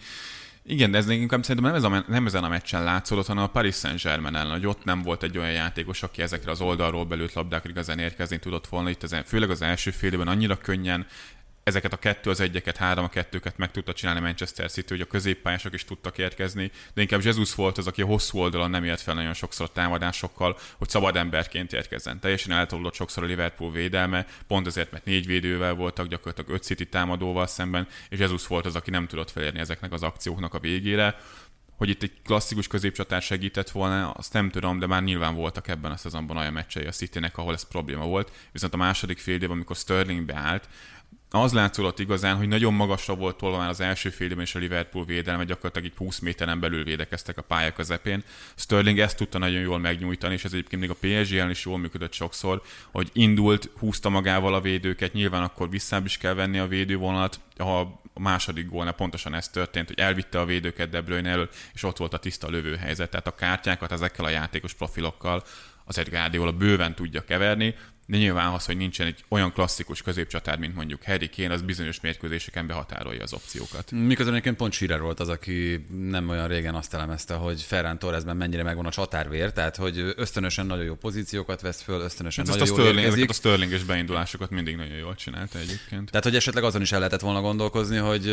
Igen, 0.63 0.91
de 0.91 0.97
ez 0.97 1.09
inkább 1.09 1.43
szerintem 1.43 1.71
nem, 1.71 1.83
ez 1.83 1.91
a, 1.91 2.05
nem 2.07 2.25
ezen 2.25 2.43
a 2.43 2.49
meccsen 2.49 2.83
látszódott, 2.83 3.27
hanem 3.27 3.43
a 3.43 3.47
Paris 3.47 3.75
Saint-Germain 3.75 4.35
ellen, 4.35 4.51
hogy 4.51 4.65
ott 4.65 4.83
nem 4.83 5.01
volt 5.01 5.23
egy 5.23 5.37
olyan 5.37 5.51
játékos, 5.51 6.03
aki 6.03 6.21
ezekre 6.21 6.51
az 6.51 6.61
oldalról 6.61 7.05
belőtt 7.05 7.33
labdákra 7.33 7.69
igazán 7.69 7.99
érkezni 7.99 8.39
tudott 8.39 8.67
volna. 8.67 8.89
Itt 8.89 9.03
az, 9.03 9.15
főleg 9.25 9.49
az 9.49 9.61
első 9.61 9.91
fél 9.91 10.07
időben 10.07 10.27
annyira 10.27 10.57
könnyen 10.57 11.05
ezeket 11.63 11.93
a 11.93 11.97
kettő 11.97 12.29
az 12.29 12.39
egyeket, 12.39 12.77
három 12.77 13.03
a 13.03 13.09
kettőket 13.09 13.57
meg 13.57 13.71
tudta 13.71 13.93
csinálni 13.93 14.19
Manchester 14.19 14.71
City, 14.71 14.89
hogy 14.89 15.01
a 15.01 15.05
középpályások 15.05 15.73
is 15.73 15.85
tudtak 15.85 16.17
érkezni, 16.17 16.71
de 16.93 17.01
inkább 17.01 17.23
Jesus 17.23 17.55
volt 17.55 17.77
az, 17.77 17.87
aki 17.87 18.01
a 18.01 18.05
hosszú 18.05 18.37
oldalon 18.37 18.69
nem 18.69 18.83
ért 18.83 19.01
fel 19.01 19.13
nagyon 19.13 19.33
sokszor 19.33 19.65
a 19.65 19.73
támadásokkal, 19.73 20.57
hogy 20.77 20.89
szabad 20.89 21.15
emberként 21.15 21.73
érkezzen. 21.73 22.19
Teljesen 22.19 22.51
eltolódott 22.51 22.93
sokszor 22.93 23.23
a 23.23 23.25
Liverpool 23.25 23.71
védelme, 23.71 24.25
pont 24.47 24.67
azért, 24.67 24.91
mert 24.91 25.05
négy 25.05 25.25
védővel 25.25 25.73
voltak, 25.73 26.07
gyakorlatilag 26.07 26.51
öt 26.51 26.63
City 26.63 26.85
támadóval 26.85 27.47
szemben, 27.47 27.87
és 28.09 28.19
Jesus 28.19 28.47
volt 28.47 28.65
az, 28.65 28.75
aki 28.75 28.89
nem 28.89 29.07
tudott 29.07 29.31
felérni 29.31 29.59
ezeknek 29.59 29.91
az 29.93 30.03
akcióknak 30.03 30.53
a 30.53 30.59
végére 30.59 31.15
hogy 31.81 31.89
itt 31.89 32.03
egy 32.03 32.11
klasszikus 32.23 32.67
középcsatár 32.67 33.21
segített 33.21 33.69
volna, 33.69 34.11
azt 34.11 34.33
nem 34.33 34.49
tudom, 34.49 34.79
de 34.79 34.87
már 34.87 35.03
nyilván 35.03 35.35
voltak 35.35 35.67
ebben 35.67 35.91
a 35.91 35.97
szezonban 35.97 36.37
olyan 36.37 36.53
meccsei 36.53 36.85
a 36.85 36.91
Citynek, 36.91 37.37
ahol 37.37 37.53
ez 37.53 37.67
probléma 37.67 38.05
volt. 38.05 38.31
Viszont 38.51 38.73
a 38.73 38.77
második 38.77 39.17
fél 39.17 39.33
évben, 39.33 39.51
amikor 39.51 39.75
Sterling 39.75 40.25
beállt, 40.25 40.69
az 41.33 41.53
látszódott 41.53 41.99
igazán, 41.99 42.35
hogy 42.35 42.47
nagyon 42.47 42.73
magasra 42.73 43.15
volt 43.15 43.37
tolva 43.37 43.57
már 43.57 43.69
az 43.69 43.79
első 43.79 44.09
fél 44.09 44.31
és 44.31 44.55
a 44.55 44.59
Liverpool 44.59 45.05
védelme, 45.05 45.43
gyakorlatilag 45.43 45.87
egy 45.87 45.97
20 45.97 46.19
méteren 46.19 46.59
belül 46.59 46.83
védekeztek 46.83 47.37
a 47.37 47.41
pálya 47.41 47.71
közepén. 47.71 48.23
Sterling 48.55 48.99
ezt 48.99 49.17
tudta 49.17 49.37
nagyon 49.37 49.61
jól 49.61 49.79
megnyújtani, 49.79 50.33
és 50.33 50.43
ez 50.43 50.53
egyébként 50.53 50.81
még 50.81 50.89
a 50.89 50.93
psg 50.99 51.35
en 51.35 51.49
is 51.49 51.65
jól 51.65 51.77
működött 51.77 52.13
sokszor, 52.13 52.61
hogy 52.91 53.09
indult, 53.13 53.69
húzta 53.79 54.09
magával 54.09 54.53
a 54.53 54.61
védőket, 54.61 55.13
nyilván 55.13 55.43
akkor 55.43 55.69
visszább 55.69 56.05
is 56.05 56.17
kell 56.17 56.33
venni 56.33 56.59
a 56.59 56.67
védővonalat, 56.67 57.39
ha 57.57 57.79
a 58.13 58.19
második 58.19 58.69
gólnál 58.69 58.93
pontosan 58.93 59.33
ez 59.33 59.49
történt, 59.49 59.87
hogy 59.87 59.99
elvitte 59.99 60.39
a 60.39 60.45
védőket 60.45 60.89
De 60.89 61.01
Bruyne 61.01 61.29
elől, 61.29 61.49
és 61.73 61.83
ott 61.83 61.97
volt 61.97 62.13
a 62.13 62.17
tiszta 62.17 62.49
lövőhelyzet. 62.49 63.09
Tehát 63.09 63.27
a 63.27 63.35
kártyákat 63.35 63.91
ezekkel 63.91 64.25
a 64.25 64.29
játékos 64.29 64.73
profilokkal 64.73 65.43
azért 65.85 66.09
Guardiola 66.09 66.51
bőven 66.51 66.95
tudja 66.95 67.21
keverni, 67.21 67.75
de 68.11 68.17
nyilván 68.17 68.53
az, 68.53 68.65
hogy 68.65 68.77
nincsen 68.77 69.07
egy 69.07 69.23
olyan 69.27 69.51
klasszikus 69.51 70.01
középcsatár, 70.01 70.57
mint 70.57 70.75
mondjuk 70.75 71.03
Harry 71.03 71.29
Kane, 71.35 71.53
az 71.53 71.61
bizonyos 71.61 71.99
mérkőzéseken 71.99 72.67
behatárolja 72.67 73.23
az 73.23 73.33
opciókat. 73.33 73.91
Miközben 73.91 74.33
egyébként 74.33 74.57
pont 74.57 74.73
Shearer 74.73 75.01
volt 75.01 75.19
az, 75.19 75.29
aki 75.29 75.85
nem 76.09 76.29
olyan 76.29 76.47
régen 76.47 76.75
azt 76.75 76.93
elemezte, 76.93 77.33
hogy 77.33 77.61
Ferran 77.61 77.99
Torresben 77.99 78.37
mennyire 78.37 78.63
megvan 78.63 78.85
a 78.85 78.89
csatárvér, 78.89 79.51
tehát 79.51 79.75
hogy 79.75 80.13
ösztönösen 80.15 80.65
nagyon 80.65 80.85
jó 80.85 80.95
pozíciókat 80.95 81.61
vesz 81.61 81.81
föl, 81.81 82.01
ösztönösen 82.01 82.45
hát 82.45 82.59
nagyon 82.59 82.73
a 82.73 82.77
jól 82.77 82.93
Sterling, 82.93 83.29
a 83.29 83.33
Sterlinges 83.33 83.83
beindulásokat 83.83 84.49
mindig 84.49 84.75
nagyon 84.75 84.97
jól 84.97 85.15
csinálta 85.15 85.59
egyébként. 85.59 86.09
Tehát, 86.09 86.23
hogy 86.25 86.35
esetleg 86.35 86.63
azon 86.63 86.81
is 86.81 86.91
el 86.91 86.99
lehetett 86.99 87.21
volna 87.21 87.41
gondolkozni, 87.41 87.97
hogy 87.97 88.23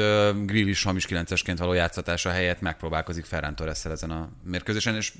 Grill 0.47 0.69
is 0.69 0.83
hamis 0.83 1.07
9-esként 1.09 1.57
való 1.59 1.73
játszatása 1.73 2.31
helyett 2.31 2.61
megpróbálkozik 2.61 3.25
Ferran 3.25 3.57
torres 3.57 3.85
ezen 3.85 4.11
a 4.11 4.31
mérkőzésen, 4.45 4.95
és 4.95 5.13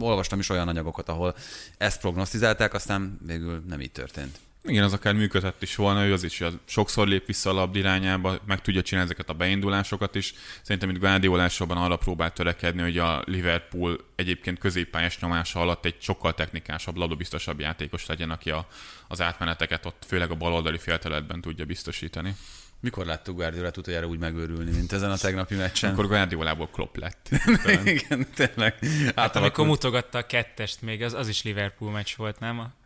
olvastam 0.00 0.38
is 0.38 0.48
olyan 0.48 0.68
anyagokat, 0.68 1.08
ahol 1.08 1.34
ezt 1.78 2.00
prognosztizálták, 2.00 2.74
aztán 2.74 3.18
végül 3.26 3.62
nem 3.68 3.80
így 3.80 3.98
történt. 4.00 4.38
Igen, 4.62 4.84
az 4.84 4.92
akár 4.92 5.14
működhet 5.14 5.62
is 5.62 5.76
volna, 5.76 6.06
ő 6.06 6.12
az 6.12 6.22
is 6.22 6.42
sokszor 6.64 7.08
lép 7.08 7.26
vissza 7.26 7.50
a 7.50 7.52
labd 7.52 7.76
irányába, 7.76 8.38
meg 8.46 8.60
tudja 8.60 8.82
csinálni 8.82 9.10
ezeket 9.10 9.30
a 9.30 9.36
beindulásokat 9.38 10.14
is. 10.14 10.34
Szerintem 10.62 10.90
itt 10.90 10.98
Guardiolásban 10.98 11.76
arra 11.76 11.96
próbált 11.96 12.34
törekedni, 12.34 12.82
hogy 12.82 12.98
a 12.98 13.22
Liverpool 13.26 13.98
egyébként 14.16 14.58
középpályás 14.58 15.18
nyomása 15.18 15.60
alatt 15.60 15.84
egy 15.84 15.94
sokkal 15.98 16.34
technikásabb, 16.34 16.96
labdabiztosabb 16.96 17.60
játékos 17.60 18.06
legyen, 18.06 18.30
aki 18.30 18.50
a, 18.50 18.66
az 19.08 19.20
átmeneteket 19.20 19.86
ott 19.86 20.04
főleg 20.06 20.30
a 20.30 20.34
baloldali 20.34 20.78
félteletben 20.78 21.40
tudja 21.40 21.64
biztosítani. 21.64 22.34
Mikor 22.80 23.06
láttuk 23.06 23.36
Guardiolát 23.36 23.76
utoljára 23.76 24.06
úgy 24.06 24.18
megőrülni, 24.18 24.70
mint 24.70 24.92
ezen 24.92 25.10
a 25.10 25.16
tegnapi 25.16 25.54
meccsen? 25.54 25.92
Akkor 25.92 26.06
Guardiolából 26.06 26.68
Klopp 26.68 26.96
lett. 26.96 27.30
Igen, 27.84 28.26
tényleg. 28.34 28.78
Hát 29.16 29.36
amikor 29.36 29.66
mutogatta 29.66 30.18
a 30.18 30.26
kettest 30.26 30.82
még, 30.82 31.02
az, 31.02 31.12
az 31.12 31.28
is 31.28 31.42
Liverpool 31.42 31.90
meccs 31.90 32.16
volt, 32.16 32.38
nem? 32.38 32.58
A 32.58 32.79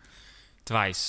Twice. 0.64 1.00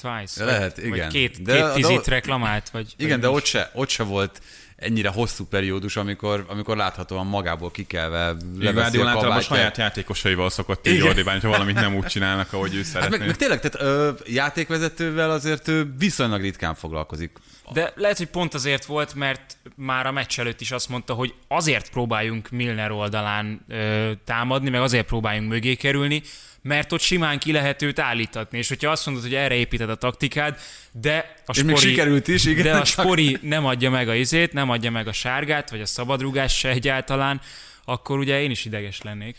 Twice. 0.00 0.44
Lehet, 0.44 0.76
vagy, 0.76 0.84
igen. 0.84 0.98
Vagy 0.98 1.08
két, 1.12 1.42
de, 1.42 1.52
két 1.52 1.72
tizit 1.72 2.04
de, 2.04 2.10
reklamált, 2.10 2.70
vagy... 2.70 2.94
Igen, 2.96 3.20
vagy 3.20 3.20
de 3.20 3.36
ott 3.36 3.44
se, 3.44 3.70
ott 3.74 3.88
se 3.88 4.02
volt 4.02 4.40
ennyire 4.80 5.08
hosszú 5.08 5.44
periódus, 5.44 5.96
amikor, 5.96 6.44
amikor 6.48 6.76
láthatóan 6.76 7.26
magából 7.26 7.70
kikelve 7.70 8.36
leveszi 8.58 8.98
a 8.98 9.04
kabátját. 9.04 9.38
a 9.38 9.40
saját 9.40 9.76
játékosaival 9.76 10.50
szokott 10.50 10.88
így 10.88 11.00
ordibálni, 11.00 11.40
ha 11.40 11.48
valamit 11.48 11.74
nem 11.74 11.94
úgy 11.94 12.06
csinálnak, 12.06 12.52
ahogy 12.52 12.74
ő 12.74 12.82
szeretné. 12.82 13.10
Hát 13.10 13.18
meg, 13.18 13.26
meg 13.26 13.36
tényleg, 13.36 13.60
tehát 13.60 13.88
ö, 13.88 14.10
játékvezetővel 14.26 15.30
azért 15.30 15.68
ő 15.68 15.94
viszonylag 15.98 16.40
ritkán 16.40 16.74
foglalkozik. 16.74 17.30
De 17.72 17.92
lehet, 17.96 18.16
hogy 18.18 18.26
pont 18.26 18.54
azért 18.54 18.84
volt, 18.84 19.14
mert 19.14 19.56
már 19.76 20.06
a 20.06 20.12
meccs 20.12 20.38
előtt 20.38 20.60
is 20.60 20.70
azt 20.70 20.88
mondta, 20.88 21.14
hogy 21.14 21.34
azért 21.48 21.90
próbáljunk 21.90 22.50
Milner 22.50 22.90
oldalán 22.90 23.64
ö, 23.68 24.10
támadni, 24.24 24.70
meg 24.70 24.80
azért 24.80 25.06
próbáljunk 25.06 25.48
mögé 25.48 25.74
kerülni, 25.74 26.22
mert 26.62 26.92
ott 26.92 27.00
simán 27.00 27.38
ki 27.38 27.52
lehet 27.52 27.82
őt 27.82 27.98
állítatni. 27.98 28.58
És 28.58 28.68
hogyha 28.68 28.90
azt 28.90 29.06
mondod, 29.06 29.24
hogy 29.24 29.34
erre 29.34 29.54
építed 29.54 29.90
a 29.90 29.94
taktikád, 29.94 30.58
de 30.92 31.34
a 31.46 31.52
spori, 31.52 31.76
sikerült 31.76 32.28
is, 32.28 32.44
igen, 32.44 32.62
de 32.62 32.76
a 32.76 32.84
spori 32.84 33.38
nem 33.42 33.66
adja 33.66 33.90
meg 33.90 34.08
a 34.08 34.14
izét, 34.14 34.52
nem 34.52 34.70
adja 34.70 34.90
meg 34.90 35.06
a 35.08 35.12
sárgát, 35.12 35.70
vagy 35.70 35.80
a 35.80 35.86
szabadrugás 35.86 36.58
se 36.58 36.68
egyáltalán, 36.68 37.40
akkor 37.84 38.18
ugye 38.18 38.42
én 38.42 38.50
is 38.50 38.64
ideges 38.64 39.02
lennék. 39.02 39.36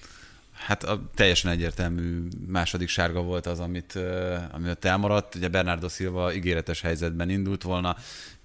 Hát 0.65 0.84
a 0.84 1.09
teljesen 1.15 1.51
egyértelmű 1.51 2.28
második 2.47 2.88
sárga 2.89 3.22
volt 3.22 3.45
az, 3.45 3.59
amit, 3.59 3.99
ami 4.51 4.69
ott 4.69 4.86
elmaradt. 4.86 5.36
Ugye 5.36 5.47
Bernardo 5.47 5.88
Silva 5.88 6.34
ígéretes 6.34 6.82
helyzetben 6.82 7.30
indult 7.30 7.63
volna, 7.63 7.95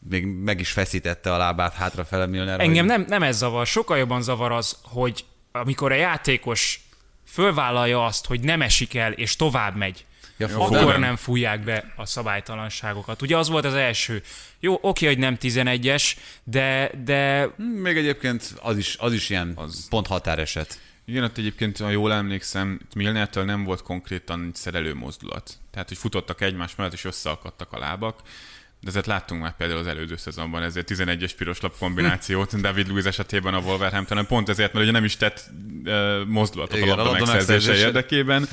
még 0.09 0.27
meg 0.27 0.61
is 0.61 0.71
feszítette 0.71 1.35
a 1.35 1.37
lábát 1.37 1.75
hátrafele 1.75 2.27
Milner. 2.27 2.61
Engem 2.61 2.89
hogy... 2.89 2.97
nem, 2.97 3.05
nem 3.09 3.23
ez 3.23 3.37
zavar, 3.37 3.67
sokkal 3.67 3.99
jobban 3.99 4.23
zavar 4.23 4.53
az, 4.53 4.77
hogy 4.83 5.25
amikor 5.53 5.93
a 5.93 5.95
játékos 5.95 6.86
fölvállalja 7.27 8.05
azt, 8.05 8.27
hogy 8.27 8.41
nem 8.41 8.63
esik 8.63 8.95
el, 8.95 9.13
és 9.13 9.37
tovább 9.37 9.77
megy, 9.77 10.05
Ja, 10.39 10.49
akkor 10.59 10.87
nem. 10.87 11.01
nem 11.01 11.17
fújják 11.17 11.61
be 11.61 11.93
a 11.97 12.07
szabálytalanságokat. 12.07 13.23
Ugye 13.23 13.37
az 13.37 13.49
volt 13.49 13.65
az 13.65 13.75
első. 13.75 14.23
Jó, 14.61 14.79
oké, 14.81 15.07
hogy 15.07 15.19
nem 15.19 15.37
11-es, 15.41 16.13
de... 16.45 16.91
de... 17.05 17.51
Még 17.57 17.97
egyébként 17.97 18.55
az 18.63 18.77
is, 18.77 18.97
az 18.99 19.13
is 19.13 19.31
ilyen 19.31 19.53
az... 19.57 19.89
pont 19.89 20.07
határeset. 20.07 20.81
Igen, 21.05 21.25
ott 21.25 21.39
egyébként, 21.39 21.79
ha 21.79 21.91
jól 21.91 22.13
emlékszem, 22.13 22.81
Milnertől 22.95 23.45
nem 23.45 23.65
volt 23.65 23.83
konkrétan 23.83 24.45
egy 24.49 24.55
szerelő 24.55 24.95
mozdulat. 24.95 25.59
Tehát, 25.71 25.89
hogy 25.89 25.99
futottak 25.99 26.41
egymás 26.41 26.75
mellett, 26.75 26.93
és 26.93 27.05
összeakadtak 27.05 27.73
a 27.73 27.79
lábak 27.79 28.21
de 28.81 28.89
ezért 28.89 29.07
láttunk 29.07 29.43
már 29.43 29.57
például 29.57 29.81
az 29.81 29.87
előző 29.87 30.17
szezonban 30.17 30.63
ezért 30.63 30.91
11-es 30.95 31.33
piros 31.37 31.61
lap 31.61 31.79
kombinációt 31.79 32.51
hm. 32.51 32.61
David 32.61 32.89
Luiz 32.89 33.07
esetében 33.07 33.55
a 33.55 33.59
Wolverhampton, 33.59 34.27
pont 34.27 34.49
ezért, 34.49 34.73
mert 34.73 34.85
ugye 34.85 34.95
nem 34.95 35.05
is 35.05 35.17
tett 35.17 35.51
uh, 35.85 36.25
mozdulatot 36.27 36.79
igen, 36.79 36.99
a 36.99 37.03
labda, 37.03 37.25
megszerzése 37.25 37.75
érdekében. 37.75 38.49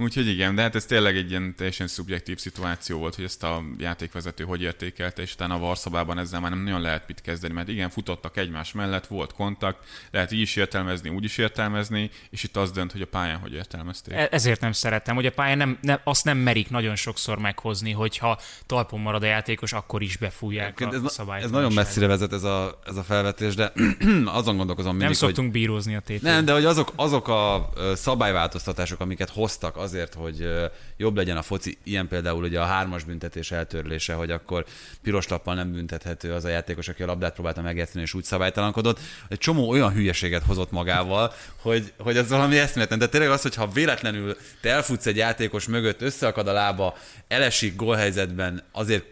Úgyhogy 0.00 0.28
igen, 0.28 0.54
de 0.54 0.62
hát 0.62 0.74
ez 0.74 0.84
tényleg 0.84 1.16
egy 1.16 1.30
ilyen 1.30 1.54
teljesen 1.56 1.86
szubjektív 1.86 2.38
szituáció 2.38 2.98
volt, 2.98 3.14
hogy 3.14 3.24
ezt 3.24 3.42
a 3.42 3.62
játékvezető 3.78 4.44
hogy 4.44 4.62
értékelte, 4.62 5.22
és 5.22 5.32
utána 5.32 5.54
a 5.54 5.58
Varszabában 5.58 6.18
ezzel 6.18 6.40
már 6.40 6.50
nem 6.50 6.62
nagyon 6.62 6.80
lehet 6.80 7.04
mit 7.06 7.20
kezdeni, 7.20 7.54
mert 7.54 7.68
igen, 7.68 7.90
futottak 7.90 8.36
egymás 8.36 8.72
mellett, 8.72 9.06
volt 9.06 9.32
kontakt, 9.32 9.84
lehet 10.10 10.32
így 10.32 10.40
is 10.40 10.56
értelmezni, 10.56 11.08
úgy 11.08 11.24
is 11.24 11.38
értelmezni, 11.38 12.10
és 12.30 12.42
itt 12.42 12.56
az 12.56 12.70
dönt, 12.70 12.92
hogy 12.92 13.02
a 13.02 13.06
pályán 13.06 13.38
hogy 13.38 13.52
értelmezték. 13.52 14.14
E- 14.14 14.28
ezért 14.30 14.60
nem 14.60 14.72
szeretem, 14.72 15.14
hogy 15.14 15.26
a 15.26 15.32
pályán 15.32 15.58
nem, 15.58 15.78
nem, 15.80 16.00
azt 16.04 16.24
nem 16.24 16.38
merik 16.38 16.70
nagyon 16.70 16.96
sokszor 16.96 17.38
meghozni, 17.38 17.92
hogyha 17.92 18.40
talpon 18.66 19.00
marad 19.00 19.22
a 19.22 19.26
játékos, 19.26 19.67
akkor 19.72 20.02
is 20.02 20.16
befújják 20.16 20.80
ez, 20.80 21.02
a 21.04 21.08
szabályt. 21.08 21.44
Ez 21.44 21.50
nagyon 21.50 21.72
messzire 21.72 22.06
vezet 22.06 22.32
ez 22.32 22.42
a, 22.42 22.78
ez 22.86 22.96
a 22.96 23.02
felvetés, 23.02 23.54
de 23.54 23.72
azon 24.38 24.56
gondolkozom 24.56 24.90
mindig, 24.90 25.06
Nem 25.06 25.12
szoktunk 25.12 25.52
hogy, 25.52 25.60
bírózni 25.60 25.94
a 25.94 26.00
tétét. 26.00 26.22
Nem, 26.22 26.44
de 26.44 26.52
hogy 26.52 26.64
azok, 26.64 26.92
azok 26.96 27.28
a 27.28 27.70
szabályváltoztatások, 27.94 29.00
amiket 29.00 29.30
hoztak 29.30 29.76
azért, 29.76 30.14
hogy 30.14 30.48
jobb 30.96 31.16
legyen 31.16 31.36
a 31.36 31.42
foci, 31.42 31.78
ilyen 31.84 32.08
például 32.08 32.42
ugye 32.42 32.60
a 32.60 32.64
hármas 32.64 33.04
büntetés 33.04 33.50
eltörlése, 33.50 34.14
hogy 34.14 34.30
akkor 34.30 34.64
piros 35.02 35.28
lappal 35.28 35.54
nem 35.54 35.72
büntethető 35.72 36.32
az 36.32 36.44
a 36.44 36.48
játékos, 36.48 36.88
aki 36.88 37.02
a 37.02 37.06
labdát 37.06 37.34
próbálta 37.34 37.62
megjátszani 37.62 38.02
és 38.02 38.14
úgy 38.14 38.24
szabálytalankodott. 38.24 38.98
Egy 39.28 39.38
csomó 39.38 39.68
olyan 39.68 39.92
hülyeséget 39.92 40.42
hozott 40.42 40.70
magával, 40.70 41.32
hogy, 41.62 41.92
hogy 41.98 42.16
ez 42.16 42.28
valami 42.28 42.58
eszméletlen. 42.58 42.98
De 42.98 43.08
tényleg 43.08 43.30
az, 43.30 43.42
hogy 43.42 43.54
ha 43.54 43.66
véletlenül 43.68 44.36
te 44.60 44.70
elfutsz 44.70 45.06
egy 45.06 45.16
játékos 45.16 45.66
mögött, 45.66 46.02
összeakad 46.02 46.48
a 46.48 46.52
lába, 46.52 46.96
elesik 47.28 47.76
gólhelyzetben, 47.76 48.62
azért 48.72 49.04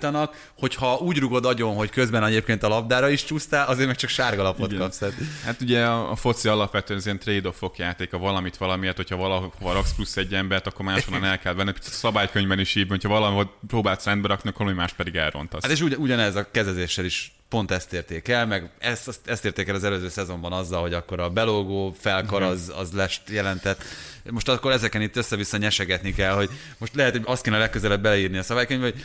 kiállítanak, 0.00 0.50
hogyha 0.58 0.96
úgy 0.96 1.18
rugod 1.18 1.44
agyon, 1.44 1.74
hogy 1.74 1.90
közben 1.90 2.24
egyébként 2.24 2.62
a 2.62 2.68
labdára 2.68 3.08
is 3.08 3.24
csúsztál, 3.24 3.66
azért 3.66 3.86
meg 3.86 3.96
csak 3.96 4.10
sárga 4.10 4.42
lapot 4.42 4.76
kapsz. 4.76 5.00
Hát 5.44 5.60
ugye 5.60 5.84
a, 5.84 6.10
a 6.10 6.16
foci 6.16 6.48
alapvetően 6.48 6.98
az 6.98 7.04
ilyen 7.04 7.18
trade-offok 7.18 7.78
játéka, 7.78 8.18
valamit 8.18 8.56
valamiért, 8.56 8.96
hogyha 8.96 9.16
valahova 9.16 9.72
raksz 9.72 9.94
plusz 9.94 10.16
egy 10.16 10.34
embert, 10.34 10.66
akkor 10.66 10.84
máshonnan 10.84 11.24
el 11.24 11.38
kell 11.38 11.54
venni. 11.54 11.70
A 11.70 11.74
szabálykönyvben 11.80 12.58
is 12.58 12.74
így, 12.74 12.88
hogyha 12.88 13.08
valahol 13.08 13.54
próbálsz 13.66 14.04
rendbe 14.04 14.28
rakni, 14.28 14.50
akkor 14.50 14.72
más 14.72 14.92
pedig 14.92 15.16
elrontasz. 15.16 15.62
Hát 15.62 15.72
és 15.72 15.80
ugy, 15.80 15.94
ugyanez 15.98 16.36
a 16.36 16.50
kezezéssel 16.50 17.04
is 17.04 17.32
pont 17.50 17.70
ezt 17.70 17.92
érték 17.92 18.28
el, 18.28 18.46
meg 18.46 18.70
ezt, 18.78 19.20
ezt 19.24 19.44
érték 19.44 19.68
el 19.68 19.74
az 19.74 19.84
előző 19.84 20.08
szezonban 20.08 20.52
azzal, 20.52 20.80
hogy 20.80 20.94
akkor 20.94 21.20
a 21.20 21.28
belógó 21.28 21.94
felkar 21.98 22.42
az, 22.42 22.72
az 22.76 22.92
lest 22.92 23.22
jelentett. 23.28 23.82
Most 24.30 24.48
akkor 24.48 24.72
ezeken 24.72 25.02
itt 25.02 25.16
össze-vissza 25.16 25.56
nyesegetni 25.56 26.12
kell, 26.12 26.34
hogy 26.34 26.50
most 26.78 26.94
lehet, 26.94 27.12
hogy 27.12 27.22
azt 27.24 27.42
kéne 27.42 27.58
legközelebb 27.58 28.02
beleírni 28.02 28.38
a 28.38 28.42
szabálykönyvbe, 28.42 28.84
hogy 28.84 29.04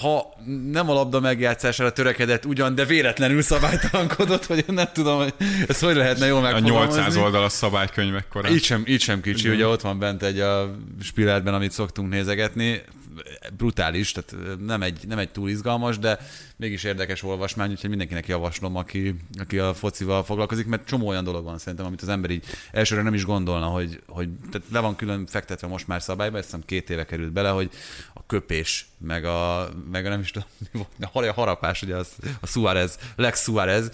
ha 0.00 0.34
nem 0.70 0.90
a 0.90 0.92
labda 0.92 1.20
megjátszására 1.20 1.92
törekedett 1.92 2.44
ugyan, 2.44 2.74
de 2.74 2.84
véletlenül 2.84 3.42
szabálytalankodott, 3.42 4.46
hogy 4.46 4.64
nem 4.66 4.88
tudom, 4.92 5.22
hogy 5.22 5.34
ez 5.68 5.80
hogy 5.80 5.96
lehetne 5.96 6.26
jól 6.26 6.40
megfogalmazni. 6.40 7.00
A 7.00 7.02
800 7.02 7.16
oldalas 7.16 7.52
szabálykkönyv 7.52 8.14
ekkora. 8.14 8.50
Így 8.50 8.62
sem, 8.62 8.82
így 8.86 9.00
sem 9.00 9.20
kicsi, 9.20 9.48
ugye 9.48 9.66
ott 9.66 9.80
van 9.80 9.98
bent 9.98 10.22
egy 10.22 10.40
a 10.40 10.76
spirálben, 11.02 11.54
amit 11.54 11.72
szoktunk 11.72 12.08
nézegetni, 12.08 12.82
brutális, 13.56 14.12
tehát 14.12 14.56
nem 14.66 14.82
egy, 14.82 14.98
nem 15.08 15.18
egy 15.18 15.30
túl 15.30 15.48
izgalmas, 15.48 15.98
de 15.98 16.18
mégis 16.56 16.84
érdekes 16.84 17.22
olvasmány, 17.22 17.70
úgyhogy 17.70 17.88
mindenkinek 17.88 18.26
javaslom, 18.26 18.76
aki, 18.76 19.14
aki 19.38 19.58
a 19.58 19.74
focival 19.74 20.24
foglalkozik, 20.24 20.66
mert 20.66 20.86
csomó 20.86 21.08
olyan 21.08 21.24
dolog 21.24 21.44
van 21.44 21.58
szerintem, 21.58 21.86
amit 21.86 22.02
az 22.02 22.08
ember 22.08 22.30
így 22.30 22.44
elsőre 22.72 23.02
nem 23.02 23.14
is 23.14 23.24
gondolna, 23.24 23.66
hogy, 23.66 24.02
hogy 24.06 24.28
tehát 24.50 24.66
le 24.70 24.80
van 24.80 24.96
külön 24.96 25.26
fektetve 25.26 25.66
most 25.66 25.86
már 25.86 26.02
szabályba, 26.02 26.38
ezt 26.38 26.56
két 26.66 26.90
éve 26.90 27.04
került 27.04 27.32
bele, 27.32 27.48
hogy 27.48 27.70
a 28.14 28.20
köpés, 28.26 28.86
meg 28.98 29.24
a, 29.24 29.68
meg 29.90 30.06
a 30.06 30.08
nem 30.08 30.20
is 30.20 30.30
tudom, 30.30 30.86
a 31.02 31.32
harapás, 31.32 31.82
ugye 31.82 31.94
az, 31.94 32.08
a 32.40 32.46
Suarez, 32.46 32.98
Lex 33.16 33.42
Suarez, 33.42 33.90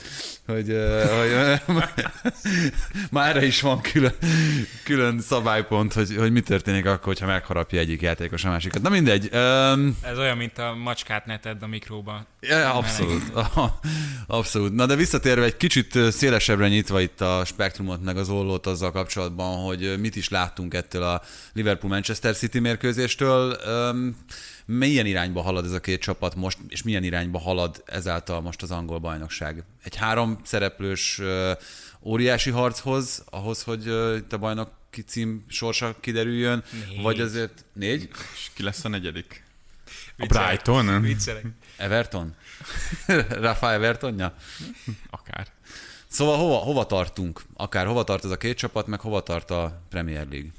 hogy, 0.46 0.76
hogy 1.16 1.30
már 3.10 3.36
erre 3.36 3.46
is 3.46 3.60
van 3.60 3.80
külön, 3.80 4.14
külön 4.84 5.20
szabálypont, 5.20 5.92
hogy, 5.92 6.16
hogy 6.16 6.32
mi 6.32 6.40
történik 6.40 6.86
akkor, 6.86 7.04
hogyha 7.04 7.26
megharapja 7.26 7.78
egyik 7.78 8.02
játékos 8.02 8.44
a 8.44 8.48
másikat. 8.48 8.82
Na 8.82 8.88
mindegy. 8.88 9.30
Um, 9.32 9.98
Ez 10.02 10.18
olyan, 10.18 10.36
mint 10.36 10.58
a 10.58 10.74
macskát 10.74 11.26
neted 11.26 11.62
a 11.62 11.66
mikróba. 11.66 12.26
Abszolút. 12.53 13.22
abszolút. 14.26 14.72
Na 14.72 14.86
de 14.86 14.96
visszatérve 14.96 15.44
egy 15.44 15.57
kicsit 15.57 15.98
szélesebbre 16.11 16.68
nyitva 16.68 17.00
itt 17.00 17.20
a 17.20 17.42
spektrumot 17.44 18.03
meg 18.03 18.16
az 18.16 18.28
ollót 18.28 18.66
azzal 18.66 18.92
kapcsolatban, 18.92 19.64
hogy 19.64 20.00
mit 20.00 20.16
is 20.16 20.28
láttunk 20.28 20.74
ettől 20.74 21.03
a 21.03 21.22
Liverpool-Manchester 21.53 22.36
City 22.36 22.59
mérkőzéstől. 22.59 23.57
Milyen 24.66 25.07
irányba 25.07 25.42
halad 25.42 25.64
ez 25.64 25.72
a 25.72 25.80
két 25.80 26.00
csapat 26.00 26.34
most, 26.34 26.59
és 26.68 26.82
milyen 26.82 27.05
irányba 27.05 27.38
halad 27.38 27.82
ezáltal 27.86 28.40
most 28.40 28.62
az 28.62 28.70
angol 28.70 28.98
bajnokság? 28.98 29.64
Egy 29.82 29.96
három 29.96 30.38
szereplős 30.44 31.20
óriási 32.03 32.50
harchoz, 32.50 33.24
ahhoz, 33.30 33.62
hogy 33.62 33.86
itt 34.16 34.32
a 34.32 34.38
bajnok 34.38 34.70
cím 35.07 35.44
sorsa 35.48 35.96
kiderüljön, 36.00 36.64
négy. 36.88 37.03
vagy 37.03 37.20
azért 37.20 37.64
négy? 37.72 38.09
És 38.34 38.50
ki 38.55 38.62
lesz 38.62 38.84
a 38.84 38.88
negyedik? 38.88 39.41
A 40.23 40.27
Brighton? 40.27 41.01
Viccelek. 41.01 41.45
Everton? 41.77 42.35
Rafa 43.47 43.73
Evertonja? 43.73 44.35
Akár. 45.11 45.47
Szóval 46.07 46.37
hova, 46.37 46.57
hova 46.57 46.87
tartunk? 46.87 47.43
Akár 47.55 47.87
hova 47.87 48.05
tart 48.05 48.25
ez 48.25 48.31
a 48.31 48.37
két 48.37 48.57
csapat, 48.57 48.87
meg 48.87 49.01
hova 49.01 49.23
tart 49.23 49.51
a 49.51 49.83
Premier 49.89 50.27
League? 50.29 50.51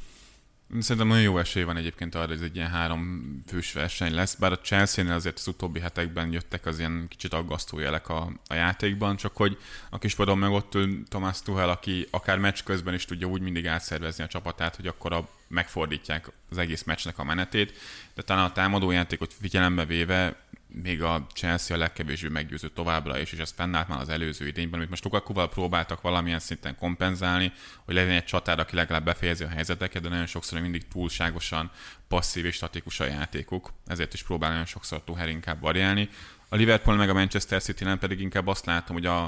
Szerintem 0.79 1.07
nagyon 1.07 1.23
jó 1.23 1.37
esély 1.37 1.63
van 1.63 1.77
egyébként 1.77 2.15
arra, 2.15 2.27
hogy 2.27 2.35
ez 2.35 2.41
egy 2.41 2.55
ilyen 2.55 2.69
három 2.69 3.23
fős 3.47 3.73
verseny 3.73 4.13
lesz, 4.13 4.35
bár 4.35 4.51
a 4.51 4.59
Chelsea-nél 4.59 5.13
azért 5.13 5.37
az 5.37 5.47
utóbbi 5.47 5.79
hetekben 5.79 6.31
jöttek 6.31 6.65
az 6.65 6.79
ilyen 6.79 7.05
kicsit 7.09 7.33
aggasztó 7.33 7.79
jelek 7.79 8.09
a, 8.09 8.31
a 8.47 8.53
játékban, 8.53 9.15
csak 9.15 9.35
hogy 9.35 9.57
a 9.89 9.97
kispadon 9.97 10.37
meg 10.37 10.51
ott 10.51 10.75
ül 10.75 11.03
Thomas 11.07 11.41
Tuchel, 11.41 11.69
aki 11.69 12.07
akár 12.11 12.37
meccs 12.37 12.63
közben 12.63 12.93
is 12.93 13.05
tudja 13.05 13.27
úgy 13.27 13.41
mindig 13.41 13.67
átszervezni 13.67 14.23
a 14.23 14.27
csapatát, 14.27 14.75
hogy 14.75 14.87
akkor 14.87 15.13
a, 15.13 15.29
megfordítják 15.47 16.31
az 16.49 16.57
egész 16.57 16.83
meccsnek 16.83 17.17
a 17.17 17.23
menetét, 17.23 17.73
de 18.15 18.21
talán 18.21 18.45
a 18.45 18.51
támadójátékot 18.51 19.33
figyelembe 19.33 19.85
véve 19.85 20.43
még 20.81 21.03
a 21.03 21.27
Chelsea 21.33 21.75
a 21.75 21.79
legkevésbé 21.79 22.27
meggyőző 22.27 22.67
továbbra 22.69 23.19
is, 23.19 23.31
és 23.31 23.39
ez 23.39 23.53
fennállt 23.55 23.87
már 23.87 23.99
az 23.99 24.09
előző 24.09 24.47
idényben, 24.47 24.79
amit 24.79 24.89
most 24.89 25.03
Lukakuval 25.03 25.49
próbáltak 25.49 26.01
valamilyen 26.01 26.39
szinten 26.39 26.75
kompenzálni, 26.75 27.51
hogy 27.85 27.93
legyen 27.93 28.11
egy 28.11 28.23
csatár, 28.23 28.59
aki 28.59 28.75
legalább 28.75 29.03
befejezi 29.03 29.43
a 29.43 29.47
helyzeteket, 29.47 30.01
de 30.01 30.09
nagyon 30.09 30.25
sokszor 30.25 30.59
mindig 30.59 30.87
túlságosan 30.87 31.71
passzív 32.07 32.45
és 32.45 32.55
statikus 32.55 32.99
a 32.99 33.05
játékuk, 33.05 33.73
ezért 33.87 34.13
is 34.13 34.23
próbál 34.23 34.49
nagyon 34.49 34.65
sokszor 34.65 35.03
Tuchel 35.03 35.29
inkább 35.29 35.61
variálni. 35.61 36.09
A 36.49 36.55
Liverpool 36.55 36.97
meg 36.97 37.09
a 37.09 37.13
Manchester 37.13 37.61
city 37.61 37.83
nem 37.83 37.99
pedig 37.99 38.19
inkább 38.19 38.47
azt 38.47 38.65
látom, 38.65 38.95
hogy 38.95 39.05
a, 39.05 39.23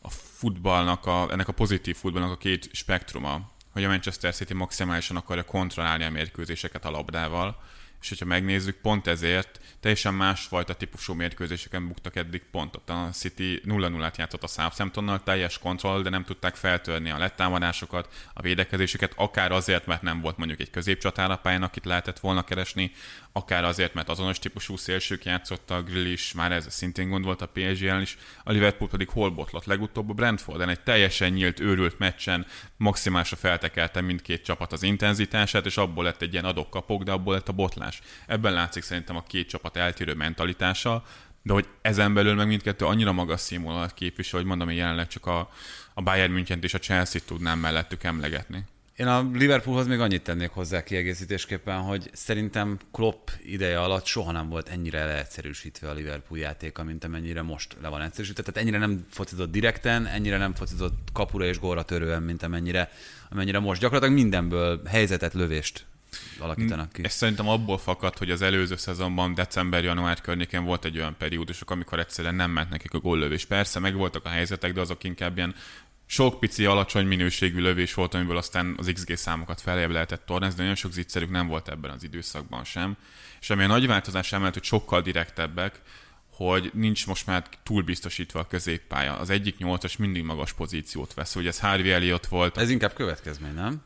a 0.00 0.10
futballnak, 0.10 1.06
a, 1.06 1.28
ennek 1.30 1.48
a 1.48 1.52
pozitív 1.52 1.96
futballnak 1.96 2.30
a 2.30 2.36
két 2.36 2.68
spektruma, 2.72 3.52
hogy 3.72 3.84
a 3.84 3.88
Manchester 3.88 4.34
City 4.34 4.54
maximálisan 4.54 5.16
akarja 5.16 5.44
kontrollálni 5.44 6.04
a 6.04 6.10
mérkőzéseket 6.10 6.84
a 6.84 6.90
labdával, 6.90 7.62
és 8.04 8.10
hogyha 8.10 8.24
megnézzük, 8.24 8.76
pont 8.76 9.06
ezért 9.06 9.60
teljesen 9.80 10.14
másfajta 10.14 10.74
típusú 10.74 11.14
mérkőzéseken 11.14 11.88
buktak 11.88 12.16
eddig 12.16 12.42
pontot. 12.50 12.90
A 12.90 13.08
City 13.12 13.62
0-0-át 13.64 14.16
játszott 14.16 14.42
a 14.42 14.46
Southamptonnal, 14.46 15.22
teljes 15.22 15.58
kontroll, 15.58 16.02
de 16.02 16.10
nem 16.10 16.24
tudták 16.24 16.54
feltörni 16.54 17.10
a 17.10 17.18
lettámadásokat, 17.18 18.08
a 18.34 18.42
védekezéseket, 18.42 19.12
akár 19.16 19.52
azért, 19.52 19.86
mert 19.86 20.02
nem 20.02 20.20
volt 20.20 20.36
mondjuk 20.36 20.60
egy 20.60 20.70
középcsatár 20.70 21.30
a 21.30 21.36
pályán, 21.36 21.62
akit 21.62 21.84
lehetett 21.84 22.18
volna 22.18 22.44
keresni, 22.44 22.92
akár 23.36 23.64
azért, 23.64 23.94
mert 23.94 24.08
azonos 24.08 24.38
típusú 24.38 24.76
szélsők 24.76 25.22
a 25.66 25.82
Grill 25.82 26.06
is, 26.06 26.32
már 26.32 26.52
ez 26.52 26.66
szintén 26.68 27.08
gond 27.08 27.24
volt 27.24 27.42
a 27.42 27.48
PSG-en 27.48 28.00
is, 28.00 28.16
a 28.44 28.52
Liverpool 28.52 28.90
pedig 28.90 29.08
hol 29.08 29.30
botlott 29.30 29.64
legutóbb 29.64 30.10
a 30.10 30.12
Brentforden, 30.12 30.68
egy 30.68 30.80
teljesen 30.80 31.32
nyílt, 31.32 31.60
őrült 31.60 31.98
meccsen 31.98 32.46
maximálisra 32.76 33.36
feltekelte 33.36 34.00
mindkét 34.00 34.44
csapat 34.44 34.72
az 34.72 34.82
intenzitását, 34.82 35.66
és 35.66 35.76
abból 35.76 36.04
lett 36.04 36.22
egy 36.22 36.32
ilyen 36.32 36.44
adok-kapok, 36.44 37.02
de 37.02 37.12
abból 37.12 37.34
lett 37.34 37.48
a 37.48 37.52
botlás. 37.52 38.00
Ebben 38.26 38.52
látszik 38.52 38.82
szerintem 38.82 39.16
a 39.16 39.22
két 39.22 39.48
csapat 39.48 39.76
eltérő 39.76 40.14
mentalitása, 40.14 41.04
de 41.42 41.52
hogy 41.52 41.68
ezen 41.82 42.14
belül 42.14 42.34
meg 42.34 42.46
mindkettő 42.46 42.84
annyira 42.84 43.12
magas 43.12 43.40
színvonalat 43.40 43.94
képvisel, 43.94 44.38
hogy 44.38 44.48
mondom, 44.48 44.66
hogy 44.66 44.76
jelenleg 44.76 45.08
csak 45.08 45.26
a, 45.26 45.50
a 45.94 46.02
Bayern 46.02 46.32
München 46.32 46.58
és 46.62 46.74
a 46.74 46.78
Chelsea-t 46.78 47.26
tudnám 47.26 47.58
mellettük 47.58 48.04
emlegetni. 48.04 48.64
Én 48.96 49.06
a 49.06 49.30
Liverpoolhoz 49.32 49.86
még 49.86 50.00
annyit 50.00 50.22
tennék 50.22 50.50
hozzá 50.50 50.82
kiegészítésképpen, 50.82 51.80
hogy 51.80 52.10
szerintem 52.12 52.78
Klopp 52.92 53.28
ideje 53.44 53.80
alatt 53.80 54.04
soha 54.04 54.32
nem 54.32 54.48
volt 54.48 54.68
ennyire 54.68 55.04
leegyszerűsítve 55.04 55.88
a 55.88 55.92
Liverpool 55.92 56.38
játéka, 56.40 56.84
mint 56.84 57.04
amennyire 57.04 57.42
most 57.42 57.76
le 57.82 57.88
van 57.88 58.02
egyszerűsítve. 58.02 58.42
Tehát 58.42 58.60
ennyire 58.60 58.78
nem 58.78 59.06
focizott 59.10 59.50
direkten, 59.50 60.06
ennyire 60.06 60.38
nem 60.38 60.54
focizott 60.54 61.08
kapura 61.12 61.44
és 61.44 61.58
góra 61.58 61.82
törően, 61.82 62.22
mint 62.22 62.42
amennyire, 62.42 62.90
amennyire 63.30 63.58
most. 63.58 63.80
Gyakorlatilag 63.80 64.20
mindenből 64.20 64.82
helyzetet, 64.86 65.34
lövést 65.34 65.84
alakítanak 66.38 66.92
ki. 66.92 67.02
És 67.02 67.12
szerintem 67.12 67.48
abból 67.48 67.78
fakad, 67.78 68.18
hogy 68.18 68.30
az 68.30 68.42
előző 68.42 68.76
szezonban 68.76 69.34
december-január 69.34 70.20
környékén 70.20 70.64
volt 70.64 70.84
egy 70.84 70.98
olyan 70.98 71.14
periódusok, 71.18 71.70
amikor 71.70 71.98
egyszerűen 71.98 72.34
nem 72.34 72.50
ment 72.50 72.70
nekik 72.70 72.94
a 72.94 72.98
góllövés. 72.98 73.44
Persze, 73.44 73.78
meg 73.78 73.94
voltak 73.94 74.24
a 74.24 74.28
helyzetek, 74.28 74.72
de 74.72 74.80
azok 74.80 75.04
inkább 75.04 75.36
ilyen 75.36 75.54
sok 76.14 76.40
pici, 76.40 76.64
alacsony 76.64 77.06
minőségű 77.06 77.60
lövés 77.60 77.94
volt, 77.94 78.14
amiből 78.14 78.36
aztán 78.36 78.74
az 78.76 78.90
XG 78.94 79.16
számokat 79.16 79.60
feljebb 79.60 79.90
lehetett 79.90 80.26
tornázni, 80.26 80.56
de 80.56 80.62
nagyon 80.62 80.76
sok 80.76 80.92
zicserük 80.92 81.30
nem 81.30 81.46
volt 81.46 81.68
ebben 81.68 81.90
az 81.90 82.04
időszakban 82.04 82.64
sem. 82.64 82.96
És 83.40 83.50
ami 83.50 83.64
a 83.64 83.66
nagy 83.66 83.86
változás 83.86 84.32
emellett, 84.32 84.54
hogy 84.54 84.64
sokkal 84.64 85.02
direktebbek, 85.02 85.80
hogy 86.30 86.70
nincs 86.74 87.06
most 87.06 87.26
már 87.26 87.46
túl 87.62 87.82
biztosítva 87.82 88.40
a 88.40 88.46
középpálya. 88.46 89.18
Az 89.18 89.30
egyik 89.30 89.58
nyolcas 89.58 89.96
mindig 89.96 90.24
magas 90.24 90.52
pozíciót 90.52 91.14
vesz, 91.14 91.34
hogy 91.34 91.46
ez 91.46 91.60
Harvey 91.60 91.92
Elliot 91.92 92.26
volt. 92.26 92.56
Ez 92.56 92.70
inkább 92.70 92.92
következmény, 92.92 93.54
nem? 93.54 93.82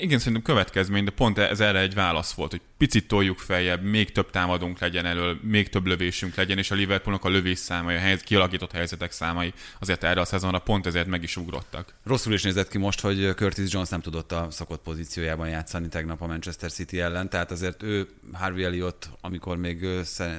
Igen, 0.00 0.18
szerintem 0.18 0.42
következmény, 0.42 1.04
de 1.04 1.10
pont 1.10 1.38
ez 1.38 1.60
erre 1.60 1.78
egy 1.78 1.94
válasz 1.94 2.32
volt, 2.32 2.50
hogy 2.50 2.60
picit 2.76 3.08
toljuk 3.08 3.38
feljebb, 3.38 3.82
még 3.82 4.12
több 4.12 4.30
támadunk 4.30 4.78
legyen 4.78 5.06
elől, 5.06 5.38
még 5.42 5.68
több 5.68 5.86
lövésünk 5.86 6.34
legyen, 6.34 6.58
és 6.58 6.70
a 6.70 6.74
Liverpoolnak 6.74 7.24
a 7.24 7.28
lövés 7.28 7.58
számai, 7.58 7.94
a 7.94 7.98
helyzet, 7.98 8.24
kialakított 8.24 8.72
helyzetek 8.72 9.12
számai 9.12 9.52
azért 9.78 10.04
erre 10.04 10.20
a 10.20 10.24
szezonra 10.24 10.58
pont 10.58 10.86
ezért 10.86 11.06
meg 11.06 11.22
is 11.22 11.36
ugrottak. 11.36 11.94
Rosszul 12.04 12.32
is 12.32 12.42
nézett 12.42 12.68
ki 12.68 12.78
most, 12.78 13.00
hogy 13.00 13.32
Curtis 13.36 13.72
Jones 13.72 13.88
nem 13.88 14.00
tudott 14.00 14.32
a 14.32 14.46
szokott 14.50 14.82
pozíciójában 14.82 15.48
játszani 15.48 15.88
tegnap 15.88 16.22
a 16.22 16.26
Manchester 16.26 16.70
City 16.70 17.00
ellen, 17.00 17.28
tehát 17.28 17.50
azért 17.50 17.82
ő 17.82 18.08
Harvey 18.32 18.64
Elliot, 18.64 19.10
amikor 19.20 19.56
még 19.56 19.86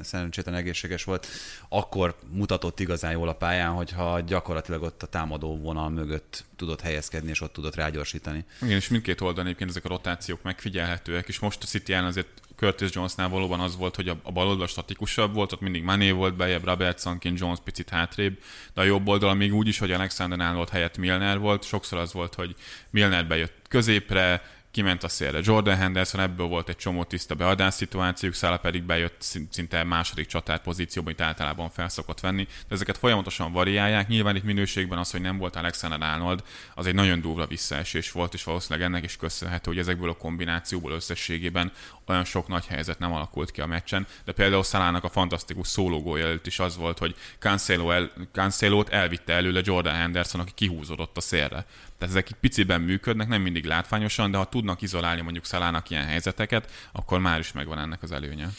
szerencsétlen 0.04 0.56
egészséges 0.56 1.04
volt, 1.04 1.28
akkor 1.70 2.16
mutatott 2.32 2.80
igazán 2.80 3.12
jól 3.12 3.30
a 3.30 3.34
pályán, 3.34 3.72
hogyha 3.72 4.20
gyakorlatilag 4.20 4.82
ott 4.82 5.04
a 5.04 5.08
támadó 5.08 5.58
vonal 5.58 5.90
mögött 5.90 6.44
tudott 6.56 6.82
helyezkedni, 6.82 7.30
és 7.30 7.42
ott 7.42 7.54
tudott 7.54 7.76
rágyorsítani. 7.76 8.46
Igen, 8.62 8.76
és 8.76 8.88
mindkét 8.88 9.11
oldalon 9.20 9.46
egyébként 9.46 9.70
ezek 9.70 9.86
a 9.86 9.90
rotációk 9.90 10.42
megfigyelhetőek, 10.42 11.28
és 11.28 11.40
most 11.40 11.64
a 11.64 11.66
City 11.66 11.94
ellen 11.94 12.06
azért 12.06 12.28
Curtis 12.56 12.90
Jonesnál 12.94 13.30
valóban 13.30 13.60
az 13.60 13.78
volt, 13.78 13.96
hogy 13.96 14.08
a, 14.08 14.18
a 14.24 14.32
bal 14.32 14.48
oldal 14.48 14.68
statikusabb 14.68 15.34
volt, 15.34 15.52
ott 15.52 15.62
mindig 15.62 15.84
Mané 15.84 16.12
volt 16.12 16.36
bejebb, 16.36 16.66
Robertsonként 16.66 17.40
Jones 17.40 17.58
picit 17.64 17.90
hátrébb, 17.90 18.38
de 18.74 18.82
a 18.82 18.84
jobb 18.84 19.08
oldal 19.08 19.34
még 19.34 19.54
úgy 19.54 19.68
is, 19.68 19.80
hogy 19.80 19.92
Alexander 19.92 20.40
Arnold 20.40 20.70
helyett 20.70 20.98
Milner 20.98 21.40
volt, 21.40 21.64
sokszor 21.64 22.00
az 22.00 22.14
volt, 22.14 22.36
hogy 22.36 22.56
Milner 22.90 23.28
bejött 23.28 23.54
középre, 23.70 24.42
kiment 24.72 25.04
a 25.04 25.08
szélre 25.08 25.40
Jordan 25.44 25.76
Henderson, 25.76 26.22
ebből 26.22 26.48
volt 26.48 26.70
egy 26.70 26.76
csomó 26.76 27.04
tiszta 27.04 27.36
beadás 27.36 27.74
szituációk, 27.74 28.34
Szála 28.34 28.58
pedig 28.58 28.84
bejött 28.84 29.22
szinte 29.50 29.84
második 29.84 30.28
csatár 30.28 30.62
pozícióba, 30.62 31.08
amit 31.08 31.22
általában 31.22 31.70
felszokott 31.70 32.20
venni, 32.20 32.44
de 32.44 32.76
ezeket 32.76 32.98
folyamatosan 32.98 33.52
variálják. 33.52 34.08
Nyilván 34.08 34.36
itt 34.36 34.44
minőségben 34.44 34.98
az, 34.98 35.12
hogy 35.12 35.22
nem 35.22 35.38
volt 35.38 35.56
Alexander 35.56 36.02
Arnold, 36.02 36.44
az 36.76 36.86
egy 36.86 36.94
nagyon 36.94 37.22
durva 37.22 37.46
visszaesés 37.46 38.12
volt, 38.12 38.34
és 38.34 38.44
valószínűleg 38.44 38.88
ennek 38.88 39.04
is 39.04 39.18
köszönhető, 39.18 39.70
hogy 39.70 39.80
ezekből 39.80 40.10
a 40.10 40.14
kombinációból 40.18 40.92
összességében 40.92 41.72
olyan 42.08 42.24
sok 42.24 42.48
nagy 42.48 42.66
helyzet 42.66 43.00
nem 43.00 43.14
alakult 43.14 43.52
ki 43.52 43.62
a 43.62 43.66
meccsen, 43.66 44.08
de 44.26 44.32
például 44.32 44.64
Szalának 44.64 45.04
a 45.04 45.10
fantasztikus 45.10 45.68
szólógója 45.68 46.26
előtt 46.26 46.48
is 46.48 46.60
az 46.60 46.78
volt, 46.78 46.98
hogy 46.98 47.16
Cancelo 47.40 47.92
el, 47.92 48.12
Cancelo-t 48.32 48.90
elvitte 48.90 49.34
előle 49.34 49.62
Jordan 49.64 49.94
Henderson, 49.94 50.42
aki 50.42 50.52
kihúzódott 50.56 51.18
a 51.18 51.22
szélre. 51.22 51.66
Tehát 52.02 52.16
ezek 52.16 52.30
egy 52.30 52.38
piciben 52.40 52.82
működnek, 52.82 53.28
nem 53.28 53.42
mindig 53.42 53.66
látványosan, 53.66 54.32
de 54.32 54.38
ha 54.38 54.46
tudnak 54.46 54.82
izolálni 54.82 55.22
mondjuk 55.22 55.46
Szalának 55.46 55.90
ilyen 55.90 56.06
helyzeteket, 56.06 56.72
akkor 56.92 57.20
már 57.20 57.40
is 57.40 57.52
megvan 57.52 57.80
ennek 57.80 58.04
az 58.04 58.12
előnye. 58.12 58.50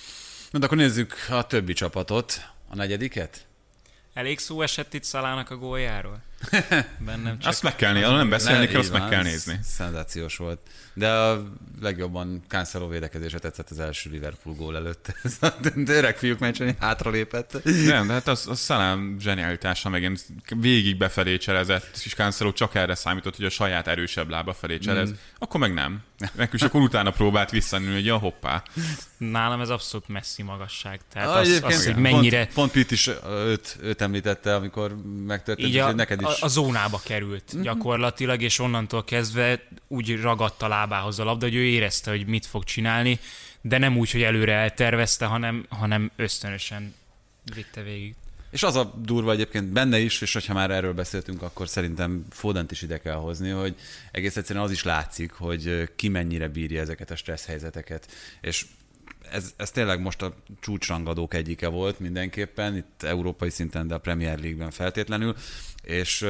Na, 0.51 0.59
de 0.59 0.66
akkor 0.66 0.76
nézzük 0.76 1.14
a 1.30 1.47
többi 1.47 1.72
csapatot, 1.72 2.51
a 2.68 2.74
negyediket. 2.74 3.47
Elég 4.14 4.38
szó 4.38 4.62
esett 4.62 4.95
itt 4.95 5.05
Szalának 5.05 5.51
a 5.51 5.57
góljáról? 5.57 6.22
Bennem 7.07 7.38
csak... 7.38 7.51
Azt 7.51 7.62
meg 7.62 7.76
kell 7.76 7.93
nézni, 7.93 8.14
nem 8.14 8.28
beszélni 8.28 8.66
kell, 8.66 8.80
azt 8.80 8.93
meg 8.93 9.09
kell 9.09 9.22
nézni. 9.22 9.59
Szenzációs 9.62 10.36
volt. 10.36 10.61
De 10.95 11.11
a 11.11 11.43
legjobban 11.80 12.43
Cancelo 12.49 12.88
védekezése 12.88 13.38
tetszett 13.38 13.70
az 13.70 13.78
első 13.78 14.11
Liverpool 14.11 14.55
gól 14.55 14.76
előtt. 14.76 15.14
Ez 15.22 15.36
a 15.40 15.55
öreg 15.86 16.16
fiúk 16.16 16.38
meccsen 16.38 16.76
hátralépett. 16.80 17.64
Nem, 17.64 18.07
de 18.07 18.12
hát 18.12 18.28
az, 18.28 18.47
az 18.49 18.59
Szalám 18.59 19.16
zsenialitása 19.20 19.88
megint 19.88 20.26
végig 20.61 20.97
befelé 20.97 21.36
cselezett, 21.36 22.01
és 22.05 22.14
Cancelo 22.14 22.53
csak 22.53 22.74
erre 22.74 22.95
számított, 22.95 23.36
hogy 23.36 23.45
a 23.45 23.51
saját 23.51 23.86
erősebb 23.86 24.30
lába 24.30 24.53
felé 24.53 24.78
cselez. 24.78 25.11
Mm. 25.11 25.14
Akkor 25.38 25.61
meg 25.61 25.74
nem. 25.74 26.03
Nekünk 26.18 26.53
is 26.53 26.62
akkor 26.62 26.80
utána 26.80 27.11
próbált 27.11 27.51
visszanülni, 27.51 27.95
hogy 27.95 28.09
a 28.09 28.16
hoppá. 28.16 28.62
Nálam 29.16 29.61
ez 29.61 29.68
abszolút 29.68 30.09
messzi 30.09 30.43
magasság. 30.43 31.01
Tehát 31.12 31.28
ah, 31.28 31.36
az, 31.36 31.61
az, 31.62 31.86
hogy 31.86 31.97
mennyire... 31.97 32.38
Pont, 32.38 32.55
pont 32.55 32.70
Pitt 32.70 32.90
is 32.90 33.11
őt, 33.26 33.76
őt 33.82 34.01
említette, 34.01 34.55
amikor 34.55 34.97
megtörtént, 35.26 35.68
Így 35.68 35.76
a, 35.76 35.84
hogy 35.84 35.95
neked 35.95 36.20
is 36.20 36.32
a, 36.41 36.45
a 36.45 36.49
zónába 36.49 37.01
került 37.05 37.53
mm-hmm. 37.55 37.62
gyakorlatilag, 37.62 38.43
és 38.43 38.59
onnantól 38.59 39.05
kezdve 39.05 39.66
úgy 39.89 40.20
ragadt 40.20 40.62
a 40.62 40.68
lábához 40.68 41.18
a 41.18 41.24
labda, 41.24 41.45
hogy 41.45 41.55
ő 41.55 41.64
érezte, 41.64 42.11
hogy 42.11 42.26
mit 42.26 42.47
fog 42.47 42.64
csinálni, 42.64 43.18
de 43.61 43.78
nem 43.78 43.97
úgy, 43.97 44.11
hogy 44.11 44.22
előre 44.22 44.53
eltervezte, 44.53 45.24
hanem, 45.24 45.66
hanem 45.68 46.11
ösztönösen 46.16 46.95
vitte 47.55 47.83
végig. 47.83 48.14
És 48.51 48.62
az 48.62 48.76
a 48.76 48.95
durva 48.97 49.33
egyébként 49.33 49.66
benne 49.66 49.99
is, 49.99 50.20
és 50.20 50.33
hogyha 50.33 50.55
már 50.55 50.70
erről 50.70 50.93
beszéltünk, 50.93 51.43
akkor 51.43 51.68
szerintem 51.68 52.26
Fodent 52.30 52.70
is 52.70 52.83
ide 52.83 53.01
kell 53.01 53.14
hozni, 53.14 53.51
hogy 53.51 53.74
egész 54.11 54.37
egyszerűen 54.37 54.64
az 54.64 54.70
is 54.70 54.83
látszik, 54.83 55.33
hogy 55.33 55.91
ki 55.97 56.09
mennyire 56.09 56.49
bírja 56.49 56.80
ezeket 56.80 57.11
a 57.11 57.16
stressz 57.16 57.47
helyzeteket. 57.47 58.11
És 58.41 58.66
ez, 59.33 59.55
ez 59.57 59.70
tényleg 59.70 60.01
most 60.01 60.22
a 60.22 60.35
csúcsrangadók 60.61 61.35
egyike 61.35 61.68
volt 61.68 61.99
mindenképpen, 62.01 62.76
itt 62.76 63.03
európai 63.03 63.51
szinten, 63.51 63.87
de 63.87 63.95
a 63.95 63.99
Premier 63.99 64.39
League-ben 64.39 64.70
feltétlenül, 64.70 65.37
és 65.83 66.26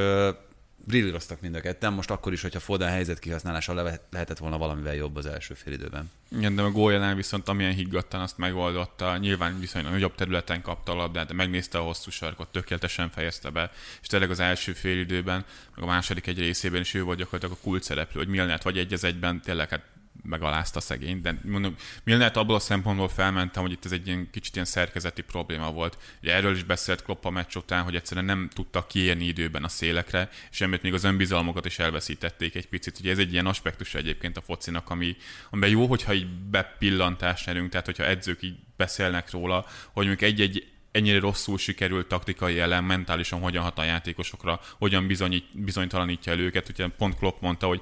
brillíroztak 0.85 1.41
mind 1.41 1.55
a 1.55 1.61
ketten, 1.61 1.93
most 1.93 2.11
akkor 2.11 2.33
is, 2.33 2.41
hogyha 2.41 2.59
Foden 2.59 2.89
helyzet 2.89 3.19
kihasználása 3.19 3.73
le- 3.73 3.99
lehetett 4.11 4.37
volna 4.37 4.57
valamivel 4.57 4.95
jobb 4.95 5.15
az 5.15 5.25
első 5.25 5.53
fél 5.53 5.73
időben. 5.73 6.11
Igen, 6.37 6.55
de 6.55 6.61
a 6.61 6.71
góljánál 6.71 7.15
viszont 7.15 7.47
amilyen 7.47 7.73
higgadtan 7.73 8.21
azt 8.21 8.37
megoldotta, 8.37 9.17
nyilván 9.17 9.59
viszonylag 9.59 9.91
nagyobb 9.91 10.15
területen 10.15 10.61
kapta 10.61 10.91
a 10.91 10.95
labdát, 10.95 11.27
de 11.27 11.33
megnézte 11.33 11.77
a 11.77 11.81
hosszú 11.81 12.11
sarkot, 12.11 12.47
tökéletesen 12.47 13.09
fejezte 13.09 13.49
be, 13.49 13.71
és 14.01 14.07
tényleg 14.07 14.29
az 14.29 14.39
első 14.39 14.73
fél 14.73 14.99
időben, 14.99 15.45
meg 15.75 15.83
a 15.83 15.87
második 15.87 16.27
egy 16.27 16.39
részében 16.39 16.81
is 16.81 16.93
ő 16.93 17.03
volt 17.03 17.17
gyakorlatilag 17.17 17.57
a 17.59 17.63
kult 17.63 17.83
szereplő, 17.83 18.19
hogy 18.19 18.29
Milnert 18.29 18.63
vagy 18.63 18.77
egy 18.77 18.99
egyben 19.01 19.41
tényleg 19.41 19.69
hát 19.69 19.92
megalázta 20.21 20.79
szegény, 20.79 21.21
de 21.21 21.39
mondom, 21.43 21.75
Milnert 22.03 22.37
abból 22.37 22.55
a 22.55 22.59
szempontból 22.59 23.09
felmentem, 23.09 23.61
hogy 23.63 23.71
itt 23.71 23.85
ez 23.85 23.91
egy 23.91 24.07
ilyen 24.07 24.29
kicsit 24.31 24.53
ilyen 24.53 24.65
szerkezeti 24.65 25.21
probléma 25.21 25.71
volt. 25.71 25.97
Ugye 26.21 26.33
erről 26.33 26.55
is 26.55 26.63
beszélt 26.63 27.03
Klopp 27.03 27.25
a 27.25 27.29
meccs 27.29 27.55
után, 27.55 27.83
hogy 27.83 27.95
egyszerűen 27.95 28.25
nem 28.25 28.49
tudtak 28.53 28.87
kiérni 28.87 29.25
időben 29.25 29.63
a 29.63 29.67
szélekre, 29.67 30.29
és 30.51 30.61
emiatt 30.61 30.81
még 30.81 30.93
az 30.93 31.03
önbizalmokat 31.03 31.65
is 31.65 31.79
elveszítették 31.79 32.55
egy 32.55 32.67
picit. 32.67 32.99
Ugye 32.99 33.11
ez 33.11 33.17
egy 33.17 33.31
ilyen 33.31 33.45
aspektus 33.45 33.95
egyébként 33.95 34.37
a 34.37 34.41
focinak, 34.41 34.89
ami, 34.89 35.15
amiben 35.49 35.69
jó, 35.69 35.85
hogyha 35.85 36.13
így 36.13 36.27
bepillantást 36.27 37.45
nyerünk, 37.45 37.69
tehát 37.69 37.85
hogyha 37.85 38.05
edzők 38.05 38.41
így 38.41 38.55
beszélnek 38.77 39.31
róla, 39.31 39.65
hogy 39.93 40.05
mondjuk 40.05 40.21
egy-egy 40.21 40.67
ennyire 40.91 41.19
rosszul 41.19 41.57
sikerült 41.57 42.07
taktikai 42.07 42.59
ellen, 42.59 42.83
mentálisan 42.83 43.39
hogyan 43.39 43.63
hat 43.63 43.77
a 43.77 43.83
játékosokra, 43.83 44.59
hogyan 44.77 45.07
bizonyít, 45.07 45.45
bizonytalanítja 45.53 46.31
el 46.31 46.39
őket. 46.39 46.69
Ugye 46.69 46.87
pont 46.87 47.17
Klopp 47.17 47.41
mondta, 47.41 47.67
hogy 47.67 47.81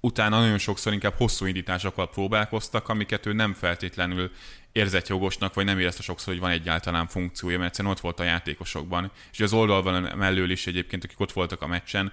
utána 0.00 0.40
nagyon 0.40 0.58
sokszor 0.58 0.92
inkább 0.92 1.14
hosszú 1.16 1.46
indításokkal 1.46 2.10
próbálkoztak, 2.10 2.88
amiket 2.88 3.26
ő 3.26 3.32
nem 3.32 3.54
feltétlenül 3.54 4.30
érzett 4.72 5.08
jogosnak, 5.08 5.54
vagy 5.54 5.64
nem 5.64 5.78
érezte 5.78 6.02
sokszor, 6.02 6.32
hogy 6.32 6.42
van 6.42 6.50
egyáltalán 6.50 7.06
funkciója, 7.06 7.58
mert 7.58 7.68
egyszerűen 7.68 7.94
ott 7.94 8.00
volt 8.00 8.20
a 8.20 8.24
játékosokban. 8.24 9.10
És 9.32 9.40
az 9.40 9.52
oldalban 9.52 10.02
mellől 10.16 10.50
is 10.50 10.66
egyébként, 10.66 11.04
akik 11.04 11.20
ott 11.20 11.32
voltak 11.32 11.62
a 11.62 11.66
meccsen, 11.66 12.12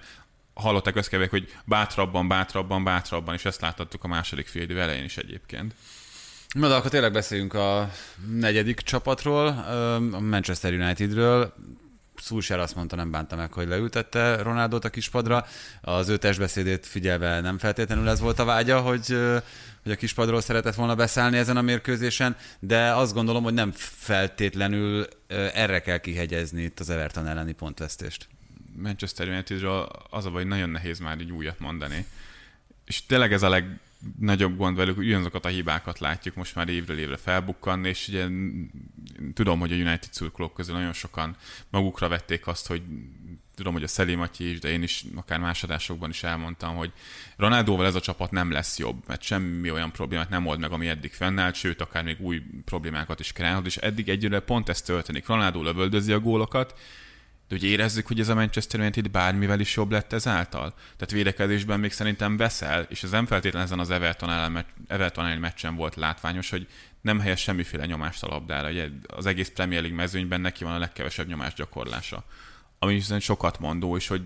hallották 0.54 0.96
azt 0.96 1.08
kevek, 1.08 1.30
hogy 1.30 1.52
bátrabban, 1.64 2.28
bátrabban, 2.28 2.84
bátrabban, 2.84 3.34
és 3.34 3.44
ezt 3.44 3.60
láthattuk 3.60 4.04
a 4.04 4.08
második 4.08 4.46
fél 4.46 4.62
idő 4.62 4.80
elején 4.80 5.04
is 5.04 5.16
egyébként. 5.16 5.74
Na 6.48 6.68
de 6.68 6.74
akkor 6.74 6.90
tényleg 6.90 7.12
beszéljünk 7.12 7.54
a 7.54 7.90
negyedik 8.30 8.80
csapatról, 8.80 9.46
a 10.12 10.20
Manchester 10.20 10.72
Unitedről. 10.72 11.54
Szulsár 12.20 12.58
azt 12.58 12.74
mondta, 12.74 12.96
nem 12.96 13.10
bánta 13.10 13.36
meg, 13.36 13.52
hogy 13.52 13.68
leültette 13.68 14.42
Ronaldot 14.42 14.84
a 14.84 14.90
kispadra. 14.90 15.46
Az 15.80 16.08
ő 16.08 16.16
testbeszédét 16.16 16.86
figyelve 16.86 17.40
nem 17.40 17.58
feltétlenül 17.58 18.08
ez 18.08 18.20
volt 18.20 18.38
a 18.38 18.44
vágya, 18.44 18.80
hogy, 18.80 19.06
hogy 19.82 19.92
a 19.92 19.96
kispadról 19.96 20.40
szeretett 20.40 20.74
volna 20.74 20.94
beszállni 20.94 21.36
ezen 21.36 21.56
a 21.56 21.62
mérkőzésen, 21.62 22.36
de 22.58 22.94
azt 22.94 23.14
gondolom, 23.14 23.42
hogy 23.42 23.54
nem 23.54 23.72
feltétlenül 23.76 25.06
erre 25.52 25.80
kell 25.80 25.98
kihegyezni 25.98 26.62
itt 26.62 26.80
az 26.80 26.90
Everton 26.90 27.26
elleni 27.26 27.52
pontvesztést. 27.52 28.28
Manchester 28.76 29.28
Unitedről 29.28 29.88
az 30.10 30.26
a 30.26 30.30
baj, 30.30 30.44
nagyon 30.44 30.70
nehéz 30.70 30.98
már 30.98 31.20
így 31.20 31.32
újat 31.32 31.58
mondani. 31.58 32.06
És 32.84 33.06
tényleg 33.06 33.32
ez 33.32 33.42
a 33.42 33.48
leg, 33.48 33.78
nagyobb 34.18 34.56
gond 34.56 34.76
velük, 34.76 34.98
ugyanazokat 34.98 35.44
a 35.44 35.48
hibákat 35.48 35.98
látjuk 35.98 36.34
most 36.34 36.54
már 36.54 36.68
évről 36.68 36.98
évre 36.98 37.16
felbukkanni, 37.16 37.88
és 37.88 38.08
ugye 38.08 38.26
tudom, 39.34 39.60
hogy 39.60 39.72
a 39.72 39.76
United 39.76 40.12
szurkolók 40.12 40.54
közül 40.54 40.74
nagyon 40.74 40.92
sokan 40.92 41.36
magukra 41.70 42.08
vették 42.08 42.46
azt, 42.46 42.66
hogy 42.66 42.82
tudom, 43.54 43.72
hogy 43.72 43.82
a 43.82 43.88
Szeli 43.88 44.14
Matyi 44.14 44.50
is, 44.50 44.58
de 44.58 44.68
én 44.68 44.82
is 44.82 45.04
akár 45.14 45.38
másodásokban 45.38 46.10
is 46.10 46.22
elmondtam, 46.22 46.76
hogy 46.76 46.92
Ronaldóval 47.36 47.86
ez 47.86 47.94
a 47.94 48.00
csapat 48.00 48.30
nem 48.30 48.50
lesz 48.50 48.78
jobb, 48.78 49.02
mert 49.06 49.22
semmi 49.22 49.70
olyan 49.70 49.92
problémát 49.92 50.28
nem 50.28 50.46
old 50.46 50.58
meg, 50.58 50.70
ami 50.72 50.88
eddig 50.88 51.12
fennállt, 51.12 51.54
sőt, 51.54 51.80
akár 51.80 52.04
még 52.04 52.20
új 52.20 52.42
problémákat 52.64 53.20
is 53.20 53.32
kreálhat, 53.32 53.66
és 53.66 53.76
eddig 53.76 54.08
egyre 54.08 54.40
pont 54.40 54.68
ez 54.68 54.82
történik. 54.82 55.26
Ronaldo 55.26 55.62
lövöldözi 55.62 56.12
a 56.12 56.20
gólokat, 56.20 56.78
de 57.48 57.54
hogy 57.54 57.64
érezzük, 57.64 58.06
hogy 58.06 58.20
ez 58.20 58.28
a 58.28 58.34
Manchester 58.34 58.80
United 58.80 59.10
bármivel 59.10 59.60
is 59.60 59.76
jobb 59.76 59.90
lett 59.90 60.12
ezáltal? 60.12 60.74
Tehát 60.96 61.10
védekezésben 61.10 61.80
még 61.80 61.92
szerintem 61.92 62.36
veszel, 62.36 62.86
és 62.88 63.02
ez 63.02 63.10
nem 63.10 63.26
feltétlenül 63.26 63.66
ezen 63.66 63.78
az 63.78 63.90
Everton 63.90 64.30
ellen, 64.30 64.64
Everton 64.86 65.26
ellen 65.26 65.38
meccsen 65.38 65.76
volt 65.76 65.96
látványos, 65.96 66.50
hogy 66.50 66.66
nem 67.00 67.20
helyez 67.20 67.38
semmiféle 67.38 67.86
nyomást 67.86 68.22
a 68.22 68.28
labdára. 68.28 68.68
Ugye 68.68 68.88
az 69.06 69.26
egész 69.26 69.48
Premier 69.48 69.80
League 69.80 69.98
mezőnyben 69.98 70.40
neki 70.40 70.64
van 70.64 70.72
a 70.72 70.78
legkevesebb 70.78 71.28
nyomás 71.28 71.54
gyakorlása. 71.54 72.24
Ami 72.78 72.94
viszont 72.94 73.20
sokat 73.20 73.58
mondó, 73.58 73.96
és 73.96 74.08
hogy 74.08 74.22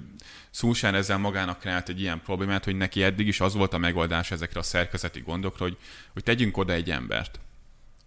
Szúsán 0.51 0.95
ezzel 0.95 1.19
magának 1.19 1.59
kreált 1.59 1.89
egy 1.89 2.01
ilyen 2.01 2.21
problémát, 2.23 2.65
hogy 2.65 2.77
neki 2.77 3.03
eddig 3.03 3.27
is 3.27 3.41
az 3.41 3.55
volt 3.55 3.73
a 3.73 3.79
megoldás 3.79 4.31
ezekre 4.31 4.61
a 4.61 4.63
szerkezeti 4.63 5.21
gondokra, 5.21 5.65
hogy, 5.65 5.77
hogy 6.13 6.23
tegyünk 6.23 6.57
oda 6.57 6.73
egy 6.73 6.91
embert, 6.91 7.41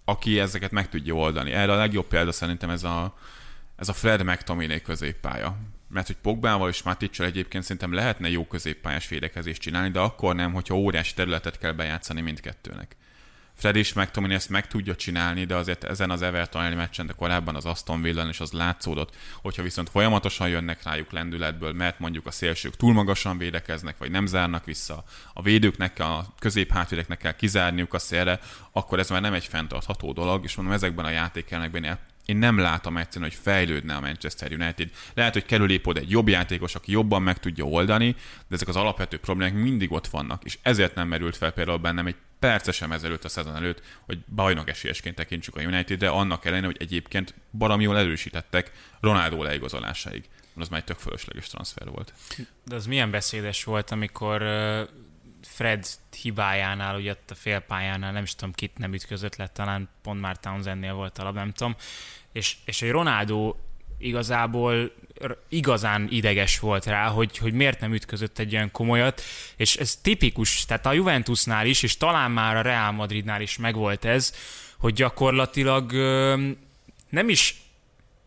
aki 0.05 0.39
ezeket 0.39 0.72
meg 0.72 0.89
tudja 0.89 1.13
oldani. 1.13 1.51
Erre 1.51 1.72
a 1.72 1.78
legjobb 1.78 2.07
példa 2.07 2.32
szerintem 2.32 2.70
ez 2.70 2.84
a, 2.84 3.18
ez 3.76 3.89
a 3.89 3.93
Fred 3.93 4.23
McTominay 4.23 4.82
középpálya. 4.82 5.57
Mert 5.89 6.07
hogy 6.07 6.15
Pogbával 6.15 6.69
és 6.69 6.84
Maticsal 6.84 7.26
egyébként 7.26 7.63
szerintem 7.63 7.93
lehetne 7.93 8.30
jó 8.30 8.45
középpályás 8.45 9.07
védekezést 9.07 9.61
csinálni, 9.61 9.89
de 9.89 9.99
akkor 9.99 10.36
nem, 10.36 10.53
hogyha 10.53 10.76
óriási 10.76 11.13
területet 11.13 11.57
kell 11.57 11.71
bejátszani 11.71 12.21
mindkettőnek. 12.21 12.95
Fred 13.55 13.76
is 13.76 13.93
McTominay 13.93 14.36
ezt 14.36 14.49
meg 14.49 14.67
tudja 14.67 14.95
csinálni, 14.95 15.45
de 15.45 15.55
azért 15.55 15.84
ezen 15.84 16.09
az 16.09 16.21
Everton 16.21 16.61
elleni 16.61 16.76
meccsen, 16.76 17.05
de 17.05 17.13
korábban 17.13 17.55
az 17.55 17.65
Aston 17.65 18.01
Villa 18.01 18.28
és 18.28 18.39
az 18.39 18.51
látszódott, 18.51 19.15
hogyha 19.41 19.63
viszont 19.63 19.89
folyamatosan 19.89 20.49
jönnek 20.49 20.84
rájuk 20.84 21.11
lendületből, 21.11 21.73
mert 21.73 21.99
mondjuk 21.99 22.26
a 22.26 22.32
szélsők 22.32 22.76
túl 22.76 22.93
magasan 22.93 23.38
védekeznek, 23.38 23.97
vagy 23.97 24.11
nem 24.11 24.26
zárnak 24.26 24.65
vissza, 24.65 25.03
a 25.34 25.41
védőknek, 25.41 25.99
a 25.99 26.26
középhátvédeknek 26.39 27.17
kell 27.17 27.36
kizárniuk 27.36 27.93
a 27.93 27.99
szélre, 27.99 28.39
akkor 28.71 28.99
ez 28.99 29.09
már 29.09 29.21
nem 29.21 29.34
egy 29.34 29.45
fenntartható 29.45 30.13
dolog, 30.13 30.43
és 30.43 30.55
mondom, 30.55 30.73
ezekben 30.73 31.05
a 31.05 31.09
játékelmekben 31.09 31.84
én 32.26 32.38
nem 32.38 32.57
látom 32.57 32.97
egyszerűen, 32.97 33.30
hogy 33.30 33.39
fejlődne 33.41 33.95
a 33.95 33.99
Manchester 33.99 34.51
United. 34.51 34.89
Lehet, 35.13 35.34
hogy 35.34 35.45
kerül 35.45 35.71
épp 35.71 35.88
egy 35.88 36.09
jobb 36.09 36.28
játékos, 36.28 36.76
aki 36.76 36.91
jobban 36.91 37.21
meg 37.21 37.39
tudja 37.39 37.63
oldani, 37.63 38.15
de 38.47 38.55
ezek 38.55 38.67
az 38.67 38.76
alapvető 38.76 39.17
problémák 39.17 39.53
mindig 39.53 39.91
ott 39.91 40.07
vannak, 40.07 40.43
és 40.43 40.57
ezért 40.61 40.95
nem 40.95 41.07
merült 41.07 41.38
fel 41.38 41.51
például 41.51 41.78
bennem 41.78 42.07
egy 42.07 42.15
percesem 42.39 42.91
ezelőtt 42.91 43.23
a 43.23 43.30
szezon 43.30 43.55
előtt, 43.55 43.82
hogy 44.05 44.19
bajnok 44.36 44.69
esélyesként 44.69 45.15
tekintsük 45.15 45.55
a 45.55 45.61
United, 45.61 45.99
de 45.99 46.09
annak 46.09 46.45
ellenére, 46.45 46.67
hogy 46.67 46.78
egyébként 46.80 47.34
barom 47.51 47.82
jól 47.82 47.97
erősítettek 47.97 48.71
Ronaldo 48.99 49.43
leigazolásáig. 49.43 50.23
Az 50.55 50.67
már 50.67 50.80
egy 50.80 50.86
tök 50.86 50.97
fölösleges 50.97 51.47
transfer 51.47 51.88
volt. 51.88 52.13
De 52.65 52.76
az 52.76 52.86
milyen 52.86 53.11
beszédes 53.11 53.63
volt, 53.63 53.91
amikor 53.91 54.41
Fred 55.47 55.87
hibájánál, 56.21 56.95
ugye 56.95 57.11
ott 57.11 57.31
a 57.31 57.35
félpályánál, 57.35 58.11
nem 58.11 58.23
is 58.23 58.35
tudom, 58.35 58.53
kit 58.53 58.77
nem 58.77 58.93
ütközött 58.93 59.35
le, 59.35 59.47
talán 59.47 59.89
pont 60.03 60.21
már 60.21 60.37
Townsendnél 60.39 60.93
volt 60.93 61.17
a 61.17 61.23
lab, 61.23 61.35
nem 61.35 61.51
tudom, 61.51 61.75
és, 62.31 62.55
és 62.65 62.81
egy 62.81 62.91
Ronaldo 62.91 63.55
igazából 63.97 64.91
igazán 65.49 66.07
ideges 66.09 66.59
volt 66.59 66.85
rá, 66.85 67.07
hogy, 67.07 67.37
hogy 67.37 67.53
miért 67.53 67.79
nem 67.79 67.93
ütközött 67.93 68.39
egy 68.39 68.55
olyan 68.55 68.71
komolyat, 68.71 69.21
és 69.55 69.75
ez 69.75 69.95
tipikus, 69.95 70.65
tehát 70.65 70.85
a 70.85 70.93
Juventusnál 70.93 71.65
is, 71.65 71.83
és 71.83 71.97
talán 71.97 72.31
már 72.31 72.57
a 72.57 72.61
Real 72.61 72.91
Madridnál 72.91 73.41
is 73.41 73.57
megvolt 73.57 74.05
ez, 74.05 74.33
hogy 74.77 74.93
gyakorlatilag 74.93 75.91
nem 77.09 77.29
is 77.29 77.64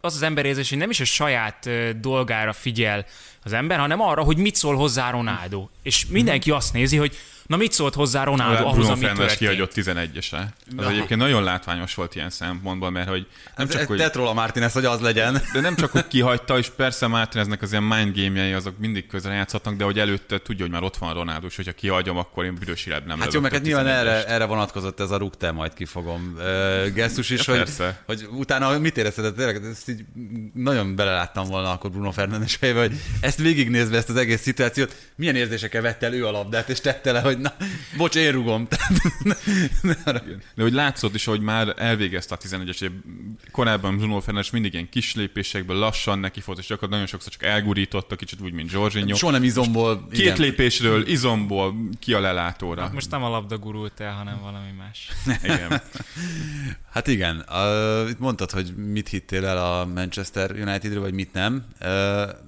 az 0.08 0.14
az 0.14 0.22
emberérzés, 0.22 0.68
hogy 0.68 0.78
nem 0.78 0.90
is 0.90 1.00
a 1.00 1.04
saját 1.04 1.68
dolgára 2.00 2.52
figyel 2.52 3.06
az 3.44 3.52
ember, 3.52 3.78
hanem 3.78 4.00
arra, 4.00 4.22
hogy 4.22 4.36
mit 4.36 4.54
szól 4.54 4.76
hozzá 4.76 5.10
Ronaldo. 5.10 5.68
És 5.82 6.06
mindenki 6.06 6.50
azt 6.50 6.72
nézi, 6.72 6.96
hogy 6.96 7.16
Na 7.48 7.56
mit 7.56 7.72
szólt 7.72 7.94
hozzá 7.94 8.24
Ronaldo 8.24 8.62
ahhoz, 8.62 8.74
Bruno 8.76 8.92
amit 8.92 9.06
történt? 9.06 9.38
kihagyott 9.38 9.72
11-ese. 9.74 10.40
Az 10.76 10.84
ja. 10.84 10.88
egyébként 10.88 11.20
nagyon 11.20 11.42
látványos 11.42 11.94
volt 11.94 12.14
ilyen 12.14 12.30
szempontból, 12.30 12.90
mert 12.90 13.08
hogy 13.08 13.26
nem 13.56 13.66
ez, 13.66 13.72
csak, 13.72 13.86
hogy... 13.86 13.98
Tett 13.98 14.14
róla 14.14 14.32
Martinez, 14.32 14.72
hogy 14.72 14.84
az 14.84 15.00
legyen. 15.00 15.42
De 15.52 15.60
nem 15.60 15.76
csak, 15.76 15.90
hogy 15.90 16.06
kihagyta, 16.06 16.58
és 16.58 16.70
persze 16.76 17.06
Martineznek 17.06 17.62
az 17.62 17.70
ilyen 17.70 17.82
mind 17.82 18.18
game 18.18 18.56
azok 18.56 18.78
mindig 18.78 19.06
közre 19.06 19.32
játszhatnak, 19.32 19.74
de 19.74 19.84
hogy 19.84 19.98
előtte 19.98 20.38
tudja, 20.38 20.64
hogy 20.64 20.72
már 20.72 20.82
ott 20.82 20.96
van 20.96 21.14
Ronaldo, 21.14 21.46
és 21.46 21.56
hogyha 21.56 21.72
kihagyom, 21.72 22.16
akkor 22.16 22.44
én 22.44 22.54
büdös 22.54 22.84
nem 22.84 23.20
Hát 23.20 23.32
jó, 23.32 23.40
meg 23.40 23.52
hát 23.52 23.62
nyilván 23.62 23.86
erre, 23.86 24.26
erre 24.26 24.44
vonatkozott 24.44 25.00
ez 25.00 25.10
a 25.10 25.16
rúgte, 25.16 25.50
majd 25.50 25.74
kifogom 25.74 26.34
uh, 26.36 26.86
gesztus 26.92 27.30
is, 27.30 27.46
ja, 27.46 27.52
hogy, 27.52 27.62
persze. 27.62 28.02
hogy, 28.06 28.28
utána 28.30 28.78
mit 28.78 28.96
érezted, 28.96 29.34
tényleg 29.34 29.64
ezt 29.64 29.88
így 29.88 30.04
nagyon 30.54 30.96
beleláttam 30.96 31.46
volna 31.46 31.70
akkor 31.70 31.90
Bruno 31.90 32.10
Fernandes 32.10 32.54
fejbe, 32.54 32.80
hogy 32.80 32.92
ezt 33.20 33.38
végignézve 33.38 33.96
ezt 33.96 34.08
az 34.08 34.16
egész 34.16 34.40
szituációt, 34.40 34.96
milyen 35.16 35.36
érzésekkel 35.36 35.82
vette 35.82 36.06
el 36.06 36.14
ő 36.14 36.26
a 36.26 36.30
labdát, 36.30 36.68
és 36.68 36.80
tette 36.80 37.12
le, 37.12 37.20
hogy 37.20 37.37
hogy 37.38 37.52
na, 37.58 37.66
bocs, 37.96 38.16
én 38.16 38.32
rugom. 38.32 38.68
De 40.54 40.62
hogy 40.62 40.72
látszott 40.72 41.14
is, 41.14 41.24
hogy 41.24 41.40
már 41.40 41.74
elvégezte 41.76 42.34
a 42.34 42.38
11-es, 42.38 42.90
korábban 43.50 43.96
Bruno 43.96 44.20
Fernandes 44.20 44.50
mindig 44.50 44.72
ilyen 44.72 44.88
kis 44.88 45.14
lépésekből 45.14 45.76
lassan 45.76 46.18
neki 46.18 46.42
volt, 46.44 46.58
és 46.58 46.66
csak 46.66 46.88
nagyon 46.88 47.06
sokszor 47.06 47.32
csak 47.32 47.42
elgurította, 47.42 48.16
kicsit 48.16 48.40
úgy, 48.40 48.52
mint 48.52 48.72
Jorginho. 48.72 49.16
Soha 49.16 49.32
nem 49.32 49.42
izomból. 49.42 50.06
Két 50.10 50.20
igen. 50.20 50.36
lépésről, 50.36 51.06
izomból 51.06 51.74
ki 51.98 52.12
a 52.12 52.20
lelátóra. 52.20 52.82
Hát 52.82 52.92
most 52.92 53.10
nem 53.10 53.22
a 53.22 53.28
labda 53.28 53.58
gurult 53.58 54.00
el, 54.00 54.12
hanem 54.12 54.40
valami 54.40 54.70
más. 54.78 55.08
igen. 55.54 55.82
Hát 56.90 57.06
igen, 57.06 57.44
uh, 57.48 58.10
itt 58.10 58.18
mondtad, 58.18 58.50
hogy 58.50 58.74
mit 58.76 59.08
hittél 59.08 59.46
el 59.46 59.58
a 59.58 59.84
Manchester 59.84 60.50
Unitedről, 60.50 61.00
vagy 61.00 61.12
mit 61.12 61.32
nem. 61.32 61.64
Uh, 61.80 61.90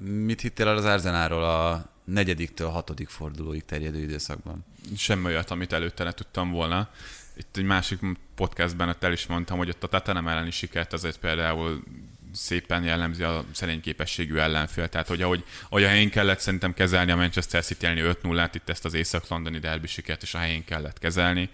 mit 0.03 0.41
hittél 0.41 0.69
el 0.69 0.77
az 0.77 0.85
Arsenalról 0.85 1.45
a 1.45 1.91
negyediktől 2.13 2.69
hatodik 2.69 3.09
fordulóig 3.09 3.65
terjedő 3.65 3.99
időszakban. 3.99 4.65
Semmi 4.97 5.25
olyat, 5.25 5.51
amit 5.51 5.73
előtte 5.73 6.05
ne 6.05 6.13
tudtam 6.13 6.51
volna. 6.51 6.91
Itt 7.37 7.57
egy 7.57 7.65
másik 7.65 8.01
podcastben 8.35 8.89
ott 8.89 9.05
el 9.05 9.13
is 9.13 9.27
mondtam, 9.27 9.59
hogy 9.59 9.69
ott 9.69 9.85
a 9.85 9.89
Tatanem 9.89 10.29
elleni 10.29 10.51
sikert 10.51 10.93
azért 10.93 11.19
például 11.19 11.83
szépen 12.33 12.85
jellemzi 12.85 13.23
a 13.23 13.45
szerény 13.53 13.81
képességű 13.81 14.37
ellenfél. 14.37 14.89
Tehát, 14.89 15.09
hogy 15.09 15.23
ahogy, 15.23 15.45
ahogy 15.69 15.85
a 15.85 15.89
helyén 15.89 16.11
kellett 16.11 16.41
szerintem 16.41 16.75
kezelni 16.75 17.11
a 17.11 17.17
Manchester 17.17 17.65
City 17.65 17.87
5-0-át, 17.87 18.55
itt 18.55 18.69
ezt 18.69 18.85
az 18.85 18.95
észak-londoni 18.95 19.59
derby 19.59 19.87
sikert 19.87 20.23
is 20.23 20.35
a 20.35 20.39
helyén 20.39 20.65
kellett 20.65 20.99
kezelni. 20.99 21.51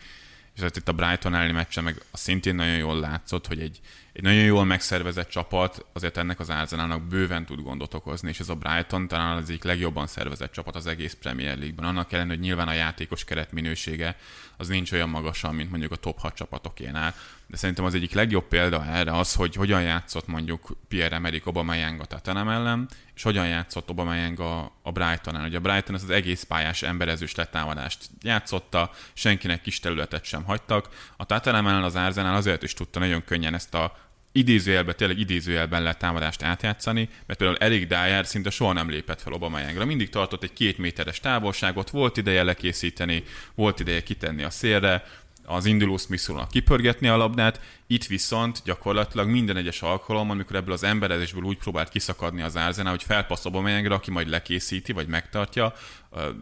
És 0.54 0.62
hát 0.62 0.76
itt 0.76 0.88
a 0.88 0.92
Brighton 0.92 1.34
elleni 1.34 1.52
meccsen 1.52 1.84
meg 1.84 2.02
a 2.10 2.16
szintén 2.16 2.54
nagyon 2.54 2.76
jól 2.76 3.00
látszott, 3.00 3.46
hogy 3.46 3.60
egy, 3.60 3.80
egy 4.16 4.22
nagyon 4.22 4.44
jól 4.44 4.64
megszervezett 4.64 5.28
csapat 5.28 5.86
azért 5.92 6.16
ennek 6.16 6.40
az 6.40 6.50
Arsenalnak 6.50 7.02
bőven 7.02 7.46
tud 7.46 7.60
gondot 7.60 7.94
okozni, 7.94 8.28
és 8.28 8.40
ez 8.40 8.48
a 8.48 8.54
Brighton 8.54 9.08
talán 9.08 9.36
az 9.36 9.48
egyik 9.48 9.64
legjobban 9.64 10.06
szervezett 10.06 10.52
csapat 10.52 10.76
az 10.76 10.86
egész 10.86 11.16
Premier 11.20 11.56
League-ben. 11.56 11.84
Annak 11.84 12.12
ellenére, 12.12 12.34
hogy 12.34 12.44
nyilván 12.44 12.68
a 12.68 12.72
játékos 12.72 13.24
keret 13.24 13.52
minősége 13.52 14.16
az 14.56 14.68
nincs 14.68 14.92
olyan 14.92 15.08
magasan, 15.08 15.54
mint 15.54 15.70
mondjuk 15.70 15.92
a 15.92 15.96
top 15.96 16.20
6 16.20 16.34
csapatokénál, 16.34 17.14
de 17.46 17.56
szerintem 17.56 17.84
az 17.84 17.94
egyik 17.94 18.12
legjobb 18.12 18.48
példa 18.48 18.84
erre 18.84 19.12
az, 19.12 19.34
hogy 19.34 19.54
hogyan 19.54 19.82
játszott 19.82 20.26
mondjuk 20.26 20.76
Pierre-Emerick 20.88 21.46
Aubameyang 21.46 22.00
a 22.00 22.04
Tottenham 22.04 22.48
ellen, 22.48 22.88
és 23.14 23.22
hogyan 23.22 23.46
játszott 23.46 23.88
Aubameyang 23.88 24.40
a, 24.40 24.72
a 24.82 24.92
Brighton 24.92 25.34
ellen. 25.34 25.46
Ugye 25.46 25.58
a 25.58 25.60
Brighton 25.60 25.94
az, 25.94 26.02
az 26.02 26.10
egész 26.10 26.42
pályás 26.42 26.82
emberezős 26.82 27.34
letámadást 27.34 28.10
játszotta, 28.22 28.90
senkinek 29.12 29.60
kis 29.60 29.80
területet 29.80 30.24
sem 30.24 30.44
hagytak. 30.44 30.88
A 31.16 31.24
Tottenham 31.24 31.66
ellen 31.66 31.82
az 31.82 31.94
Arsenal 31.94 32.34
azért 32.34 32.62
is 32.62 32.74
tudta 32.74 32.98
nagyon 32.98 33.24
könnyen 33.24 33.54
ezt 33.54 33.74
a 33.74 34.04
idézőjelben, 34.36 34.96
tényleg 34.96 35.18
idézőjelben 35.18 35.82
lehet 35.82 35.98
támadást 35.98 36.42
átjátszani, 36.42 37.08
mert 37.26 37.38
például 37.38 37.58
Erik 37.58 37.86
Dyer 37.86 38.26
szinte 38.26 38.50
soha 38.50 38.72
nem 38.72 38.90
lépett 38.90 39.22
fel 39.22 39.32
Obameyangra. 39.32 39.84
Mindig 39.84 40.08
tartott 40.08 40.42
egy 40.42 40.52
két 40.52 40.78
méteres 40.78 41.20
távolságot, 41.20 41.90
volt 41.90 42.16
ideje 42.16 42.42
lekészíteni, 42.42 43.22
volt 43.54 43.80
ideje 43.80 44.02
kitenni 44.02 44.42
a 44.42 44.50
szélre, 44.50 45.04
az 45.46 45.64
induló 45.64 45.96
smith 45.96 46.30
kipörgetni 46.50 47.08
a 47.08 47.16
labdát, 47.16 47.60
itt 47.86 48.06
viszont 48.06 48.62
gyakorlatilag 48.64 49.28
minden 49.28 49.56
egyes 49.56 49.82
alkalom, 49.82 50.30
amikor 50.30 50.56
ebből 50.56 50.72
az 50.72 50.82
emberezésből 50.82 51.42
úgy 51.42 51.58
próbált 51.58 51.88
kiszakadni 51.88 52.42
az 52.42 52.56
Arsenal, 52.56 52.90
hogy 52.90 53.02
felpassz 53.02 53.44
Aubameyangra, 53.44 53.94
aki 53.94 54.10
majd 54.10 54.28
lekészíti, 54.28 54.92
vagy 54.92 55.06
megtartja. 55.06 55.74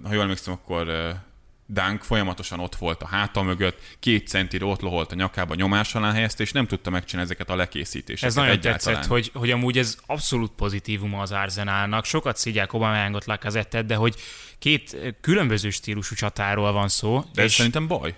Ha 0.02 0.12
jól 0.12 0.22
emlékszem, 0.22 0.52
akkor 0.52 1.14
Dunk 1.66 2.02
folyamatosan 2.02 2.60
ott 2.60 2.74
volt 2.74 3.02
a 3.02 3.06
háta 3.06 3.42
mögött, 3.42 3.80
két 4.00 4.28
centire 4.28 4.64
ott 4.64 4.80
loholt 4.80 5.12
a 5.12 5.14
nyakába 5.14 5.54
nyomás 5.54 5.94
alá 5.94 6.12
helyezte, 6.12 6.42
és 6.42 6.52
nem 6.52 6.66
tudta 6.66 6.90
megcsinálni 6.90 7.30
ezeket 7.30 7.50
a 7.50 7.56
lekészítéseket. 7.56 8.28
Ez 8.28 8.34
nagyon 8.34 8.50
egyáltalán. 8.50 8.78
tetszett, 8.78 9.10
hogy, 9.10 9.30
hogy 9.34 9.50
amúgy 9.50 9.78
ez 9.78 9.96
abszolút 10.06 10.50
pozitívum 10.56 11.14
az 11.14 11.32
Arsenalnak. 11.32 12.04
Sokat 12.04 12.36
szidják 12.36 12.72
Obameyangot, 12.72 13.24
Lacazettet, 13.24 13.86
de 13.86 13.94
hogy 13.94 14.14
két 14.58 14.96
különböző 15.20 15.70
stílusú 15.70 16.14
csatáról 16.14 16.72
van 16.72 16.88
szó. 16.88 17.24
De 17.32 17.42
és... 17.42 17.48
ez 17.48 17.52
szerintem 17.52 17.86
baj. 17.86 18.14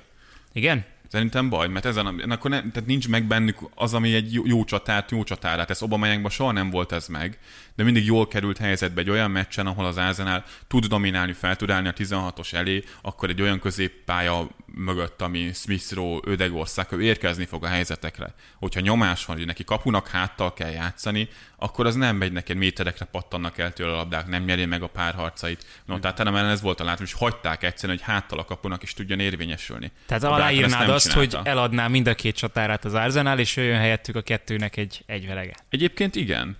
Igen? 0.53 0.84
Szerintem 1.09 1.48
baj, 1.48 1.68
mert 1.68 1.84
ezen, 1.84 2.07
akkor 2.07 2.50
nem, 2.50 2.70
tehát 2.70 2.88
nincs 2.88 3.09
meg 3.09 3.24
bennük 3.24 3.59
az, 3.74 3.94
ami 3.94 4.14
egy 4.14 4.32
jó, 4.32 4.46
jó 4.46 4.64
csatárt, 4.64 5.11
jó 5.11 5.24
csatárát. 5.24 5.70
Ez 5.70 5.82
Obama 5.82 6.28
soha 6.28 6.52
nem 6.52 6.70
volt 6.70 6.92
ez 6.92 7.07
meg, 7.07 7.38
de 7.74 7.84
mindig 7.84 8.04
jól 8.04 8.28
került 8.28 8.59
helyzetbe 8.59 9.00
egy 9.00 9.11
olyan 9.11 9.30
meccsen, 9.30 9.66
ahol 9.66 9.84
az 9.84 9.96
Arsenal 9.96 10.44
tud 10.66 10.86
dominálni, 10.86 11.32
fel 11.32 11.57
tud 11.57 11.70
állni 11.70 11.88
a 11.88 11.92
16-os 11.92 12.52
elé, 12.52 12.84
akkor 13.02 13.28
egy 13.28 13.42
olyan 13.42 13.61
középpálya 13.61 14.48
mögött, 14.77 15.22
ami 15.22 15.51
Smith 15.55 15.95
Rowe, 15.95 16.20
Ödegor, 16.24 16.66
ő 16.91 17.03
érkezni 17.03 17.45
fog 17.45 17.64
a 17.64 17.68
helyzetekre. 17.68 18.35
Hogyha 18.59 18.81
nyomás 18.81 19.24
van, 19.24 19.37
hogy 19.37 19.47
neki 19.47 19.64
kapunak 19.64 20.09
háttal 20.09 20.53
kell 20.53 20.70
játszani, 20.70 21.29
akkor 21.57 21.87
az 21.87 21.95
nem 21.95 22.16
megy 22.16 22.33
neked 22.33 22.57
méterekre 22.57 23.05
pattannak 23.05 23.59
el 23.59 23.72
tőle 23.72 23.93
a 23.93 23.97
labdák, 23.97 24.27
nem 24.27 24.45
nyeri 24.45 24.64
meg 24.64 24.83
a 24.83 24.87
párharcait. 24.87 25.66
No, 25.85 25.99
tehát 25.99 26.24
nem 26.24 26.35
ez 26.35 26.61
volt 26.61 26.81
a 26.81 26.85
látom, 26.85 27.05
és 27.05 27.12
hagyták 27.12 27.62
egyszerűen, 27.62 27.99
hogy 27.99 28.07
háttal 28.07 28.39
a 28.39 28.45
kapunak 28.45 28.83
is 28.83 28.95
tudjon 28.95 29.20
érvényesülni. 29.20 29.93
Tehát 30.07 30.22
aláírnád 30.22 30.89
azt, 30.89 31.11
csinálta. 31.11 31.37
hogy 31.39 31.47
eladná 31.47 31.89
mind 31.89 32.07
a 32.07 32.14
két 32.14 32.37
csatárát 32.37 32.85
az 32.85 32.95
Arsenal, 32.95 33.39
és 33.39 33.57
jöjjön 33.57 33.79
helyettük 33.79 34.16
a 34.16 34.22
kettőnek 34.22 34.77
egy 34.77 35.03
egyvelege. 35.07 35.55
Egyébként 35.68 36.14
igen. 36.14 36.57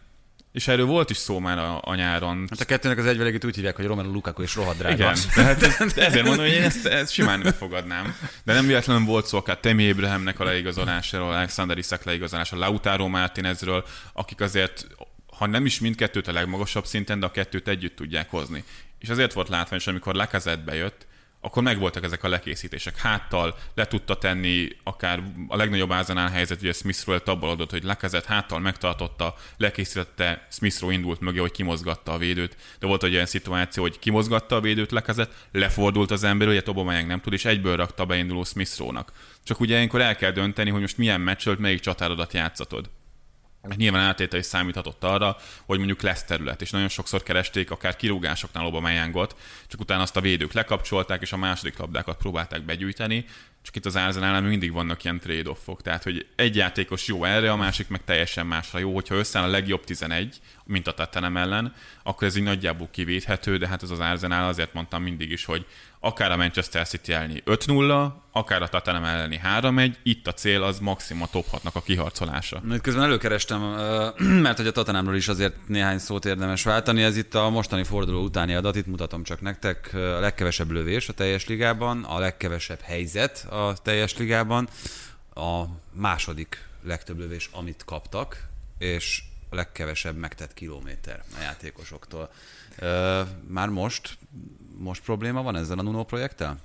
És 0.57 0.69
erről 0.69 0.87
volt 0.87 1.11
is 1.11 1.17
szó 1.17 1.39
már 1.39 1.59
a, 1.59 1.81
a 1.83 1.95
nyáron. 1.95 2.47
Hát 2.51 2.61
a 2.61 2.65
kettőnek 2.65 2.99
az 2.99 3.07
egyvelegét 3.07 3.45
úgy 3.45 3.55
hívják, 3.55 3.77
hogy 3.77 3.85
Romelu 3.85 4.13
Lukaku 4.13 4.43
és 4.43 4.55
rohadt 4.55 4.79
drága. 4.79 4.95
Igen, 4.95 5.17
tehát 5.35 5.63
ezért 5.97 6.25
mondom, 6.27 6.45
hogy 6.45 6.55
én 6.55 6.63
ezt, 6.63 6.87
ezt 6.87 7.13
simán 7.13 7.43
befogadnám. 7.43 8.17
De 8.45 8.53
nem 8.53 8.67
véletlenül 8.67 9.07
volt 9.07 9.27
szó 9.27 9.39
akár 9.39 9.59
Temi 9.59 9.91
Abrahamnek 9.91 10.41
a 10.41 10.45
leigazolásáról, 10.45 11.33
Alexander 11.33 11.79
Isak 11.79 12.05
leigazolásáról, 12.05 12.67
Lautaro 12.67 13.09
Martinezről, 13.09 13.85
akik 14.13 14.41
azért, 14.41 14.87
ha 15.39 15.47
nem 15.47 15.67
is 15.67 15.81
mindkettőt 15.81 16.29
a 16.29 16.33
legmagasabb 16.33 16.87
szinten, 16.87 17.21
de 17.21 17.27
a 17.27 17.31
kettőt 17.31 17.69
együtt 17.69 17.97
tudják 17.97 18.31
hozni. 18.31 18.65
És 18.99 19.09
azért 19.09 19.33
volt 19.33 19.49
látványos, 19.49 19.87
amikor 19.87 20.15
Lacazette 20.15 20.65
bejött, 20.65 21.06
akkor 21.47 21.63
megvoltak 21.63 22.05
ezek 22.05 22.25
a 22.25 22.29
lekészítések. 22.29 22.99
Háttal 22.99 23.57
le 23.75 23.87
tudta 23.87 24.17
tenni 24.17 24.69
akár 24.83 25.23
a 25.49 25.57
legnagyobb 25.57 25.93
ázanál 25.93 26.31
helyzet, 26.31 26.61
ugye 26.61 26.73
Smithről 26.73 27.21
abból 27.25 27.51
adott, 27.51 27.71
hogy 27.71 27.83
lekezett 27.83 28.25
háttal 28.25 28.59
megtartotta, 28.59 29.35
lekészítette, 29.57 30.47
Smithról 30.51 30.93
indult 30.93 31.21
mögé, 31.21 31.39
hogy 31.39 31.51
kimozgatta 31.51 32.13
a 32.13 32.19
védőt. 32.19 32.57
De 32.79 32.87
volt 32.87 33.03
egy 33.03 33.15
olyan 33.15 33.27
szituáció, 33.27 33.83
hogy 33.83 33.99
kimozgatta 33.99 34.57
a 34.57 34.61
védőt, 34.61 34.91
lekezett, 34.91 35.33
lefordult 35.53 36.11
az 36.11 36.25
ember, 36.25 36.49
ugye 36.49 36.63
Tobomayang 36.63 37.07
nem 37.07 37.21
tud, 37.21 37.33
és 37.33 37.45
egyből 37.45 37.77
rakta 37.77 38.07
beinduló 38.07 38.45
Smithrónak. 38.45 39.13
Csak 39.45 39.61
ugye 39.61 39.75
ilyenkor 39.75 40.01
el 40.01 40.17
kell 40.17 40.31
dönteni, 40.31 40.71
hogy 40.71 40.81
most 40.81 40.99
milyen 40.99 41.21
meccsölt, 41.21 41.59
melyik 41.59 41.81
csatárodat 41.81 42.33
játszatod. 42.33 42.91
Mert 43.67 43.81
nyilván 43.81 44.03
átétel 44.03 44.39
is 44.39 44.47
számíthatott 44.47 45.05
arra, 45.05 45.37
hogy 45.65 45.79
mondjuk 45.79 46.03
lesz 46.03 46.25
terület, 46.25 46.63
és 46.63 46.71
nagyon 46.71 46.89
sokszor 46.89 47.23
keresték 47.23 47.71
akár 47.71 47.97
kirúgásoknál 47.97 48.67
Obameyangot, 48.67 49.37
csak 49.67 49.81
utána 49.81 50.03
azt 50.03 50.17
a 50.17 50.21
védők 50.21 50.53
lekapcsolták, 50.53 51.23
és 51.23 51.33
a 51.33 51.37
második 51.37 51.79
labdákat 51.79 52.17
próbálták 52.17 52.63
begyűjteni, 52.63 53.25
csak 53.67 53.77
itt 53.77 53.87
az 53.87 53.97
Arsenal 53.97 54.41
mindig 54.41 54.73
vannak 54.73 55.05
ilyen 55.05 55.21
trade-offok, 55.21 55.83
tehát 55.83 56.03
hogy 56.03 56.27
egy 56.37 56.57
játékos 56.57 57.07
jó 57.07 57.25
erre, 57.25 57.51
a 57.51 57.57
másik 57.57 57.89
meg 57.89 58.05
teljesen 58.05 58.47
másra 58.47 58.79
jó, 58.79 58.95
hogyha 58.95 59.15
összeáll 59.15 59.45
a 59.45 59.51
legjobb 59.51 59.85
11, 59.85 60.41
mint 60.65 60.87
a 60.87 60.93
Tottenham 60.93 61.37
ellen, 61.37 61.75
akkor 62.03 62.27
ez 62.27 62.37
így 62.37 62.43
nagyjából 62.43 62.89
kivéthető, 62.91 63.57
de 63.57 63.69
hát 63.69 63.83
ez 63.83 63.91
az 63.91 63.99
Arsenal 63.99 64.49
azért 64.49 64.73
mondtam 64.73 65.03
mindig 65.03 65.31
is, 65.31 65.45
hogy 65.45 65.67
akár 66.07 66.33
a 66.33 66.37
Manchester 66.37 66.87
City 66.87 67.13
elni 67.13 67.43
5-0, 67.47 68.13
akár 68.33 68.63
a 68.63 68.69
Tottenham 68.69 69.05
elleni 69.05 69.41
3-1, 69.61 69.95
itt 70.03 70.27
a 70.27 70.33
cél 70.33 70.63
az 70.63 70.79
maximum 70.79 71.23
a 71.23 71.27
top 71.27 71.47
6-nak 71.53 71.73
a 71.73 71.83
kiharcolása. 71.83 72.63
Itt 72.71 72.81
közben 72.81 73.03
előkerestem, 73.03 73.61
mert 74.45 74.57
hogy 74.57 74.67
a 74.67 74.73
Tottenhamról 74.73 75.17
is 75.17 75.29
azért 75.29 75.55
néhány 75.69 75.99
szót 75.99 76.25
érdemes 76.25 76.63
váltani, 76.63 77.03
ez 77.03 77.17
itt 77.17 77.35
a 77.35 77.51
mostani 77.51 77.85
forduló 77.85 78.23
utáni 78.23 78.55
adat, 78.55 78.77
itt 78.77 78.87
mutatom 78.87 79.23
csak 79.23 79.41
nektek, 79.41 79.91
a 79.95 80.21
legkevesebb 80.21 80.71
lövés 80.71 81.09
a 81.09 81.13
teljes 81.13 81.47
ligában, 81.47 82.05
a 82.05 82.19
legkevesebb 82.19 82.81
helyzet 82.81 83.47
a 83.51 83.75
teljes 83.83 84.17
ligában, 84.17 84.69
a 85.35 85.65
második 85.93 86.69
legtöbb 86.83 87.19
lövés, 87.19 87.51
amit 87.53 87.85
kaptak, 87.85 88.49
és 88.79 89.23
a 89.51 89.55
legkevesebb 89.55 90.17
megtett 90.17 90.55
kilométer 90.55 91.23
a 91.39 91.43
játékosoktól. 91.43 92.31
Már 93.49 93.69
most 93.69 94.19
most 94.79 95.03
probléma 95.03 95.43
van 95.43 95.57
ezzel 95.57 95.79
a 95.79 95.83
Nuno 95.83 96.05
projekttel? 96.05 96.59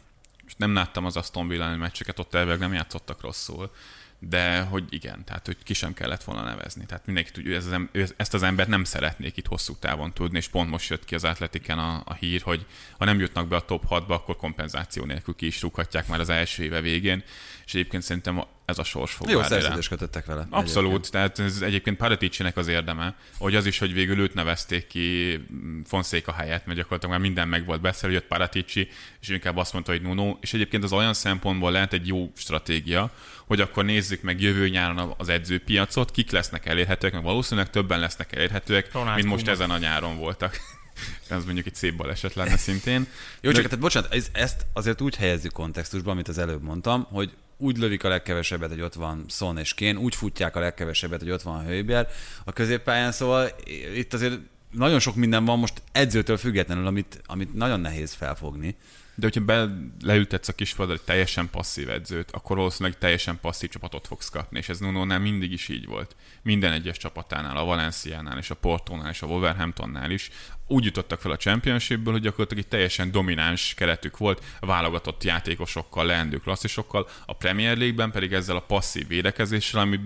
Most 0.43 0.57
nem 0.57 0.73
láttam 0.73 1.05
az 1.05 1.17
Aston 1.17 1.47
Villa 1.47 1.75
meccseket, 1.75 2.19
ott 2.19 2.33
elvileg 2.33 2.59
nem 2.59 2.73
játszottak 2.73 3.21
rosszul, 3.21 3.71
de 4.19 4.61
hogy 4.61 4.83
igen, 4.89 5.23
tehát 5.25 5.45
hogy 5.45 5.57
ki 5.63 5.73
sem 5.73 5.93
kellett 5.93 6.23
volna 6.23 6.43
nevezni. 6.43 6.85
Tehát 6.85 7.05
mindenki 7.05 7.31
tudja, 7.31 7.55
ez 7.55 7.65
az 7.65 7.71
em- 7.71 8.13
ezt 8.17 8.33
az 8.33 8.43
embert 8.43 8.69
nem 8.69 8.83
szeretnék 8.83 9.37
itt 9.37 9.47
hosszú 9.47 9.75
távon 9.75 10.13
tudni, 10.13 10.37
és 10.37 10.47
pont 10.47 10.69
most 10.69 10.89
jött 10.89 11.05
ki 11.05 11.15
az 11.15 11.23
Atletiken 11.23 11.79
a, 11.79 12.01
a 12.05 12.13
hír, 12.13 12.41
hogy 12.41 12.65
ha 12.97 13.05
nem 13.05 13.19
jutnak 13.19 13.47
be 13.47 13.55
a 13.55 13.65
top 13.65 13.83
6-ba, 13.89 14.07
akkor 14.07 14.35
kompenzáció 14.35 15.05
nélkül 15.05 15.35
ki 15.35 15.45
is 15.45 15.61
rúghatják 15.61 16.07
már 16.07 16.19
az 16.19 16.29
első 16.29 16.63
éve 16.63 16.81
végén, 16.81 17.23
és 17.65 17.73
egyébként 17.73 18.03
szerintem 18.03 18.43
ez 18.65 18.77
a 18.77 18.83
sors 18.83 19.13
fog 19.13 19.29
Jó 19.29 19.43
szerződést 19.43 19.89
kötöttek 19.89 20.25
vele. 20.25 20.47
Abszolút, 20.49 20.91
egyébként. 20.91 21.11
tehát 21.11 21.39
ez 21.39 21.61
egyébként 21.61 21.97
Paraticinek 21.97 22.57
az 22.57 22.67
érdeme, 22.67 23.15
hogy 23.37 23.55
az 23.55 23.65
is, 23.65 23.79
hogy 23.79 23.93
végül 23.93 24.19
őt 24.19 24.33
nevezték 24.33 24.87
ki 24.87 25.39
Fonszéka 25.85 26.31
helyett, 26.31 26.65
mert 26.65 26.77
gyakorlatilag 26.77 27.15
már 27.15 27.25
minden 27.25 27.47
meg 27.47 27.65
volt 27.65 27.81
beszélve, 27.81 28.15
jött 28.15 28.27
Paratici, 28.27 28.87
és 29.21 29.27
inkább 29.27 29.57
azt 29.57 29.73
mondta, 29.73 29.91
hogy 29.91 30.01
Nuno, 30.01 30.37
és 30.41 30.53
egyébként 30.53 30.83
az 30.83 30.91
olyan 30.91 31.13
szempontból 31.13 31.71
lehet 31.71 31.93
egy 31.93 32.07
jó 32.07 32.31
stratégia, 32.35 33.11
hogy 33.45 33.61
akkor 33.61 33.85
nézzük 33.85 34.21
meg 34.21 34.41
jövő 34.41 34.69
nyáron 34.69 35.13
az 35.17 35.29
edzőpiacot, 35.29 36.11
kik 36.11 36.31
lesznek 36.31 36.65
elérhetőek, 36.65 37.13
meg 37.13 37.23
valószínűleg 37.23 37.69
többen 37.69 37.99
lesznek 37.99 38.35
elérhetőek, 38.35 38.91
Ronald 38.93 39.15
mint 39.15 39.27
most 39.27 39.47
ezen 39.47 39.69
a 39.69 39.77
nyáron 39.77 40.17
voltak. 40.17 40.59
ez 41.27 41.45
mondjuk 41.45 41.65
egy 41.65 41.75
szép 41.75 41.95
baleset 41.95 42.33
lenne 42.33 42.57
szintén. 42.57 43.07
Jó, 43.41 43.51
csak 43.51 43.61
De... 43.61 43.67
tehát 43.67 43.79
bocsánat, 43.79 44.29
ezt 44.31 44.65
azért 44.73 45.01
úgy 45.01 45.15
helyezzük 45.15 45.51
kontextusban, 45.51 46.13
amit 46.13 46.27
az 46.27 46.37
előbb 46.37 46.63
mondtam, 46.63 47.07
hogy 47.09 47.31
úgy 47.61 47.77
lövik 47.77 48.03
a 48.03 48.09
legkevesebbet, 48.09 48.69
hogy 48.69 48.81
ott 48.81 48.93
van 48.93 49.25
Son 49.27 49.57
és 49.57 49.73
Kén, 49.73 49.97
úgy 49.97 50.15
futják 50.15 50.55
a 50.55 50.59
legkevesebbet, 50.59 51.19
hogy 51.19 51.31
ott 51.31 51.41
van 51.41 51.65
Hőbjer 51.65 52.07
a 52.45 52.53
középpályán, 52.53 53.11
szóval 53.11 53.49
itt 53.95 54.13
azért 54.13 54.39
nagyon 54.71 54.99
sok 54.99 55.15
minden 55.15 55.45
van 55.45 55.59
most 55.59 55.81
edzőtől 55.91 56.37
függetlenül, 56.37 56.87
amit, 56.87 57.21
amit 57.25 57.53
nagyon 57.53 57.79
nehéz 57.79 58.13
felfogni. 58.13 58.75
De 59.21 59.27
hogyha 59.27 59.45
be 59.45 59.69
leültetsz 60.03 60.47
a 60.47 60.53
kispadra 60.53 60.93
egy 60.93 61.01
teljesen 61.01 61.49
passzív 61.49 61.89
edzőt, 61.89 62.31
akkor 62.31 62.57
valószínűleg 62.57 62.97
teljesen 62.97 63.39
passzív 63.39 63.69
csapatot 63.69 64.07
fogsz 64.07 64.29
kapni, 64.29 64.57
és 64.57 64.69
ez 64.69 64.79
Nuno-nál 64.79 65.19
mindig 65.19 65.51
is 65.51 65.69
így 65.69 65.85
volt. 65.85 66.15
Minden 66.41 66.71
egyes 66.71 66.97
csapatánál, 66.97 67.57
a 67.57 67.63
Valenciánál, 67.63 68.37
és 68.37 68.49
a 68.49 68.55
Portónál, 68.55 69.09
és 69.09 69.21
a 69.21 69.27
Wolverhamptonnál 69.27 70.11
is. 70.11 70.29
Úgy 70.67 70.85
jutottak 70.85 71.21
fel 71.21 71.31
a 71.31 71.37
Championshipből, 71.37 72.13
hogy 72.13 72.21
gyakorlatilag 72.21 72.63
egy 72.63 72.69
teljesen 72.69 73.11
domináns 73.11 73.73
keretük 73.73 74.17
volt, 74.17 74.43
válogatott 74.59 75.23
játékosokkal, 75.23 76.05
leendő 76.05 76.37
klasszisokkal, 76.37 77.07
a 77.25 77.33
Premier 77.33 77.77
League-ben 77.77 78.11
pedig 78.11 78.33
ezzel 78.33 78.55
a 78.55 78.65
passzív 78.65 79.07
védekezéssel, 79.07 79.81
ami 79.81 79.99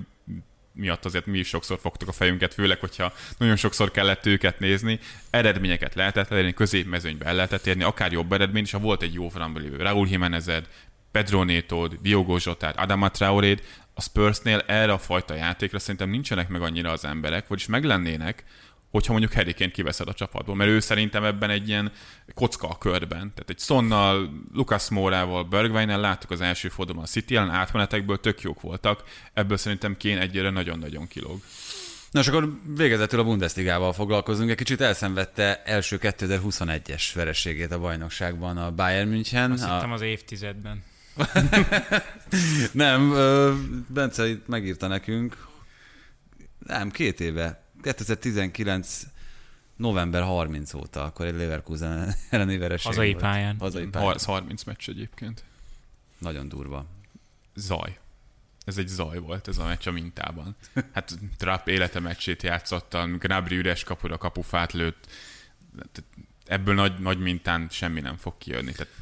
miatt 0.75 1.05
azért 1.05 1.25
mi 1.25 1.37
is 1.37 1.47
sokszor 1.47 1.79
fogtuk 1.79 2.07
a 2.07 2.11
fejünket, 2.11 2.53
főleg, 2.53 2.79
hogyha 2.79 3.13
nagyon 3.37 3.55
sokszor 3.55 3.91
kellett 3.91 4.25
őket 4.25 4.59
nézni. 4.59 4.99
Eredményeket 5.29 5.95
lehetett 5.95 6.31
elérni, 6.31 6.53
középmezőnybe 6.53 7.25
el 7.25 7.35
lehetett 7.35 7.67
érni, 7.67 7.83
akár 7.83 8.11
jobb 8.11 8.33
eredmény, 8.33 8.63
és 8.63 8.71
ha 8.71 8.79
volt 8.79 9.01
egy 9.01 9.13
jó 9.13 9.29
framba 9.29 9.59
lévő 9.59 9.77
Raúl 9.77 10.07
Jimenezed, 10.07 10.67
Pedro 11.11 11.43
Nétód, 11.43 11.97
Diogo 12.01 12.39
Zsotár, 12.39 12.73
Adama 12.77 13.09
Traoréd, 13.09 13.61
a 13.93 14.01
Spursnél 14.01 14.63
erre 14.67 14.91
a 14.91 14.97
fajta 14.97 15.35
játékra 15.35 15.79
szerintem 15.79 16.09
nincsenek 16.09 16.49
meg 16.49 16.61
annyira 16.61 16.91
az 16.91 17.05
emberek, 17.05 17.47
vagyis 17.47 17.65
meg 17.65 17.83
lennének, 17.83 18.43
hogyha 18.95 19.11
mondjuk 19.11 19.33
Harry 19.33 19.71
kiveszed 19.71 20.07
a 20.07 20.13
csapatból, 20.13 20.55
mert 20.55 20.69
ő 20.69 20.79
szerintem 20.79 21.23
ebben 21.23 21.49
egy 21.49 21.67
ilyen 21.67 21.91
kocka 22.33 22.67
a 22.67 22.77
körben. 22.77 23.19
Tehát 23.19 23.49
egy 23.49 23.59
Sonnal, 23.59 24.29
Lucas 24.53 24.89
Mórával, 24.89 25.43
Bergwijnnel 25.43 25.99
láttuk 25.99 26.31
az 26.31 26.41
első 26.41 26.69
fordulóban 26.69 27.05
a 27.05 27.11
City 27.11 27.35
ellen 27.35 27.49
átmenetekből 27.49 28.19
tök 28.19 28.41
jók 28.41 28.61
voltak, 28.61 29.03
ebből 29.33 29.57
szerintem 29.57 29.97
Kén 29.97 30.17
egyre 30.17 30.49
nagyon-nagyon 30.49 31.07
kilóg. 31.07 31.41
Na 32.11 32.19
és 32.19 32.27
akkor 32.27 32.59
végezetül 32.75 33.19
a 33.19 33.23
Bundesligával 33.23 33.93
foglalkozunk. 33.93 34.49
Egy 34.49 34.57
kicsit 34.57 34.81
elszenvedte 34.81 35.61
első 35.65 35.97
2021-es 36.01 37.03
vereségét 37.13 37.71
a 37.71 37.79
bajnokságban 37.79 38.57
a 38.57 38.71
Bayern 38.71 39.09
München. 39.09 39.51
Azt 39.51 39.63
a... 39.63 39.73
hittem 39.73 39.91
az 39.91 40.01
évtizedben. 40.01 40.83
nem, 42.71 43.13
Bence 43.87 44.27
itt 44.27 44.47
megírta 44.47 44.87
nekünk, 44.87 45.47
nem, 46.67 46.91
két 46.91 47.19
éve 47.19 47.64
2019 47.85 49.07
november 49.75 50.23
30 50.23 50.73
óta, 50.73 51.03
akkor 51.03 51.25
egy 51.25 51.35
Leverkusen 51.35 52.15
elleni 52.29 52.57
vereség 52.57 52.85
Hazai 52.85 53.11
volt. 53.11 53.23
pályán. 53.23 53.55
Hazai 53.59 53.87
pályán. 53.87 54.17
30 54.25 54.63
meccs 54.63 54.89
egyébként. 54.89 55.43
Nagyon 56.17 56.49
durva. 56.49 56.85
Zaj. 57.55 57.97
Ez 58.65 58.77
egy 58.77 58.87
zaj 58.87 59.19
volt 59.19 59.47
ez 59.47 59.57
a 59.57 59.65
meccs 59.65 59.87
a 59.87 59.91
mintában. 59.91 60.55
Hát 60.93 61.17
Trapp 61.37 61.67
élete 61.67 61.99
meccsét 61.99 62.43
játszotta, 62.43 63.07
Gnabry 63.07 63.55
üres 63.55 63.83
kapura 63.83 64.17
kapufát 64.17 64.73
lőtt. 64.73 65.07
Ebből 66.45 66.75
nagy, 66.75 66.99
nagy 66.99 67.19
mintán 67.19 67.67
semmi 67.71 68.01
nem 68.01 68.17
fog 68.17 68.37
kijönni. 68.37 68.71
Tehát... 68.71 68.93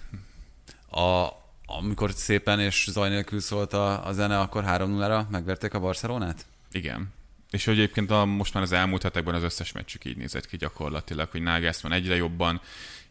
A, 0.90 1.34
amikor 1.66 2.12
szépen 2.12 2.60
és 2.60 2.88
zaj 2.92 3.10
nélkül 3.10 3.40
szólt 3.40 3.74
a, 3.74 4.08
a 4.08 4.14
zene, 4.14 4.40
akkor 4.40 4.64
3-0-ra 4.68 5.30
megverték 5.30 5.74
a 5.74 5.80
Barcelonát? 5.80 6.46
Igen. 6.72 7.12
És 7.54 7.66
hogy 7.66 7.74
egyébként 7.74 8.12
a, 8.12 8.26
most 8.26 8.54
már 8.54 8.64
az 8.64 8.72
elmúlt 8.72 9.04
hetekben 9.04 9.36
az 9.36 9.44
összes 9.44 9.72
meccsük 9.72 10.06
így 10.06 10.18
nézett 10.18 10.48
ki 10.48 10.58
gyakorlatilag, 10.58 11.30
hogy 11.32 11.42
Nagelsmann 11.42 11.92
egyre 11.92 12.16
jobban 12.16 12.62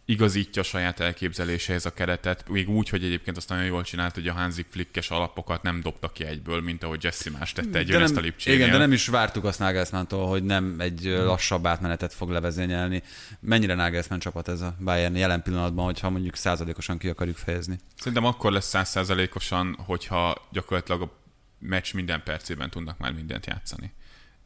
igazítja 0.04 0.62
a 0.62 0.64
saját 0.64 1.00
elképzeléséhez 1.00 1.86
a 1.86 1.92
keretet, 1.92 2.48
még 2.48 2.68
úgy, 2.68 2.88
hogy 2.88 3.04
egyébként 3.04 3.36
azt 3.36 3.48
nagyon 3.48 3.64
jól 3.64 3.82
csinált, 3.82 4.14
hogy 4.14 4.28
a 4.28 4.32
Hansi 4.32 4.64
Flickes 4.70 5.10
alapokat 5.10 5.62
nem 5.62 5.80
dobta 5.80 6.08
ki 6.08 6.24
egyből, 6.24 6.60
mint 6.60 6.82
ahogy 6.82 7.04
Jesse 7.04 7.30
más 7.30 7.52
tette 7.52 7.78
egy 7.78 7.90
ezt 7.90 8.16
a 8.16 8.20
Lipcsénél. 8.20 8.58
Igen, 8.58 8.70
de 8.70 8.78
nem 8.78 8.92
is 8.92 9.06
vártuk 9.06 9.44
azt 9.44 9.58
Nagelsmann-tól, 9.58 10.28
hogy 10.28 10.42
nem 10.42 10.76
egy 10.78 11.04
lassabb 11.04 11.66
átmenetet 11.66 12.12
fog 12.12 12.30
levezényelni. 12.30 13.02
Mennyire 13.40 13.74
Nagelsmann 13.74 14.18
csapat 14.18 14.48
ez 14.48 14.60
a 14.60 14.76
Bayern 14.78 15.16
jelen 15.16 15.42
pillanatban, 15.42 15.84
hogyha 15.84 16.10
mondjuk 16.10 16.36
százalékosan 16.36 16.98
ki 16.98 17.08
akarjuk 17.08 17.36
fejezni? 17.36 17.78
Szerintem 17.96 18.24
akkor 18.24 18.52
lesz 18.52 18.68
százszázalékosan, 18.68 19.76
hogyha 19.86 20.48
gyakorlatilag 20.50 21.02
a 21.02 21.12
meccs 21.58 21.94
minden 21.94 22.22
percében 22.22 22.70
tudnak 22.70 22.98
már 22.98 23.12
mindent 23.12 23.46
játszani 23.46 23.92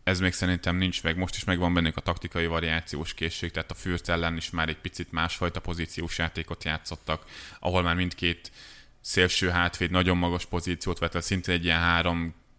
ez 0.07 0.21
még 0.21 0.33
szerintem 0.33 0.77
nincs 0.77 1.03
meg. 1.03 1.17
Most 1.17 1.37
is 1.37 1.45
megvan 1.45 1.75
bennük 1.75 1.97
a 1.97 2.01
taktikai 2.01 2.47
variációs 2.47 3.15
készség, 3.15 3.51
tehát 3.51 3.71
a 3.71 3.75
Fürth 3.75 4.11
ellen 4.11 4.37
is 4.37 4.51
már 4.51 4.69
egy 4.69 4.77
picit 4.77 5.13
másfajta 5.13 5.61
pozíciós 5.61 6.19
játékot 6.19 6.65
játszottak, 6.65 7.25
ahol 7.61 7.83
már 7.83 7.95
mindkét 7.95 8.51
szélső 9.01 9.49
hátvéd 9.49 9.91
nagyon 9.91 10.17
magas 10.17 10.45
pozíciót 10.45 10.99
vett, 10.99 11.23
szintén 11.23 11.55
egy 11.55 11.65
ilyen 11.65 11.81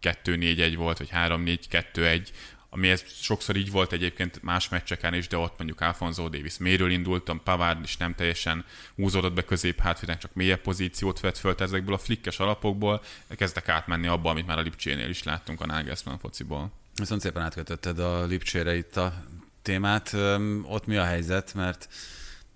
3-2-4-1 0.02 0.74
volt, 0.78 0.98
vagy 0.98 1.10
3-4-2-1, 1.14 2.28
ami 2.70 2.90
ez 2.90 3.04
sokszor 3.22 3.56
így 3.56 3.72
volt 3.72 3.92
egyébként 3.92 4.44
más 4.44 4.70
meccseken 4.70 5.14
is, 5.14 5.28
de 5.28 5.38
ott 5.38 5.58
mondjuk 5.58 5.82
Alfonso 5.82 6.30
Davis 6.30 6.58
méről 6.58 6.92
indultam, 6.92 7.44
Pavard 7.44 7.84
is 7.84 7.98
nem 7.98 8.16
teljesen 8.16 8.66
húzódott 8.96 9.34
be 9.34 9.44
közép 9.44 9.80
hátvédnek, 9.80 10.18
csak 10.18 10.34
mélyebb 10.34 10.62
pozíciót 10.62 11.20
vett 11.20 11.38
föl, 11.38 11.56
ezekből 11.58 11.94
a 11.94 11.98
flikkes 11.98 12.40
alapokból 12.40 13.04
kezdek 13.30 13.70
átmenni 13.70 14.08
abba, 14.08 14.30
amit 14.30 14.48
már 14.48 14.58
a 14.58 14.62
Lipcsénél 14.62 15.10
is 15.10 15.24
láttunk 15.24 15.62
a 15.62 15.66
Nagelsmann 15.66 16.18
fociból. 16.18 16.72
Viszont 17.00 17.22
szépen 17.22 17.42
átkötötted 17.42 18.00
a 18.00 18.26
Lipcsére 18.26 18.76
itt 18.76 18.98
a 18.98 19.24
témát. 19.62 20.16
Ott 20.64 20.86
mi 20.86 20.96
a 20.96 21.04
helyzet? 21.04 21.54
Mert 21.54 21.90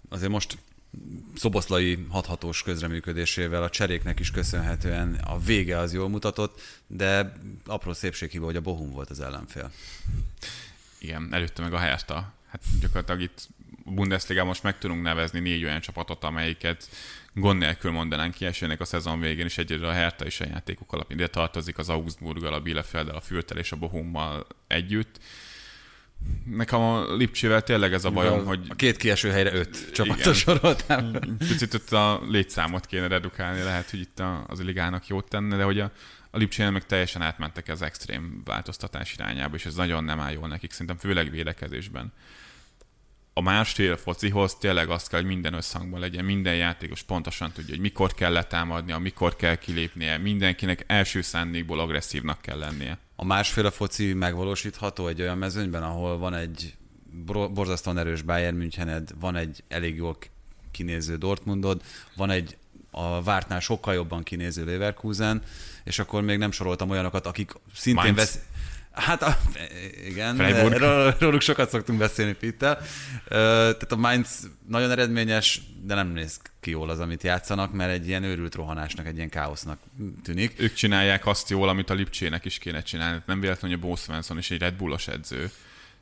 azért 0.09 0.31
most 0.31 0.57
szoboszlai 1.35 2.05
hathatós 2.09 2.63
közreműködésével, 2.63 3.63
a 3.63 3.69
cseréknek 3.69 4.19
is 4.19 4.31
köszönhetően 4.31 5.13
a 5.13 5.39
vége 5.39 5.77
az 5.77 5.93
jól 5.93 6.09
mutatott, 6.09 6.61
de 6.87 7.33
apró 7.65 7.93
szépséghiba, 7.93 8.45
hogy 8.45 8.55
a 8.55 8.61
Bohum 8.61 8.91
volt 8.91 9.09
az 9.09 9.19
ellenfél. 9.19 9.71
Igen, 10.97 11.29
előtte 11.31 11.61
meg 11.61 11.73
a 11.73 11.77
Hertha. 11.77 12.33
Hát 12.49 12.61
gyakorlatilag 12.79 13.21
itt 13.21 13.47
Bundesliga 13.85 14.43
most 14.43 14.63
meg 14.63 14.77
tudunk 14.77 15.01
nevezni 15.01 15.39
négy 15.39 15.63
olyan 15.63 15.81
csapatot, 15.81 16.23
amelyiket 16.23 16.89
gond 17.33 17.59
nélkül 17.59 17.91
mondanánk 17.91 18.33
ki 18.33 18.45
esélynek 18.45 18.79
a 18.79 18.85
szezon 18.85 19.19
végén, 19.19 19.45
és 19.45 19.57
egyre 19.57 19.87
a 19.87 19.91
Hertha 19.91 20.25
is 20.25 20.39
a 20.39 20.45
játékok 20.45 20.93
alapján 20.93 21.19
ide 21.19 21.27
tartozik 21.27 21.77
az 21.77 21.89
Augsburggal, 21.89 22.53
a 22.53 22.59
Bielefelddel, 22.59 23.15
a 23.15 23.21
Fürtel 23.21 23.57
és 23.57 23.71
a 23.71 23.75
Bohummal 23.75 24.47
együtt. 24.67 25.19
Nekem 26.45 26.79
a 26.79 27.15
Lipcsével 27.15 27.61
tényleg 27.63 27.93
ez 27.93 28.05
a 28.05 28.11
bajom, 28.11 28.39
a, 28.39 28.43
hogy... 28.43 28.65
A 28.69 28.75
két 28.75 28.97
kieső 28.97 29.29
helyre 29.29 29.53
öt 29.53 29.91
csapatot 29.91 30.35
soroltál. 30.35 31.19
Picit 31.37 31.73
ott 31.73 31.91
a 31.91 32.21
létszámot 32.29 32.85
kéne 32.85 33.07
redukálni, 33.07 33.61
lehet, 33.61 33.89
hogy 33.89 33.99
itt 33.99 34.21
az 34.47 34.59
a 34.59 34.63
ligának 34.63 35.07
jót 35.07 35.29
tenne, 35.29 35.55
de 35.57 35.63
hogy 35.63 35.79
a, 35.79 35.91
a 36.31 36.37
Lipcsénél 36.37 36.71
meg 36.71 36.85
teljesen 36.85 37.21
átmentek 37.21 37.67
az 37.67 37.81
extrém 37.81 38.41
változtatás 38.45 39.13
irányába, 39.13 39.55
és 39.55 39.65
ez 39.65 39.75
nagyon 39.75 40.03
nem 40.03 40.19
áll 40.19 40.31
jól 40.31 40.47
nekik, 40.47 40.71
szerintem 40.71 40.97
főleg 40.97 41.31
védekezésben 41.31 42.13
a 43.33 43.41
másfél 43.41 43.97
focihoz 43.97 44.55
tényleg 44.55 44.89
azt 44.89 45.09
kell, 45.09 45.19
hogy 45.19 45.29
minden 45.29 45.53
összhangban 45.53 45.99
legyen, 45.99 46.25
minden 46.25 46.55
játékos 46.55 47.03
pontosan 47.03 47.51
tudja, 47.51 47.73
hogy 47.73 47.83
mikor 47.83 48.13
kell 48.13 48.31
letámadnia, 48.31 48.97
mikor 48.97 49.35
kell 49.35 49.55
kilépnie, 49.55 50.17
mindenkinek 50.17 50.83
első 50.87 51.21
szándékból 51.21 51.79
agresszívnak 51.79 52.41
kell 52.41 52.57
lennie. 52.57 52.97
A 53.15 53.25
másféle 53.25 53.69
foci 53.69 54.13
megvalósítható 54.13 55.07
egy 55.07 55.21
olyan 55.21 55.37
mezőnyben, 55.37 55.83
ahol 55.83 56.17
van 56.17 56.33
egy 56.33 56.75
borzasztóan 57.53 57.97
erős 57.97 58.21
Bayern 58.21 58.55
Münchened, 58.55 59.09
van 59.19 59.35
egy 59.35 59.63
elég 59.67 59.95
jól 59.95 60.17
kinéző 60.71 61.15
Dortmundod, 61.15 61.81
van 62.15 62.29
egy 62.29 62.57
a 62.91 63.23
vártnál 63.23 63.59
sokkal 63.59 63.93
jobban 63.93 64.23
kinéző 64.23 64.65
Leverkusen, 64.65 65.43
és 65.83 65.99
akkor 65.99 66.21
még 66.21 66.37
nem 66.37 66.51
soroltam 66.51 66.89
olyanokat, 66.89 67.25
akik 67.25 67.51
szintén 67.73 68.15
vesz... 68.15 68.39
Hát 68.91 69.37
igen, 70.05 70.37
róluk 71.19 71.41
sokat 71.41 71.69
szoktunk 71.69 71.99
beszélni 71.99 72.33
Pittel. 72.33 72.81
Tehát 73.27 73.91
a 73.91 73.95
Mainz 73.95 74.49
nagyon 74.67 74.91
eredményes, 74.91 75.61
de 75.83 75.93
nem 75.93 76.07
néz 76.07 76.39
ki 76.59 76.69
jól 76.69 76.89
az, 76.89 76.99
amit 76.99 77.23
játszanak, 77.23 77.73
mert 77.73 77.91
egy 77.91 78.07
ilyen 78.07 78.23
őrült 78.23 78.55
rohanásnak, 78.55 79.07
egy 79.07 79.15
ilyen 79.15 79.29
káosznak 79.29 79.79
tűnik. 80.23 80.53
Ők 80.57 80.73
csinálják 80.73 81.25
azt 81.25 81.49
jól, 81.49 81.69
amit 81.69 81.89
a 81.89 81.93
Lipcsének 81.93 82.45
is 82.45 82.57
kéne 82.57 82.81
csinálni. 82.81 83.21
Nem 83.25 83.39
véletlenül, 83.39 83.77
hogy 83.77 83.85
a 83.85 83.89
Bo 83.89 83.95
Svensson 83.95 84.37
is 84.37 84.51
egy 84.51 84.59
Red 84.59 84.73
Bullos 84.73 85.07
edző. 85.07 85.51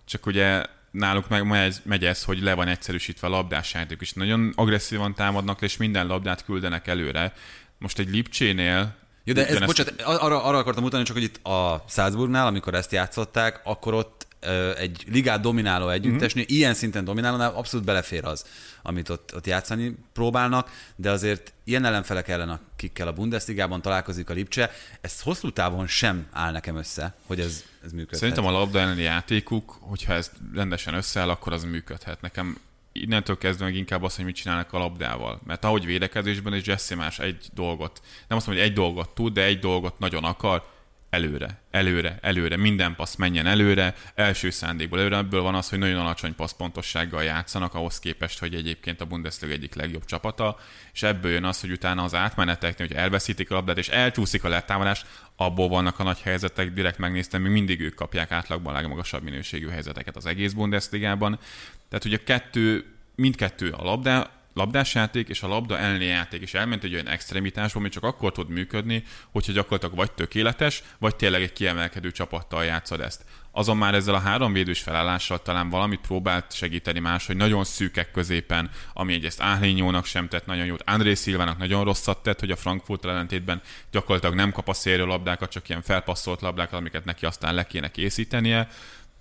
Csak 0.06 0.26
ugye 0.26 0.66
náluk 0.92 1.30
meg 1.30 1.46
megy 1.84 2.06
ez, 2.06 2.24
hogy 2.24 2.42
le 2.42 2.54
van 2.54 2.68
egyszerűsítve 2.68 3.28
a 3.28 3.30
labdás 3.30 3.74
játék, 3.74 4.02
és 4.02 4.14
nagyon 4.14 4.54
agresszívan 4.56 5.16
támadnak, 5.16 5.62
és 5.62 5.78
minden 5.78 6.08
labdát 6.08 6.44
küldenek 6.46 6.88
előre. 6.88 7.34
Most 7.78 8.00
egy 8.00 8.10
Lipcsénél 8.10 8.96
jó, 9.24 9.34
de 9.34 9.48
ez, 9.48 9.60
bocsánat, 9.60 10.02
arra, 10.02 10.44
arra 10.44 10.58
akartam 10.58 10.84
mutatni, 10.84 11.06
csak 11.06 11.16
hogy 11.16 11.26
itt 11.26 11.46
a 11.46 11.86
Salzburgnál, 11.88 12.48
amikor 12.48 12.74
ezt 12.74 12.92
játszották, 12.92 13.62
akkor 13.64 13.94
ott 13.94 14.28
egy 14.78 15.06
ligát 15.12 15.42
domináló 15.42 15.90
együttesnél, 15.90 16.44
mm-hmm. 16.44 16.56
ilyen 16.56 16.74
szinten 16.74 17.04
dominálónál 17.04 17.54
abszolút 17.54 17.86
belefér 17.86 18.26
az, 18.26 18.46
amit 18.82 19.10
ott, 19.10 19.36
ott 19.36 19.46
játszani 19.46 19.96
próbálnak, 20.14 20.72
de 20.96 21.12
azért 21.12 21.54
ilyen 21.64 21.86
ellenfelek 21.86 22.28
ellen, 22.28 22.50
akikkel 22.50 23.08
a 23.08 23.14
Bundesligában 23.14 23.82
találkozik 23.82 24.30
a 24.30 24.34
Lipcse, 24.34 24.72
ez 25.02 25.22
hosszú 25.22 25.52
távon 25.52 25.88
sem 25.88 26.28
áll 26.32 26.52
nekem 26.52 26.76
össze, 26.76 27.16
hogy 27.28 27.40
ez, 27.40 27.64
ez 27.84 27.92
működhet. 27.92 28.20
Szerintem 28.20 28.46
a 28.46 28.52
labda 28.52 28.80
elleni 28.80 29.02
játékuk, 29.02 29.78
hogyha 29.80 30.14
ez 30.14 30.32
rendesen 30.54 30.94
összeáll, 30.94 31.30
akkor 31.30 31.54
az 31.54 31.64
működhet. 31.64 32.22
Nekem 32.22 32.58
innentől 33.02 33.38
kezdve 33.38 33.66
meg 33.66 33.76
inkább 33.76 34.04
az, 34.04 34.16
hogy 34.16 34.26
mit 34.26 34.36
csinálnak 34.36 34.74
a 34.74 34.78
labdával. 34.78 35.42
Mert 35.46 35.66
ahogy 35.66 35.86
védekezésben 35.86 36.54
is 36.54 36.66
Jesse 36.66 36.96
más 36.96 37.20
egy 37.20 37.46
dolgot, 37.54 38.02
nem 38.28 38.38
azt 38.38 38.48
mondom, 38.48 38.64
hogy 38.64 38.74
egy 38.74 38.78
dolgot 38.78 39.10
tud, 39.10 39.34
de 39.34 39.44
egy 39.44 39.60
dolgot 39.60 40.00
nagyon 40.00 40.24
akar, 40.24 40.64
előre, 41.10 41.62
előre, 41.72 42.18
előre, 42.22 42.58
minden 42.58 42.96
passz 42.96 43.16
menjen 43.16 43.46
előre, 43.46 43.96
első 44.16 44.50
szándékból 44.50 45.00
előre, 45.00 45.18
ebből 45.18 45.42
van 45.42 45.56
az, 45.56 45.70
hogy 45.70 45.80
nagyon 45.80 46.00
alacsony 46.00 46.36
passzpontossággal 46.36 47.24
játszanak, 47.24 47.74
ahhoz 47.74 48.00
képest, 48.00 48.40
hogy 48.40 48.56
egyébként 48.56 49.02
a 49.02 49.06
Bundesliga 49.06 49.54
egyik 49.54 49.76
legjobb 49.76 50.06
csapata, 50.06 50.58
és 50.94 51.04
ebből 51.04 51.32
jön 51.32 51.44
az, 51.44 51.62
hogy 51.62 51.72
utána 51.72 52.04
az 52.04 52.16
átmeneteknél, 52.16 52.88
hogy 52.88 52.96
elveszítik 52.96 53.52
a 53.52 53.54
labdát, 53.54 53.78
és 53.78 53.90
elcsúszik 53.90 54.44
a 54.44 54.50
letámadás, 54.50 55.06
abból 55.42 55.68
vannak 55.68 56.00
a 56.00 56.04
nagy 56.04 56.20
helyzetek, 56.22 56.74
direkt 56.74 56.98
megnéztem, 56.98 57.42
még 57.42 57.52
mindig 57.52 57.80
ők 57.80 57.96
kapják 57.96 58.32
átlagban 58.32 58.74
a 58.74 58.78
legmagasabb 58.78 59.24
minőségű 59.24 59.68
helyzeteket 59.68 60.16
az 60.16 60.26
egész 60.26 60.54
Bundesligában. 60.54 61.40
Tehát 61.90 62.06
ugye 62.06 62.18
a 62.18 62.24
kettő, 62.24 62.86
mindkettő 63.16 63.70
a 63.70 63.84
labda, 63.84 64.39
labdás 64.54 64.96
játék 64.96 65.30
és 65.30 65.44
a 65.44 65.48
labda 65.48 65.78
elleni 65.78 66.06
játék 66.06 66.42
is 66.42 66.54
elment 66.54 66.84
egy 66.84 66.94
olyan 66.94 67.08
extremitásba, 67.08 67.80
ami 67.80 67.90
csak 67.90 68.04
akkor 68.04 68.32
tud 68.32 68.50
működni, 68.50 69.04
hogyha 69.32 69.52
gyakorlatilag 69.52 69.96
vagy 69.96 70.12
tökéletes, 70.12 70.84
vagy 71.00 71.16
tényleg 71.16 71.42
egy 71.42 71.54
kiemelkedő 71.54 72.12
csapattal 72.12 72.64
játszod 72.64 73.02
ezt. 73.02 73.26
Azon 73.52 73.78
már 73.78 73.94
ezzel 73.96 74.14
a 74.14 74.20
három 74.20 74.54
védős 74.54 74.80
felállással 74.80 75.42
talán 75.42 75.70
valamit 75.70 76.00
próbált 76.00 76.54
segíteni 76.54 77.00
más, 77.00 77.26
hogy 77.26 77.36
nagyon 77.36 77.64
szűkek 77.64 78.12
középen, 78.12 78.70
ami 78.94 79.14
egyrészt 79.14 79.42
Áhlinyónak 79.42 80.06
sem 80.06 80.28
tett 80.28 80.46
nagyon 80.46 80.66
jót, 80.66 80.84
André 80.86 81.14
Szilvának 81.14 81.58
nagyon 81.58 81.84
rosszat 81.84 82.24
tett, 82.24 82.40
hogy 82.40 82.52
a 82.52 82.56
Frankfurt 82.56 83.06
ellentétben 83.06 83.62
gyakorlatilag 83.92 84.36
nem 84.36 84.52
kap 84.52 84.68
a 84.68 84.74
szélről 84.74 85.08
labdákat, 85.08 85.52
csak 85.52 85.70
ilyen 85.70 85.82
felpasszolt 85.82 86.42
labdákat, 86.42 86.80
amiket 86.80 87.06
neki 87.06 87.26
aztán 87.26 87.54
le 87.54 87.64
kéne 87.64 87.92
készítenie 87.92 88.68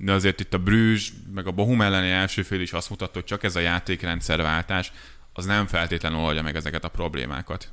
de 0.00 0.12
azért 0.12 0.40
itt 0.40 0.54
a 0.54 0.58
Brüzs, 0.58 1.10
meg 1.34 1.46
a 1.46 1.50
Bohum 1.50 1.82
elleni 1.82 2.10
első 2.10 2.42
fél 2.42 2.60
is 2.60 2.72
azt 2.72 2.90
mutatta, 2.90 3.10
hogy 3.12 3.24
csak 3.24 3.42
ez 3.42 3.56
a 3.56 3.60
játékrendszerváltás, 3.60 4.92
az 5.38 5.44
nem 5.44 5.66
feltétlenül 5.66 6.18
oldja 6.18 6.42
meg 6.42 6.56
ezeket 6.56 6.84
a 6.84 6.88
problémákat. 6.88 7.68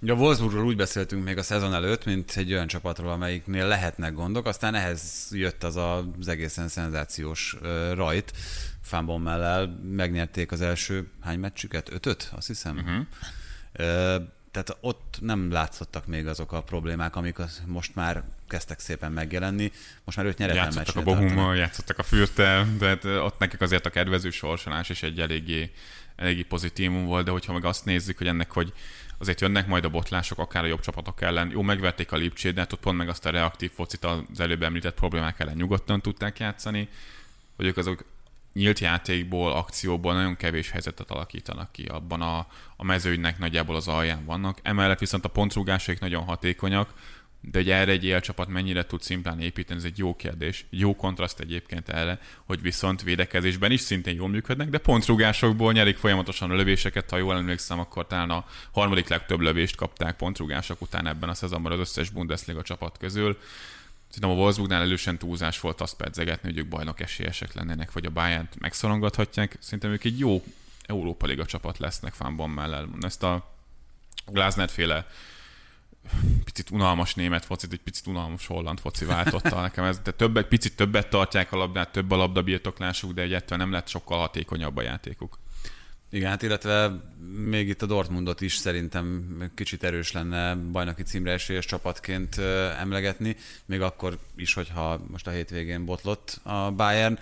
Ugye 0.00 0.12
a 0.12 0.16
Wolfsburgról 0.16 0.64
úgy 0.64 0.76
beszéltünk 0.76 1.24
még 1.24 1.38
a 1.38 1.42
szezon 1.42 1.74
előtt, 1.74 2.04
mint 2.04 2.32
egy 2.36 2.52
olyan 2.52 2.66
csapatról, 2.66 3.10
amelyiknél 3.10 3.66
lehetnek 3.66 4.14
gondok, 4.14 4.46
aztán 4.46 4.74
ehhez 4.74 5.28
jött 5.30 5.64
az 5.64 5.76
az 5.76 6.28
egészen 6.28 6.68
szenzációs 6.68 7.56
rajt. 7.94 8.32
Fánbon 8.82 9.20
mellel 9.20 9.80
megnyerték 9.90 10.52
az 10.52 10.60
első 10.60 11.08
hány 11.20 11.38
meccsüket? 11.38 11.92
Ötöt, 11.92 12.30
azt 12.36 12.46
hiszem. 12.46 12.76
Uh-huh. 12.76 13.06
Uh, 13.78 14.22
tehát 14.50 14.76
ott 14.80 15.18
nem 15.20 15.52
látszottak 15.52 16.06
még 16.06 16.26
azok 16.26 16.52
a 16.52 16.62
problémák, 16.62 17.16
amik 17.16 17.36
most 17.66 17.94
már 17.94 18.22
kezdtek 18.48 18.78
szépen 18.78 19.12
megjelenni. 19.12 19.72
Most 20.04 20.16
már 20.16 20.26
őt 20.26 20.38
nyeretlen 20.38 20.64
Játszottak 20.64 20.96
a 20.96 21.02
Bohummal, 21.02 21.56
játszottak 21.56 21.98
a 21.98 22.02
Fürtel, 22.02 22.66
de 22.78 22.86
hát 22.86 23.04
ott 23.04 23.38
nekik 23.38 23.60
azért 23.60 23.86
a 23.86 23.90
kedvező 23.90 24.30
sorsolás 24.30 24.88
is 24.88 25.02
egy 25.02 25.20
eléggé 25.20 25.72
eléggé 26.16 26.42
pozitívum 26.42 27.04
volt, 27.04 27.24
de 27.24 27.30
hogyha 27.30 27.52
meg 27.52 27.64
azt 27.64 27.84
nézzük, 27.84 28.18
hogy 28.18 28.26
ennek, 28.26 28.50
hogy 28.50 28.72
azért 29.18 29.40
jönnek 29.40 29.66
majd 29.66 29.84
a 29.84 29.88
botlások, 29.88 30.38
akár 30.38 30.64
a 30.64 30.66
jobb 30.66 30.80
csapatok 30.80 31.20
ellen. 31.20 31.50
Jó, 31.50 31.62
megverték 31.62 32.12
a 32.12 32.16
Lipcsét, 32.16 32.54
de 32.54 32.60
hát 32.60 32.72
ott 32.72 32.80
pont 32.80 32.96
meg 32.96 33.08
azt 33.08 33.26
a 33.26 33.30
reaktív 33.30 33.70
focit 33.70 34.04
az 34.04 34.40
előbb 34.40 34.62
említett 34.62 34.94
problémák 34.94 35.40
ellen 35.40 35.56
nyugodtan 35.56 36.00
tudták 36.00 36.38
játszani, 36.38 36.88
hogy 37.56 37.66
ők 37.66 37.76
azok 37.76 38.04
nyílt 38.52 38.78
játékból, 38.78 39.52
akcióból 39.52 40.14
nagyon 40.14 40.36
kevés 40.36 40.70
helyzetet 40.70 41.10
alakítanak 41.10 41.72
ki. 41.72 41.84
Abban 41.84 42.20
a, 42.20 42.46
a 42.76 42.84
mezőnynek 42.84 43.38
nagyjából 43.38 43.76
az 43.76 43.88
alján 43.88 44.24
vannak. 44.24 44.58
Emellett 44.62 44.98
viszont 44.98 45.24
a 45.24 45.28
pontrúgásaik 45.28 46.00
nagyon 46.00 46.24
hatékonyak, 46.24 46.94
de 47.50 47.58
hogy 47.58 47.70
erre 47.70 47.92
egy 47.92 48.04
élcsapat 48.04 48.48
mennyire 48.48 48.86
tud 48.86 49.02
szimplán 49.02 49.40
építeni, 49.40 49.78
ez 49.78 49.84
egy 49.84 49.98
jó 49.98 50.16
kérdés. 50.16 50.66
Jó 50.70 50.96
kontraszt 50.96 51.40
egyébként 51.40 51.88
erre, 51.88 52.18
hogy 52.44 52.60
viszont 52.60 53.02
védekezésben 53.02 53.70
is 53.70 53.80
szintén 53.80 54.14
jól 54.14 54.28
működnek, 54.28 54.68
de 54.68 54.78
pontrugásokból 54.78 55.72
nyerik 55.72 55.96
folyamatosan 55.96 56.50
a 56.50 56.54
lövéseket. 56.54 57.10
Ha 57.10 57.16
jól 57.16 57.36
emlékszem, 57.36 57.78
akkor 57.78 58.06
talán 58.06 58.30
a 58.30 58.44
harmadik 58.72 59.08
legtöbb 59.08 59.40
lövést 59.40 59.76
kapták 59.76 60.16
pontrugások 60.16 60.80
után 60.80 61.06
ebben 61.06 61.28
a 61.28 61.34
szezonban 61.34 61.72
az 61.72 61.78
összes 61.78 62.10
Bundesliga 62.10 62.62
csapat 62.62 62.98
közül. 62.98 63.38
Szerintem 64.10 64.38
a 64.38 64.40
Wolfsburgnál 64.42 64.82
elősen 64.82 65.18
túlzás 65.18 65.60
volt 65.60 65.80
azt 65.80 65.96
pedzegetni, 65.96 66.48
hogy 66.48 66.58
ők 66.58 66.68
bajnok 66.68 67.00
esélyesek 67.00 67.54
lennének, 67.54 67.92
vagy 67.92 68.06
a 68.06 68.10
bayern 68.10 68.48
megszorongathatják. 68.58 69.56
Szerintem 69.60 69.90
ők 69.90 70.04
egy 70.04 70.18
jó 70.18 70.44
Európa 70.86 71.26
Liga 71.26 71.46
csapat 71.46 71.78
lesznek 71.78 72.12
fánban 72.12 72.50
mellett. 72.50 72.86
Ezt 73.00 73.22
a 73.22 73.52
Glasner 74.26 74.68
féle 74.68 75.06
picit 76.44 76.70
unalmas 76.70 77.14
német 77.14 77.44
focit, 77.44 77.72
egy 77.72 77.80
picit 77.80 78.06
unalmas 78.06 78.46
holland 78.46 78.80
foci 78.80 79.04
váltotta 79.04 79.60
nekem. 79.60 79.84
Ez, 79.84 79.98
de 79.98 80.10
többet, 80.10 80.46
picit 80.46 80.76
többet 80.76 81.08
tartják 81.08 81.52
a 81.52 81.56
labdát, 81.56 81.92
több 81.92 82.10
a 82.10 82.16
labda 82.16 82.42
birtoklásuk, 82.42 83.12
de 83.12 83.22
egyáltalán 83.22 83.58
nem 83.58 83.72
lett 83.72 83.88
sokkal 83.88 84.18
hatékonyabb 84.18 84.76
a 84.76 84.82
játékuk. 84.82 85.38
Igen, 86.10 86.30
hát 86.30 86.42
illetve 86.42 87.00
még 87.48 87.68
itt 87.68 87.82
a 87.82 87.86
Dortmundot 87.86 88.40
is 88.40 88.56
szerintem 88.56 89.24
kicsit 89.54 89.84
erős 89.84 90.12
lenne 90.12 90.54
bajnoki 90.54 91.02
címre 91.02 91.32
esélyes 91.32 91.64
csapatként 91.64 92.38
emlegetni, 92.78 93.36
még 93.64 93.80
akkor 93.80 94.18
is, 94.36 94.54
hogyha 94.54 95.00
most 95.10 95.26
a 95.26 95.30
hétvégén 95.30 95.84
botlott 95.84 96.40
a 96.42 96.70
Bayern, 96.70 97.18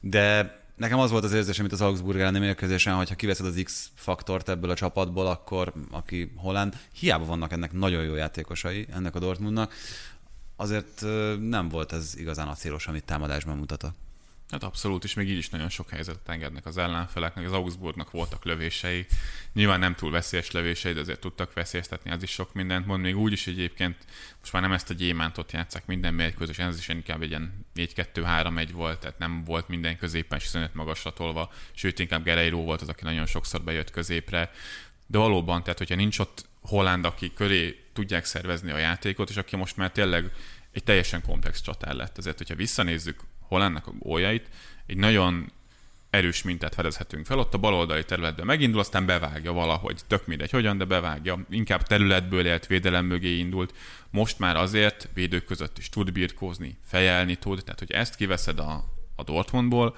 de 0.00 0.59
Nekem 0.80 0.98
az 0.98 1.10
volt 1.10 1.24
az 1.24 1.32
érzésem, 1.32 1.66
mint 1.66 1.80
az 1.80 1.86
Augsburg 1.86 2.18
elleni 2.18 2.38
mérkőzésen, 2.38 2.94
hogy 2.94 3.08
ha 3.08 3.14
kiveszed 3.14 3.46
az 3.46 3.60
X-faktort 3.64 4.48
ebből 4.48 4.70
a 4.70 4.74
csapatból, 4.74 5.26
akkor 5.26 5.72
aki 5.90 6.32
Holland, 6.36 6.76
hiába 6.92 7.24
vannak 7.24 7.52
ennek 7.52 7.72
nagyon 7.72 8.04
jó 8.04 8.14
játékosai, 8.14 8.86
ennek 8.92 9.14
a 9.14 9.18
Dortmundnak, 9.18 9.74
azért 10.56 11.00
nem 11.40 11.68
volt 11.68 11.92
ez 11.92 12.14
igazán 12.16 12.48
a 12.48 12.54
célos, 12.54 12.86
amit 12.86 13.04
támadásban 13.04 13.56
mutatott. 13.56 13.94
Hát 14.50 14.62
abszolút, 14.62 15.04
és 15.04 15.14
még 15.14 15.28
így 15.28 15.38
is 15.38 15.48
nagyon 15.48 15.68
sok 15.68 15.90
helyzetet 15.90 16.28
engednek 16.28 16.66
az 16.66 16.76
ellenfeleknek. 16.76 17.46
Az 17.46 17.52
Augsburgnak 17.52 18.10
voltak 18.10 18.44
lövései, 18.44 19.06
nyilván 19.52 19.78
nem 19.78 19.94
túl 19.94 20.10
veszélyes 20.10 20.50
lövései, 20.50 20.92
de 20.92 21.00
azért 21.00 21.20
tudtak 21.20 21.52
veszélyeztetni, 21.52 22.10
az 22.10 22.22
is 22.22 22.30
sok 22.30 22.54
mindent 22.54 22.86
mond. 22.86 23.02
Még 23.02 23.16
úgy 23.16 23.32
is 23.32 23.46
egyébként 23.46 23.96
most 24.40 24.52
már 24.52 24.62
nem 24.62 24.72
ezt 24.72 24.90
a 24.90 24.94
gyémántot 24.94 25.52
játszák 25.52 25.86
minden 25.86 26.14
mérkőzés, 26.14 26.58
ez 26.58 26.78
is 26.78 26.88
inkább 26.88 27.22
egy 27.22 27.28
ilyen 27.28 27.66
4-2-3-1 27.74 28.68
volt, 28.72 29.00
tehát 29.00 29.18
nem 29.18 29.44
volt 29.44 29.68
minden 29.68 29.96
középen 29.96 30.38
és 30.38 30.46
szönet 30.46 30.74
magasra 30.74 31.12
tolva, 31.12 31.52
sőt 31.74 31.98
inkább 31.98 32.24
Gereiro 32.24 32.62
volt 32.62 32.80
az, 32.80 32.88
aki 32.88 33.04
nagyon 33.04 33.26
sokszor 33.26 33.62
bejött 33.62 33.90
középre. 33.90 34.50
De 35.06 35.18
valóban, 35.18 35.62
tehát 35.62 35.78
hogyha 35.78 35.94
nincs 35.94 36.18
ott 36.18 36.48
Holland, 36.60 37.04
aki 37.04 37.32
köré 37.32 37.84
tudják 37.92 38.24
szervezni 38.24 38.70
a 38.70 38.78
játékot, 38.78 39.30
és 39.30 39.36
aki 39.36 39.56
most 39.56 39.76
már 39.76 39.90
tényleg 39.90 40.32
egy 40.72 40.84
teljesen 40.84 41.22
komplex 41.22 41.60
csatár 41.60 41.94
lett. 41.94 42.18
Ezért, 42.18 42.38
hogyha 42.38 42.54
visszanézzük 42.54 43.20
Hollandnak 43.50 43.86
a 43.86 43.92
góljait, 43.98 44.48
egy 44.86 44.96
nagyon 44.96 45.52
erős 46.10 46.42
mintát 46.42 46.74
fedezhetünk 46.74 47.26
fel, 47.26 47.38
ott 47.38 47.54
a 47.54 47.58
baloldali 47.58 48.04
területben 48.04 48.46
megindul, 48.46 48.80
aztán 48.80 49.06
bevágja 49.06 49.52
valahogy, 49.52 50.00
tök 50.06 50.26
mindegy 50.26 50.50
hogyan, 50.50 50.78
de 50.78 50.84
bevágja, 50.84 51.46
inkább 51.50 51.82
területből 51.82 52.46
élt 52.46 52.66
védelem 52.66 53.04
mögé 53.04 53.36
indult, 53.36 53.74
most 54.10 54.38
már 54.38 54.56
azért 54.56 55.08
védők 55.14 55.44
között 55.44 55.78
is 55.78 55.88
tud 55.88 56.12
birkózni, 56.12 56.78
fejelni 56.84 57.36
tud, 57.36 57.62
tehát 57.64 57.78
hogy 57.78 57.90
ezt 57.90 58.14
kiveszed 58.14 58.58
a, 58.58 58.84
a 59.16 59.22
Dortmundból, 59.22 59.96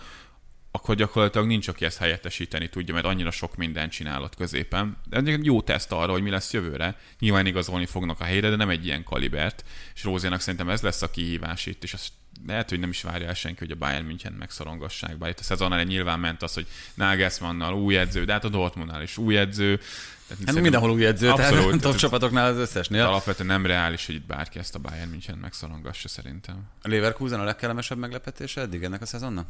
akkor 0.74 0.94
gyakorlatilag 0.94 1.46
nincs, 1.46 1.68
aki 1.68 1.84
ezt 1.84 1.98
helyettesíteni 1.98 2.68
tudja, 2.68 2.94
mert 2.94 3.06
annyira 3.06 3.30
sok 3.30 3.56
mindent 3.56 3.92
csinálott 3.92 4.36
középen. 4.36 4.96
De 5.08 5.16
ez 5.16 5.26
egy 5.26 5.44
jó 5.44 5.62
teszt 5.62 5.92
arra, 5.92 6.12
hogy 6.12 6.22
mi 6.22 6.30
lesz 6.30 6.52
jövőre. 6.52 6.96
Nyilván 7.18 7.46
igazolni 7.46 7.86
fognak 7.86 8.20
a 8.20 8.24
helyre, 8.24 8.50
de 8.50 8.56
nem 8.56 8.68
egy 8.68 8.86
ilyen 8.86 9.04
kalibert. 9.04 9.64
És 9.94 10.04
Rózénak 10.04 10.40
szerintem 10.40 10.68
ez 10.68 10.80
lesz 10.80 11.02
a 11.02 11.10
kihívás 11.10 11.66
itt, 11.66 11.82
és 11.82 11.92
azt 11.92 12.08
lehet, 12.46 12.68
hogy 12.68 12.80
nem 12.80 12.90
is 12.90 13.02
várja 13.02 13.26
el 13.26 13.34
senki, 13.34 13.58
hogy 13.58 13.70
a 13.70 13.74
Bayern 13.74 14.04
München 14.04 14.32
megszorongassák. 14.32 15.18
Bár 15.18 15.30
itt 15.30 15.38
a 15.38 15.42
szezon 15.42 15.72
elején 15.72 15.88
nyilván 15.88 16.20
ment 16.20 16.42
az, 16.42 16.54
hogy 16.54 16.66
Nagelsmannnal 16.94 17.74
új 17.74 17.96
edző, 17.96 18.24
de 18.24 18.32
hát 18.32 18.44
a 18.44 18.48
Dortmundnál 18.48 19.02
is 19.02 19.18
új 19.18 19.38
edző. 19.38 19.80
Tehát 20.26 20.44
hát 20.44 20.60
mindenhol 20.60 20.90
új 20.90 21.06
edző, 21.06 21.30
abszolút, 21.30 21.64
tehát 21.64 21.80
top 21.80 21.96
csapatoknál 21.96 22.52
az 22.52 22.56
összesnél. 22.56 23.04
Alapvetően 23.04 23.48
nem 23.48 23.66
reális, 23.66 24.06
hogy 24.06 24.14
itt 24.14 24.26
bárki 24.26 24.58
ezt 24.58 24.74
a 24.74 24.78
Bayern 24.78 25.10
München 25.10 25.38
megszorongassa 25.38 26.08
szerintem. 26.08 26.68
A 26.82 26.88
Leverkusen 26.88 27.40
a 27.40 27.44
legkellemesebb 27.44 27.98
meglepetése 27.98 28.60
eddig 28.60 28.82
ennek 28.82 29.02
a 29.02 29.06
szezonnak? 29.06 29.46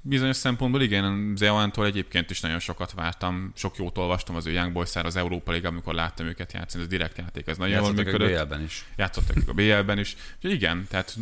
Bizonyos 0.00 0.36
szempontból 0.36 0.82
igen, 0.82 1.36
Zeoántól 1.36 1.86
egyébként 1.86 2.30
is 2.30 2.40
nagyon 2.40 2.58
sokat 2.58 2.92
vártam, 2.92 3.52
sok 3.54 3.76
jót 3.76 3.98
olvastam 3.98 4.36
az 4.36 4.46
ő 4.46 4.50
Young 4.52 4.72
boys 4.72 4.96
az 4.96 5.16
Európa 5.16 5.52
Liga, 5.52 5.68
amikor 5.68 5.94
láttam 5.94 6.26
őket 6.26 6.52
játszani, 6.52 6.82
ez 6.82 6.88
direkt 6.88 7.18
játék, 7.18 7.46
ez 7.46 7.56
nagyon 7.56 7.82
jól 7.82 7.92
működött. 7.92 8.38
a 8.38 8.44
BL-ben 8.44 8.62
is. 8.62 8.84
Játszottak 8.96 9.36
a 9.48 9.52
BL-ben 9.52 9.98
is. 9.98 10.16
Úgyhogy 10.36 10.52
igen, 10.52 10.86
tehát 10.90 11.16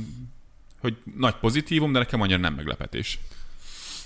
hogy 0.80 0.96
nagy 1.16 1.34
pozitívum, 1.34 1.92
de 1.92 1.98
nekem 1.98 2.20
annyira 2.20 2.38
nem 2.38 2.54
meglepetés. 2.54 3.18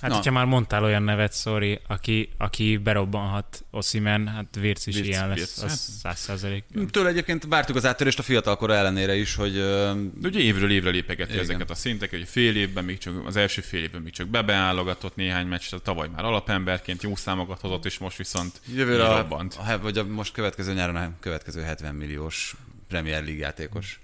Hát, 0.01 0.09
Na. 0.09 0.15
hogyha 0.15 0.31
már 0.31 0.45
mondtál 0.45 0.83
olyan 0.83 1.03
nevet, 1.03 1.33
sorry, 1.33 1.79
aki, 1.87 2.29
aki 2.37 2.77
berobbanhat 2.77 3.65
Oszimen, 3.71 4.27
hát 4.27 4.45
Virc 4.59 4.85
is 4.85 4.95
Virc, 4.95 5.07
ilyen 5.07 5.27
lesz, 5.27 5.37
Virc. 5.37 5.57
az 5.57 5.69
hát- 5.69 5.77
száz 5.77 6.19
százalék. 6.19 6.63
Tőle 6.91 7.09
egyébként 7.09 7.45
vártuk 7.49 7.75
az 7.75 7.85
áttörést 7.85 8.19
a 8.19 8.23
fiatalkora 8.23 8.75
ellenére 8.75 9.15
is, 9.15 9.35
hogy... 9.35 9.53
De 9.53 10.27
ugye 10.27 10.39
évről 10.39 10.71
évre 10.71 10.89
lépegeti 10.89 11.31
igen. 11.31 11.43
ezeket 11.43 11.69
a 11.69 11.75
szinteket, 11.75 12.19
hogy 12.19 12.29
fél 12.29 12.55
évben 12.55 12.83
még 12.83 12.97
csak, 12.97 13.25
az 13.25 13.35
első 13.35 13.61
fél 13.61 13.83
évben 13.83 14.01
még 14.01 14.13
csak 14.13 14.27
bebeállogatott 14.27 15.15
néhány 15.15 15.47
meccs, 15.47 15.73
tavaly 15.83 16.07
már 16.15 16.25
alapemberként 16.25 17.03
jó 17.03 17.15
számokat 17.15 17.59
hozott, 17.59 17.85
és 17.85 17.97
most 17.97 18.17
viszont 18.17 18.61
Jövőre 18.75 19.03
a, 19.05 19.27
a, 19.27 19.79
vagy 19.81 19.97
a, 19.97 20.05
most 20.05 20.33
következő 20.33 20.73
nyáron 20.73 20.95
a 20.95 21.11
következő 21.19 21.61
70 21.61 21.95
milliós 21.95 22.55
Premier 22.87 23.23
League 23.23 23.41
játékos. 23.41 23.99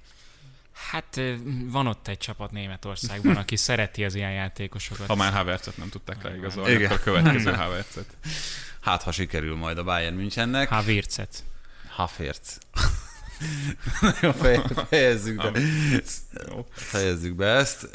Hát 0.75 1.21
van 1.65 1.87
ott 1.87 2.07
egy 2.07 2.17
csapat 2.17 2.51
Németországban, 2.51 3.35
aki 3.35 3.55
szereti 3.67 4.05
az 4.05 4.15
ilyen 4.15 4.31
játékosokat. 4.31 5.07
Ha 5.07 5.15
már 5.15 5.33
Havertzet 5.33 5.77
nem 5.77 5.89
tudták 5.89 6.23
leigazolni, 6.23 6.71
Igen. 6.71 6.91
akkor 6.91 6.99
a 6.99 7.03
következő 7.03 7.53
Havertzet. 7.53 8.17
Hát, 8.81 9.03
ha 9.03 9.11
sikerül 9.11 9.55
majd 9.55 9.77
a 9.77 9.83
Bayern 9.83 10.15
Münchennek. 10.15 10.69
Havertzet. 10.69 11.43
Havertz. 11.89 12.57
fejezzük 14.89 15.35
be. 15.35 15.59
Fejezzük 16.71 17.35
be 17.35 17.47
ezt. 17.47 17.87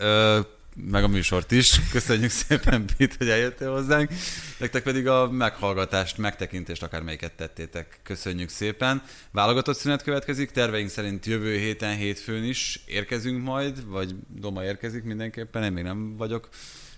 Meg 0.84 1.04
a 1.04 1.08
műsort 1.08 1.50
is. 1.50 1.80
Köszönjük 1.90 2.30
szépen, 2.30 2.84
Pit, 2.96 3.16
hogy 3.16 3.28
eljöttél 3.28 3.72
hozzánk. 3.72 4.10
Nektek 4.58 4.82
pedig 4.82 5.06
a 5.06 5.30
meghallgatást, 5.30 6.18
megtekintést, 6.18 6.82
akármelyiket 6.82 7.32
tettétek. 7.32 8.00
Köszönjük 8.02 8.48
szépen. 8.48 9.02
Válogatott 9.30 9.76
szünet 9.76 10.02
következik. 10.02 10.50
Terveink 10.50 10.88
szerint 10.88 11.26
jövő 11.26 11.56
héten, 11.56 11.96
hétfőn 11.96 12.44
is 12.44 12.82
érkezünk 12.86 13.42
majd, 13.42 13.86
vagy 13.86 14.14
Doma 14.28 14.64
érkezik 14.64 15.02
mindenképpen. 15.02 15.62
Én 15.62 15.72
még 15.72 15.84
nem 15.84 16.16
vagyok 16.16 16.48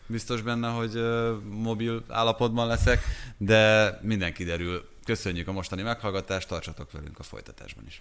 biztos 0.07 0.43
benne, 0.43 0.69
hogy 0.69 1.02
mobil 1.51 2.05
állapotban 2.09 2.66
leszek, 2.66 3.05
de 3.39 3.98
minden 4.02 4.32
kiderül. 4.32 4.89
Köszönjük 5.05 5.48
a 5.48 5.52
mostani 5.52 5.82
meghallgatást, 5.82 6.48
tartsatok 6.48 6.93
velünk 6.93 7.19
a 7.19 7.23
folytatásban 7.23 7.85
is. 7.86 8.01